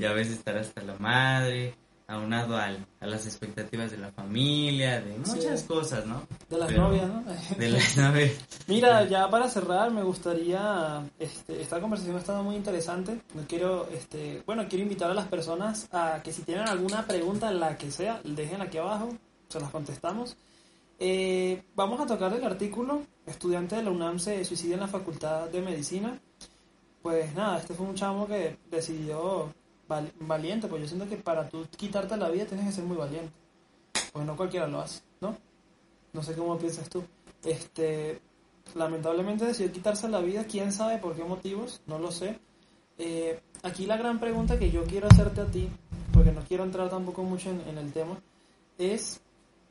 y 0.00 0.04
a 0.04 0.12
veces 0.12 0.38
estar 0.38 0.58
hasta 0.58 0.82
la 0.82 0.96
madre, 0.96 1.76
aunado 2.08 2.56
al, 2.56 2.84
a 2.98 3.06
las 3.06 3.24
expectativas 3.26 3.92
de 3.92 3.98
la 3.98 4.10
familia, 4.10 5.00
de 5.00 5.16
muchas 5.16 5.62
cosas, 5.62 6.04
¿no? 6.06 6.26
De 6.50 6.58
las 6.58 6.72
novias, 6.72 7.06
¿no? 7.06 7.24
De 7.56 7.68
las 7.68 7.96
novias. 7.98 8.32
Mira, 8.66 9.04
ya 9.04 9.30
para 9.30 9.48
cerrar, 9.48 9.92
me 9.92 10.02
gustaría, 10.02 11.00
este, 11.20 11.62
esta 11.62 11.80
conversación 11.80 12.16
ha 12.16 12.18
estado 12.18 12.42
muy 12.42 12.56
interesante. 12.56 13.20
Quiero, 13.46 13.88
este, 13.90 14.42
bueno, 14.44 14.66
quiero 14.68 14.82
invitar 14.82 15.08
a 15.08 15.14
las 15.14 15.28
personas 15.28 15.88
a 15.92 16.20
que 16.20 16.32
si 16.32 16.42
tienen 16.42 16.68
alguna 16.68 17.06
pregunta, 17.06 17.52
la 17.52 17.78
que 17.78 17.92
sea, 17.92 18.20
dejen 18.24 18.60
aquí 18.60 18.78
abajo, 18.78 19.16
se 19.48 19.60
las 19.60 19.70
contestamos. 19.70 20.36
Eh, 20.98 21.62
vamos 21.74 22.00
a 22.00 22.06
tocar 22.06 22.32
el 22.32 22.44
artículo. 22.44 23.02
Estudiante 23.26 23.76
de 23.76 23.82
la 23.82 23.90
UNAM 23.90 24.18
se 24.18 24.44
suicida 24.44 24.74
en 24.74 24.80
la 24.80 24.88
Facultad 24.88 25.48
de 25.48 25.60
Medicina. 25.60 26.18
Pues 27.02 27.34
nada, 27.34 27.58
este 27.58 27.74
fue 27.74 27.86
un 27.86 27.94
chamo 27.94 28.26
que 28.26 28.58
decidió 28.70 29.52
valiente, 29.86 30.66
pues 30.66 30.82
yo 30.82 30.88
siento 30.88 31.08
que 31.08 31.16
para 31.16 31.48
tú 31.48 31.66
quitarte 31.76 32.16
la 32.16 32.30
vida 32.30 32.46
tienes 32.46 32.66
que 32.66 32.72
ser 32.72 32.84
muy 32.84 32.96
valiente. 32.96 33.32
Porque 34.12 34.26
no 34.26 34.36
cualquiera 34.36 34.66
lo 34.66 34.80
hace, 34.80 35.02
¿no? 35.20 35.36
No 36.12 36.22
sé 36.22 36.34
cómo 36.34 36.56
piensas 36.56 36.88
tú. 36.88 37.04
Este, 37.44 38.20
lamentablemente 38.74 39.44
decidió 39.44 39.72
quitarse 39.72 40.08
la 40.08 40.20
vida, 40.20 40.44
quién 40.44 40.72
sabe 40.72 40.98
por 40.98 41.14
qué 41.14 41.24
motivos, 41.24 41.82
no 41.86 41.98
lo 41.98 42.10
sé. 42.10 42.38
Eh, 42.96 43.40
aquí 43.62 43.86
la 43.86 43.96
gran 43.96 44.20
pregunta 44.20 44.58
que 44.58 44.70
yo 44.70 44.84
quiero 44.84 45.08
hacerte 45.08 45.40
a 45.42 45.46
ti, 45.46 45.68
porque 46.12 46.32
no 46.32 46.42
quiero 46.42 46.64
entrar 46.64 46.88
tampoco 46.88 47.22
mucho 47.22 47.50
en 47.50 47.76
el 47.76 47.92
tema, 47.92 48.16
es 48.78 49.20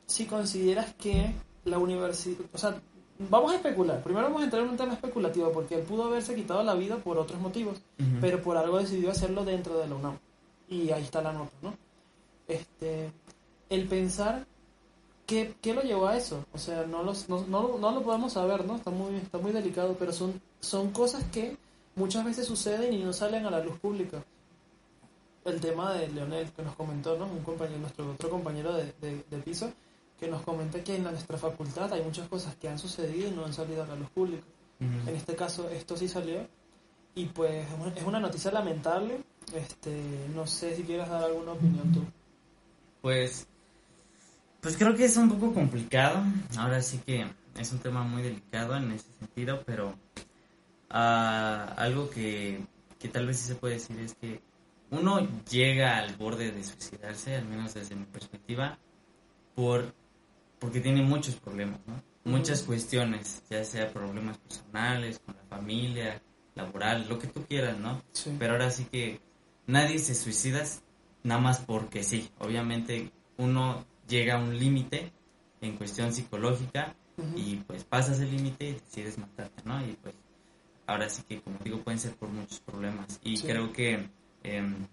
si 0.06 0.26
consideras 0.26 0.94
que 0.94 1.34
la 1.64 1.78
universidad, 1.78 2.44
o 2.52 2.58
sea, 2.58 2.80
vamos 3.18 3.52
a 3.52 3.56
especular, 3.56 4.02
primero 4.02 4.26
vamos 4.26 4.42
a 4.42 4.44
entrar 4.44 4.62
en 4.62 4.70
un 4.70 4.76
tema 4.76 4.94
especulativo, 4.94 5.52
porque 5.52 5.76
él 5.76 5.82
pudo 5.82 6.04
haberse 6.04 6.34
quitado 6.34 6.62
la 6.62 6.74
vida 6.74 6.96
por 6.96 7.18
otros 7.18 7.40
motivos, 7.40 7.80
pero 8.20 8.42
por 8.42 8.56
algo 8.56 8.78
decidió 8.78 9.10
hacerlo 9.10 9.44
dentro 9.44 9.78
de 9.78 9.88
la 9.88 9.94
UNAM. 9.94 10.18
Y 10.68 10.90
ahí 10.90 11.02
está 11.02 11.22
la 11.22 11.32
nota, 11.32 11.52
¿no? 11.62 11.74
Este, 12.48 13.10
el 13.70 13.86
pensar 13.86 14.46
¿Qué, 15.26 15.54
¿Qué, 15.62 15.72
lo 15.72 15.82
llevó 15.82 16.06
a 16.08 16.16
eso? 16.18 16.44
O 16.52 16.58
sea, 16.58 16.84
no, 16.84 17.02
los, 17.02 17.30
no, 17.30 17.46
no, 17.46 17.78
no, 17.78 17.90
lo 17.92 18.02
podemos 18.02 18.34
saber, 18.34 18.66
¿no? 18.66 18.76
Está 18.76 18.90
muy, 18.90 19.16
está 19.16 19.38
muy 19.38 19.52
delicado, 19.52 19.96
pero 19.98 20.12
son, 20.12 20.38
son 20.60 20.90
cosas 20.90 21.24
que 21.32 21.56
muchas 21.94 22.24
veces 22.26 22.46
suceden 22.46 22.92
y 22.92 23.02
no 23.02 23.12
salen 23.12 23.46
a 23.46 23.50
la 23.50 23.60
luz 23.60 23.78
pública. 23.78 24.22
El 25.46 25.60
tema 25.60 25.94
de 25.94 26.08
Leonel 26.08 26.50
que 26.52 26.62
nos 26.62 26.76
comentó, 26.76 27.16
¿no? 27.16 27.24
Un 27.24 27.42
compañero, 27.42 27.78
nuestro 27.80 28.10
otro 28.12 28.28
compañero 28.28 28.74
de, 28.74 28.92
de 29.00 29.38
piso, 29.38 29.72
que 30.24 30.30
nos 30.30 30.42
comenta 30.42 30.82
que 30.82 30.96
en 30.96 31.02
nuestra 31.02 31.36
facultad 31.36 31.92
hay 31.92 32.02
muchas 32.02 32.26
cosas 32.28 32.54
que 32.56 32.66
han 32.66 32.78
sucedido 32.78 33.28
y 33.28 33.32
no 33.32 33.44
han 33.44 33.52
salido 33.52 33.82
a 33.82 33.86
la 33.86 33.94
luz 33.94 34.08
pública. 34.10 34.42
En 34.80 35.14
este 35.14 35.36
caso, 35.36 35.68
esto 35.68 35.96
sí 35.96 36.08
salió. 36.08 36.46
Y 37.14 37.26
pues 37.26 37.66
es 37.94 38.02
una 38.04 38.20
noticia 38.20 38.50
lamentable. 38.50 39.20
Este, 39.54 40.26
no 40.34 40.46
sé 40.46 40.76
si 40.76 40.82
quieres 40.82 41.08
dar 41.08 41.24
alguna 41.24 41.52
opinión 41.52 41.92
tú. 41.92 42.00
Pues, 43.02 43.46
pues 44.60 44.76
creo 44.76 44.94
que 44.96 45.04
es 45.04 45.16
un 45.16 45.28
poco 45.28 45.52
complicado. 45.52 46.24
Ahora 46.56 46.80
sí 46.80 47.00
que 47.04 47.26
es 47.58 47.72
un 47.72 47.78
tema 47.78 48.02
muy 48.02 48.22
delicado 48.22 48.76
en 48.76 48.92
ese 48.92 49.06
sentido, 49.18 49.62
pero 49.66 49.94
ah, 50.90 51.74
algo 51.76 52.08
que, 52.08 52.62
que 52.98 53.08
tal 53.08 53.26
vez 53.26 53.38
sí 53.38 53.48
se 53.48 53.54
puede 53.56 53.74
decir 53.74 53.98
es 54.00 54.14
que 54.14 54.40
uno 54.90 55.28
llega 55.50 55.98
al 55.98 56.16
borde 56.16 56.50
de 56.50 56.64
suicidarse, 56.64 57.36
al 57.36 57.44
menos 57.44 57.74
desde 57.74 57.94
mi 57.94 58.06
perspectiva, 58.06 58.78
por 59.54 59.92
porque 60.64 60.80
tiene 60.80 61.02
muchos 61.02 61.34
problemas, 61.34 61.78
¿no? 61.86 62.02
Muchas 62.24 62.62
cuestiones, 62.62 63.42
ya 63.50 63.62
sea 63.64 63.92
problemas 63.92 64.38
personales, 64.38 65.18
con 65.18 65.36
la 65.36 65.42
familia, 65.42 66.22
laboral, 66.54 67.06
lo 67.06 67.18
que 67.18 67.26
tú 67.26 67.44
quieras, 67.44 67.78
¿no? 67.78 68.00
Pero 68.38 68.54
ahora 68.54 68.70
sí 68.70 68.86
que 68.86 69.20
nadie 69.66 69.98
se 69.98 70.14
suicida 70.14 70.64
nada 71.22 71.38
más 71.38 71.58
porque 71.58 72.02
sí. 72.02 72.30
Obviamente 72.38 73.10
uno 73.36 73.84
llega 74.08 74.36
a 74.36 74.38
un 74.38 74.58
límite 74.58 75.12
en 75.60 75.76
cuestión 75.76 76.14
psicológica 76.14 76.94
y 77.36 77.56
pues 77.56 77.84
pasas 77.84 78.20
el 78.20 78.34
límite 78.34 78.70
y 78.70 78.72
decides 78.72 79.18
matarte, 79.18 79.62
¿no? 79.66 79.86
Y 79.86 79.98
pues 80.02 80.14
ahora 80.86 81.10
sí 81.10 81.24
que, 81.28 81.42
como 81.42 81.58
digo, 81.62 81.82
pueden 81.82 81.98
ser 81.98 82.14
por 82.14 82.30
muchos 82.30 82.60
problemas. 82.60 83.20
Y 83.22 83.38
creo 83.42 83.70
que 83.70 84.08
em, 84.42 84.86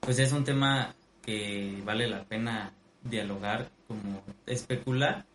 pues 0.00 0.18
es 0.18 0.32
un 0.32 0.44
tema 0.44 0.94
que 1.20 1.82
vale 1.84 2.08
la 2.08 2.24
pena 2.24 2.72
dialogar, 3.04 3.70
como 3.92 4.22
especular, 4.46 5.26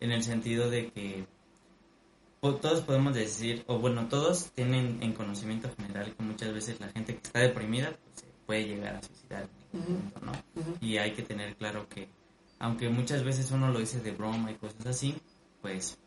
en 0.00 0.12
el 0.12 0.22
sentido 0.22 0.70
de 0.70 0.90
que 0.90 1.26
todos 2.40 2.82
podemos 2.82 3.14
decir, 3.14 3.64
o 3.66 3.78
bueno, 3.78 4.06
todos 4.08 4.52
tienen 4.52 5.02
en 5.02 5.12
conocimiento 5.14 5.68
general 5.76 6.14
que 6.14 6.22
muchas 6.22 6.52
veces 6.52 6.80
la 6.80 6.88
gente 6.88 7.14
que 7.14 7.22
está 7.22 7.40
deprimida 7.40 7.90
pues, 7.90 8.20
se 8.20 8.26
puede 8.46 8.64
llegar 8.64 8.96
a 8.96 9.02
suicidar 9.02 9.48
¿no? 10.22 10.32
Y 10.80 10.98
hay 10.98 11.12
que 11.12 11.22
tener 11.22 11.56
claro 11.56 11.88
que, 11.88 12.08
aunque 12.58 12.88
muchas 12.88 13.24
veces 13.24 13.50
uno 13.50 13.70
lo 13.70 13.80
dice 13.80 14.00
de 14.00 14.12
broma 14.12 14.52
y 14.52 14.54
cosas 14.54 14.86
así, 14.86 15.16
pues 15.60 15.98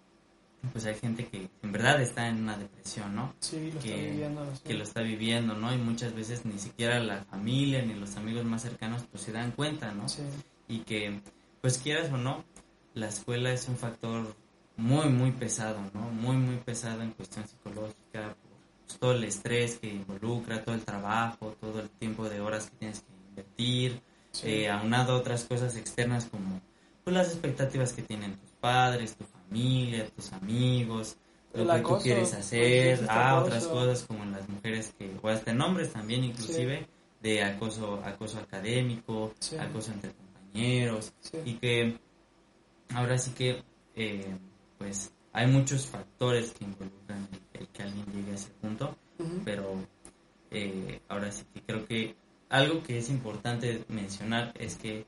pues 0.73 0.85
hay 0.85 0.95
gente 0.95 1.25
que 1.25 1.49
en 1.61 1.71
verdad 1.71 2.01
está 2.01 2.27
en 2.27 2.43
una 2.43 2.57
depresión, 2.57 3.15
¿no? 3.15 3.33
Sí, 3.39 3.71
lo 3.71 3.79
que, 3.79 3.89
está 3.89 4.11
viviendo. 4.11 4.53
Que 4.65 4.73
lo 4.73 4.83
está 4.83 5.01
viviendo, 5.01 5.53
¿no? 5.55 5.73
Y 5.73 5.77
muchas 5.77 6.13
veces 6.13 6.45
ni 6.45 6.59
siquiera 6.59 6.99
la 6.99 7.23
familia 7.23 7.81
ni 7.81 7.93
los 7.93 8.17
amigos 8.17 8.43
más 8.43 8.63
cercanos 8.63 9.05
pues 9.09 9.23
se 9.23 9.31
dan 9.31 9.51
cuenta, 9.51 9.93
¿no? 9.93 10.09
Sí 10.09 10.23
y 10.69 10.79
que, 10.79 11.19
pues 11.61 11.77
quieras 11.77 12.11
o 12.11 12.17
no, 12.17 12.43
la 12.93 13.07
escuela 13.07 13.51
es 13.51 13.67
un 13.67 13.77
factor 13.77 14.35
muy, 14.77 15.09
muy 15.09 15.31
pesado, 15.31 15.79
¿no? 15.93 16.01
Muy, 16.01 16.37
muy 16.37 16.57
pesado 16.57 17.01
en 17.01 17.11
cuestión 17.11 17.47
psicológica, 17.47 18.35
por 18.87 18.97
todo 18.97 19.11
el 19.11 19.23
estrés 19.23 19.77
que 19.77 19.87
involucra, 19.87 20.63
todo 20.63 20.75
el 20.75 20.83
trabajo, 20.83 21.55
todo 21.59 21.81
el 21.81 21.89
tiempo 21.89 22.27
de 22.29 22.39
horas 22.39 22.69
que 22.69 22.77
tienes 22.77 23.01
que 23.01 23.29
invertir, 23.29 24.01
eh, 24.43 24.69
aunado 24.69 25.13
a 25.13 25.17
otras 25.17 25.43
cosas 25.43 25.75
externas 25.75 26.25
como 26.25 26.61
pues, 27.03 27.15
las 27.15 27.27
expectativas 27.27 27.93
que 27.93 28.03
tienen 28.03 28.35
tus 28.35 28.51
padres, 28.51 29.15
tu 29.15 29.25
familia, 29.25 30.07
tus 30.09 30.31
amigos, 30.33 31.17
lo 31.53 31.73
que 31.73 31.81
tú 31.81 31.97
quieres 32.01 32.33
hacer, 32.33 33.05
ah, 33.09 33.41
otras 33.43 33.65
cosas 33.67 34.03
como 34.03 34.23
en 34.23 34.31
las 34.31 34.47
mujeres 34.47 34.93
que, 34.97 35.11
o 35.21 35.27
hasta 35.27 35.51
en 35.51 35.61
hombres 35.61 35.91
también 35.91 36.23
inclusive, 36.23 36.87
de 37.21 37.43
acoso, 37.43 38.01
acoso 38.05 38.39
académico, 38.39 39.33
acoso 39.59 39.91
entre 39.91 40.11
y 40.53 41.53
que 41.55 41.99
ahora 42.93 43.17
sí 43.17 43.31
que 43.31 43.63
eh, 43.95 44.35
pues 44.77 45.13
hay 45.33 45.47
muchos 45.47 45.85
factores 45.85 46.53
que 46.53 46.65
involucran 46.65 47.27
el, 47.53 47.67
que 47.67 47.83
alguien 47.83 48.05
llegue 48.13 48.31
a 48.31 48.35
ese 48.35 48.49
punto, 48.61 48.97
pero 49.45 49.75
eh, 50.51 51.01
ahora 51.07 51.31
sí 51.31 51.45
que 51.53 51.61
creo 51.61 51.85
que 51.85 52.15
algo 52.49 52.81
que 52.81 52.97
es 52.97 53.09
importante 53.09 53.85
mencionar 53.89 54.53
es 54.57 54.75
que 54.75 55.05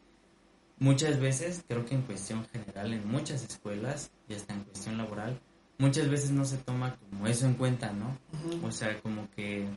muchas 0.78 1.20
veces, 1.20 1.64
creo 1.68 1.86
que 1.86 1.96
en 1.96 2.02
cuestión 2.02 2.46
general, 2.52 2.94
en 2.94 3.08
muchas 3.08 3.44
escuelas, 3.44 4.12
y 4.28 4.34
hasta 4.34 4.54
en 4.54 4.64
cuestión 4.64 4.98
laboral, 4.98 5.40
muchas 5.78 6.10
veces 6.10 6.32
no 6.32 6.46
se 6.46 6.58
toma 6.58 6.98
como 6.98 7.28
eso 7.28 7.46
en 7.46 7.54
cuenta, 7.56 7.92
¿no? 7.92 8.18
O 8.64 8.72
sea, 8.72 9.00
como 9.02 9.30
que, 9.32 9.68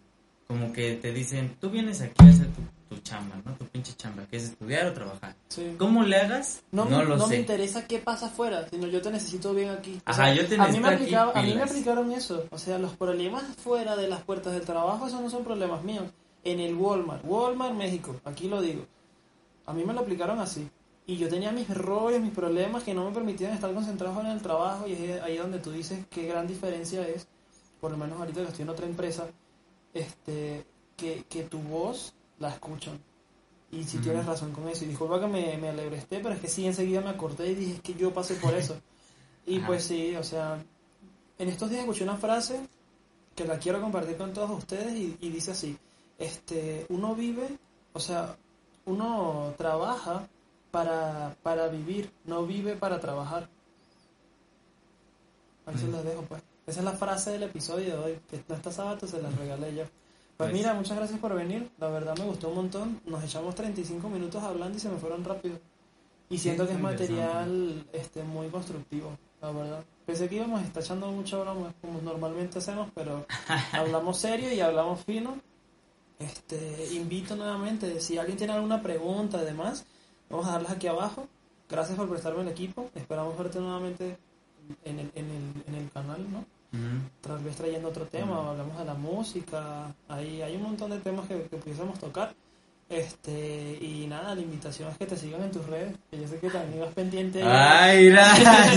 como 0.46 0.72
que 0.72 0.96
te 0.96 1.12
dicen, 1.12 1.56
tú 1.60 1.70
vienes 1.70 2.00
aquí 2.00 2.24
a 2.24 2.30
hacer 2.30 2.46
tu, 2.48 2.62
chamba, 3.02 3.36
¿no? 3.44 3.52
Tu 3.54 3.64
pinche 3.66 3.92
chamba, 3.94 4.24
que 4.26 4.36
es 4.36 4.44
estudiar 4.44 4.86
o 4.86 4.92
trabajar. 4.92 5.34
¿Cómo 5.78 6.04
le 6.04 6.16
hagas? 6.16 6.62
No, 6.70 6.84
no, 6.84 7.02
lo 7.02 7.16
no 7.16 7.26
me 7.26 7.36
interesa 7.36 7.86
qué 7.86 7.98
pasa 7.98 8.26
afuera, 8.26 8.68
sino 8.70 8.86
yo 8.86 9.02
te 9.02 9.10
necesito 9.10 9.52
bien 9.52 9.70
aquí. 9.70 10.00
Ajá, 10.04 10.32
yo 10.32 10.46
te 10.46 10.56
necesito 10.56 10.86
a 10.86 10.92
mí 10.92 11.00
me 11.00 11.16
A 11.16 11.42
mí 11.42 11.54
me 11.54 11.62
aplicaron 11.62 12.12
eso, 12.12 12.46
o 12.50 12.58
sea, 12.58 12.78
los 12.78 12.94
problemas 12.94 13.42
fuera 13.56 13.96
de 13.96 14.08
las 14.08 14.22
puertas 14.22 14.52
del 14.52 14.62
trabajo, 14.62 15.08
esos 15.08 15.20
no 15.20 15.28
son 15.28 15.44
problemas 15.44 15.82
míos. 15.82 16.04
En 16.44 16.60
el 16.60 16.74
Walmart, 16.74 17.24
Walmart 17.24 17.74
México, 17.74 18.20
aquí 18.24 18.48
lo 18.48 18.62
digo. 18.62 18.86
A 19.66 19.72
mí 19.72 19.82
me 19.84 19.92
lo 19.92 20.00
aplicaron 20.00 20.38
así. 20.38 20.68
Y 21.06 21.16
yo 21.16 21.28
tenía 21.28 21.52
mis 21.52 21.68
rollos, 21.68 22.20
mis 22.20 22.32
problemas 22.32 22.82
que 22.82 22.94
no 22.94 23.04
me 23.04 23.14
permitían 23.14 23.52
estar 23.52 23.72
concentrado 23.74 24.20
en 24.20 24.28
el 24.28 24.40
trabajo 24.40 24.86
y 24.86 24.92
es 24.92 25.22
ahí 25.22 25.36
donde 25.36 25.58
tú 25.58 25.70
dices 25.70 26.06
qué 26.10 26.26
gran 26.26 26.46
diferencia 26.46 27.06
es, 27.06 27.26
por 27.80 27.90
lo 27.90 27.98
menos 27.98 28.18
ahorita 28.18 28.40
que 28.40 28.48
estoy 28.48 28.62
en 28.62 28.70
otra 28.70 28.86
empresa, 28.86 29.26
este, 29.94 30.66
que, 30.96 31.24
que 31.28 31.44
tu 31.44 31.58
voz 31.60 32.12
la 32.38 32.50
escuchan. 32.50 32.98
Y 33.70 33.84
si 33.84 33.98
tienes 33.98 34.26
razón 34.26 34.52
con 34.52 34.68
eso. 34.68 34.84
Y 34.84 34.88
disculpa 34.88 35.18
que 35.18 35.26
me, 35.26 35.56
me 35.56 35.70
alebresté, 35.70 36.20
pero 36.20 36.34
es 36.34 36.40
que 36.40 36.48
sí, 36.48 36.66
enseguida 36.66 37.00
me 37.00 37.10
acordé 37.10 37.50
y 37.50 37.54
dije, 37.54 37.72
es 37.74 37.80
que 37.80 37.94
yo 37.94 38.12
pasé 38.12 38.34
por 38.34 38.54
eso. 38.54 38.76
y 39.46 39.60
pues 39.60 39.84
sí, 39.84 40.14
o 40.16 40.22
sea, 40.22 40.62
en 41.38 41.48
estos 41.48 41.70
días 41.70 41.80
escuché 41.80 42.04
una 42.04 42.16
frase 42.16 42.60
que 43.34 43.44
la 43.44 43.58
quiero 43.58 43.80
compartir 43.80 44.16
con 44.16 44.32
todos 44.32 44.50
ustedes 44.50 44.94
y, 44.94 45.16
y 45.20 45.30
dice 45.30 45.52
así, 45.52 45.76
este, 46.18 46.86
uno 46.88 47.14
vive, 47.14 47.58
o 47.92 48.00
sea, 48.00 48.36
uno 48.86 49.54
trabaja 49.56 50.28
para, 50.70 51.36
para 51.42 51.68
vivir, 51.68 52.10
no 52.24 52.46
vive 52.46 52.76
para 52.76 53.00
trabajar. 53.00 53.48
Ahí 55.66 55.78
se 55.78 55.86
dejo, 55.86 56.22
pues. 56.22 56.42
Esa 56.66 56.80
es 56.80 56.84
la 56.84 56.92
frase 56.92 57.32
del 57.32 57.44
episodio 57.44 57.96
de 57.96 58.04
hoy. 58.04 58.18
Que 58.30 58.42
no 58.48 58.54
está 58.54 58.72
sábado, 58.72 59.06
se 59.06 59.20
la 59.20 59.30
regalé 59.30 59.74
yo. 59.74 59.84
Pues, 60.36 60.52
mira, 60.52 60.74
muchas 60.74 60.96
gracias 60.96 61.18
por 61.20 61.34
venir. 61.34 61.70
La 61.78 61.88
verdad 61.88 62.16
me 62.18 62.24
gustó 62.24 62.48
un 62.48 62.56
montón. 62.56 63.00
Nos 63.06 63.22
echamos 63.22 63.54
35 63.54 64.08
minutos 64.08 64.42
hablando 64.42 64.76
y 64.76 64.80
se 64.80 64.88
me 64.88 64.96
fueron 64.96 65.24
rápido. 65.24 65.58
Y 66.28 66.38
siento 66.38 66.66
que 66.66 66.72
es 66.72 66.80
material 66.80 67.86
este 67.92 68.22
muy 68.22 68.48
constructivo, 68.48 69.16
la 69.42 69.50
verdad. 69.50 69.84
Pensé 70.06 70.28
que 70.28 70.36
íbamos 70.36 70.62
a 70.62 70.64
estar 70.64 70.82
echando 70.82 71.06
mucha 71.12 71.36
broma, 71.38 71.72
como 71.80 72.00
normalmente 72.00 72.58
hacemos, 72.58 72.88
pero 72.94 73.26
hablamos 73.72 74.18
serio 74.18 74.52
y 74.52 74.60
hablamos 74.60 75.04
fino. 75.04 75.38
Este, 76.18 76.94
invito 76.94 77.36
nuevamente, 77.36 78.00
si 78.00 78.16
alguien 78.16 78.38
tiene 78.38 78.54
alguna 78.54 78.82
pregunta 78.82 79.42
y 79.42 79.44
demás, 79.44 79.84
Vamos 80.30 80.46
a 80.46 80.52
darlas 80.52 80.72
aquí 80.72 80.86
abajo. 80.86 81.28
Gracias 81.68 81.96
por 81.96 82.08
prestarme 82.08 82.42
el 82.42 82.48
equipo. 82.48 82.90
Esperamos 82.94 83.36
verte 83.38 83.60
nuevamente 83.60 84.18
en 84.84 84.98
el, 84.98 85.12
en 85.14 85.30
el, 85.30 85.64
en 85.68 85.74
el 85.74 85.90
canal, 85.90 86.30
¿no? 86.30 86.44
Tal 87.20 87.38
vez 87.42 87.56
trayendo 87.56 87.88
otro 87.88 88.06
tema, 88.06 88.50
hablamos 88.50 88.78
de 88.78 88.84
la 88.84 88.94
música. 88.94 89.94
Ahí 90.08 90.42
hay 90.42 90.56
un 90.56 90.62
montón 90.62 90.90
de 90.90 90.98
temas 90.98 91.26
que, 91.26 91.42
que 91.42 91.56
pudiésemos 91.56 91.98
tocar. 91.98 92.34
Este, 92.88 93.78
y 93.80 94.06
nada, 94.06 94.34
la 94.34 94.42
invitación 94.42 94.90
es 94.90 94.98
que 94.98 95.06
te 95.06 95.16
sigan 95.16 95.42
en 95.42 95.50
tus 95.50 95.66
redes, 95.66 95.96
que 96.10 96.20
yo 96.20 96.28
sé 96.28 96.38
que 96.38 96.50
también 96.50 96.80
vas 96.80 96.92
pendiente. 96.92 97.42
Ay, 97.42 98.10
la, 98.10 98.74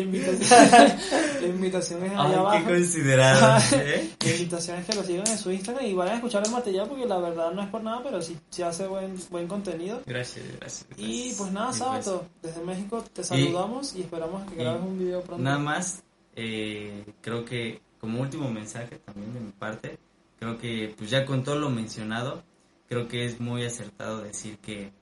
invitación, 0.00 0.70
la 1.40 1.46
invitación 1.46 2.04
es 2.04 2.12
allá 2.12 2.38
abajo. 2.38 2.58
Qué 2.58 2.72
considerado. 2.72 3.62
¿eh? 3.72 4.10
la 4.20 4.30
invitación 4.30 4.78
es 4.78 4.86
que 4.86 4.94
lo 4.94 5.02
sigan 5.02 5.26
en 5.26 5.38
su 5.38 5.50
Instagram 5.50 5.84
y 5.84 5.92
vayan 5.92 6.14
a 6.14 6.16
escuchar 6.18 6.46
el 6.46 6.52
material 6.52 6.88
porque 6.88 7.04
la 7.04 7.18
verdad 7.18 7.52
no 7.52 7.62
es 7.62 7.68
por 7.68 7.82
nada, 7.82 8.00
pero 8.02 8.22
sí, 8.22 8.38
sí 8.48 8.62
hace 8.62 8.86
buen, 8.86 9.16
buen 9.28 9.48
contenido. 9.48 10.02
Gracias, 10.06 10.46
gracias. 10.60 10.86
Y 10.96 11.34
pues 11.36 11.50
nada, 11.50 11.72
Sábado, 11.72 12.26
desde 12.40 12.62
México 12.62 13.04
te 13.12 13.24
saludamos 13.24 13.94
y, 13.96 14.02
esperamos 14.02 14.48
que 14.50 14.56
grabes 14.56 14.82
un 14.82 14.98
video 14.98 15.20
pronto. 15.20 15.42
Nada 15.42 15.58
más, 15.58 16.02
eh, 16.40 17.04
creo 17.20 17.44
que 17.44 17.80
como 18.00 18.20
último 18.20 18.48
mensaje 18.48 19.00
también 19.04 19.34
de 19.34 19.40
mi 19.40 19.50
parte, 19.50 19.98
creo 20.38 20.56
que 20.56 20.94
pues 20.96 21.10
ya 21.10 21.26
con 21.26 21.42
todo 21.42 21.58
lo 21.58 21.68
mencionado, 21.68 22.44
creo 22.88 23.08
que 23.08 23.24
es 23.24 23.40
muy 23.40 23.64
acertado 23.64 24.22
decir 24.22 24.56
que 24.58 24.92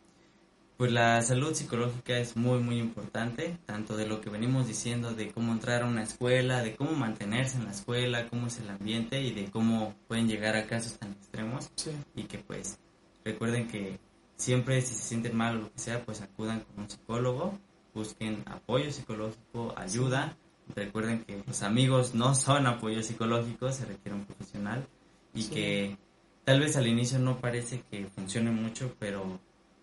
pues 0.79 0.93
la 0.93 1.21
salud 1.21 1.53
psicológica 1.53 2.17
es 2.17 2.39
muy 2.39 2.59
muy 2.61 2.79
importante, 2.79 3.59
tanto 3.67 3.99
de 3.99 4.07
lo 4.07 4.23
que 4.23 4.31
venimos 4.31 4.67
diciendo 4.67 5.13
de 5.13 5.31
cómo 5.31 5.53
entrar 5.53 5.83
a 5.83 5.87
una 5.87 6.05
escuela, 6.05 6.63
de 6.63 6.75
cómo 6.75 6.93
mantenerse 6.93 7.59
en 7.59 7.67
la 7.67 7.73
escuela, 7.73 8.29
cómo 8.31 8.47
es 8.47 8.59
el 8.61 8.71
ambiente 8.71 9.21
y 9.21 9.33
de 9.33 9.51
cómo 9.51 9.95
pueden 10.09 10.29
llegar 10.29 10.57
a 10.57 10.67
casos 10.67 10.99
tan 10.99 11.13
extremos. 11.13 11.71
Y 12.15 12.23
que 12.23 12.39
pues 12.39 12.79
recuerden 13.27 13.69
que 13.69 13.99
siempre 14.37 14.81
si 14.81 14.95
se 14.95 15.03
sienten 15.03 15.37
mal 15.37 15.59
o 15.59 15.61
lo 15.65 15.73
que 15.73 15.81
sea, 15.81 16.03
pues 16.03 16.23
acudan 16.23 16.61
con 16.61 16.85
un 16.85 16.89
psicólogo, 16.89 17.59
busquen 17.93 18.43
apoyo 18.47 18.91
psicológico, 18.91 19.75
ayuda, 19.77 20.35
recuerden 20.75 21.25
que 21.25 21.43
los 21.47 21.63
amigos 21.63 22.15
no 22.15 22.35
son 22.35 22.67
apoyo 22.67 23.03
psicológico, 23.03 23.71
se 23.73 23.85
requiere 23.85 24.17
un 24.17 24.25
profesional 24.25 24.87
y 25.35 25.45
que 25.45 25.97
tal 26.45 26.61
vez 26.61 26.77
al 26.77 26.87
inicio 26.87 27.19
no 27.19 27.39
parece 27.39 27.83
que 27.91 28.07
funcione 28.07 28.51
mucho, 28.51 28.95
pero 28.99 29.39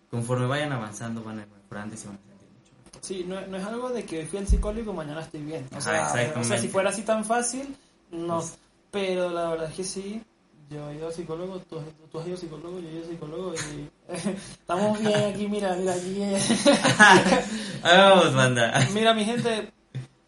conforme 0.09 0.45
vayan 0.45 0.71
avanzando 0.71 1.23
van 1.23 1.39
a 1.39 1.41
ir 1.43 1.47
mejorando 1.47 1.95
y 1.95 1.97
se 1.97 2.07
van 2.07 2.17
a 2.17 2.19
sentir 2.19 2.47
mucho 2.49 2.71
mejor. 2.85 3.01
Sí, 3.01 3.25
no, 3.27 3.47
no 3.47 3.57
es 3.57 3.63
algo 3.63 3.89
de 3.89 4.05
que 4.05 4.25
fui 4.25 4.39
al 4.39 4.47
psicólogo 4.47 4.91
y 4.91 4.95
mañana 4.95 5.21
estoy 5.21 5.41
bien. 5.41 5.67
O, 5.75 5.81
sea, 5.81 6.13
o 6.35 6.43
sea, 6.43 6.57
si 6.57 6.67
fuera 6.67 6.89
así 6.89 7.03
tan 7.03 7.23
fácil, 7.23 7.75
no. 8.11 8.37
Pues 8.37 8.57
pero 8.93 9.31
la 9.31 9.49
verdad 9.49 9.69
es 9.71 9.75
que 9.75 9.83
sí, 9.83 10.21
yo 10.69 10.87
he 10.91 10.95
ido 10.97 11.07
al 11.07 11.13
psicólogo, 11.13 11.57
tú, 11.61 11.81
tú 12.11 12.19
has 12.19 12.27
ido 12.27 12.35
al 12.35 12.41
psicólogo, 12.41 12.79
yo 12.79 12.87
he 12.87 12.91
ido 12.91 13.03
al 13.03 13.09
psicólogo 13.09 13.53
y 13.55 13.89
estamos 14.51 14.99
bien 14.99 15.33
aquí, 15.33 15.47
mira, 15.47 15.75
mira 15.75 15.95
aquí. 15.95 16.21
Vamos, 17.83 18.35
banda. 18.35 18.87
Mira, 18.93 19.15
mi 19.15 19.25
gente, 19.25 19.71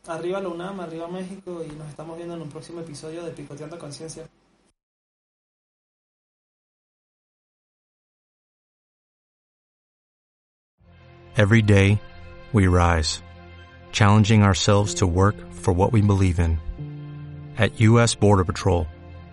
arriba 0.08 0.40
la 0.40 0.50
UNAM, 0.50 0.80
arriba 0.80 1.08
México 1.08 1.64
y 1.64 1.76
nos 1.76 1.90
estamos 1.90 2.18
viendo 2.18 2.36
en 2.36 2.42
un 2.42 2.50
próximo 2.50 2.82
episodio 2.82 3.24
de 3.24 3.32
Picoteando 3.32 3.78
Conciencia. 3.78 4.28
Every 11.38 11.62
day, 11.62 12.00
we 12.54 12.68
rise, 12.68 13.22
challenging 13.92 14.44
ourselves 14.44 14.96
to 14.96 15.08
work 15.08 15.36
for 15.52 15.74
what 15.74 15.92
we 15.92 16.02
believe 16.02 16.40
in. 16.40 16.60
At 17.58 17.82
U.S. 17.82 18.16
Border 18.16 18.46
Patrol, 18.46 18.88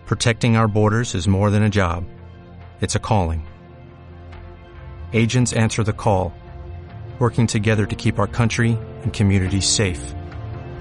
protecting 0.05 0.57
our 0.57 0.67
borders 0.67 1.15
is 1.15 1.29
more 1.29 1.49
than 1.49 1.63
a 1.63 1.69
job. 1.69 2.03
It's 2.81 2.95
a 2.95 2.99
calling. 2.99 3.47
Agents 5.13 5.53
answer 5.53 5.83
the 5.83 5.93
call, 5.93 6.33
working 7.19 7.47
together 7.47 7.85
to 7.85 7.95
keep 7.95 8.19
our 8.19 8.27
country 8.27 8.77
and 9.03 9.13
communities 9.13 9.65
safe. 9.65 10.13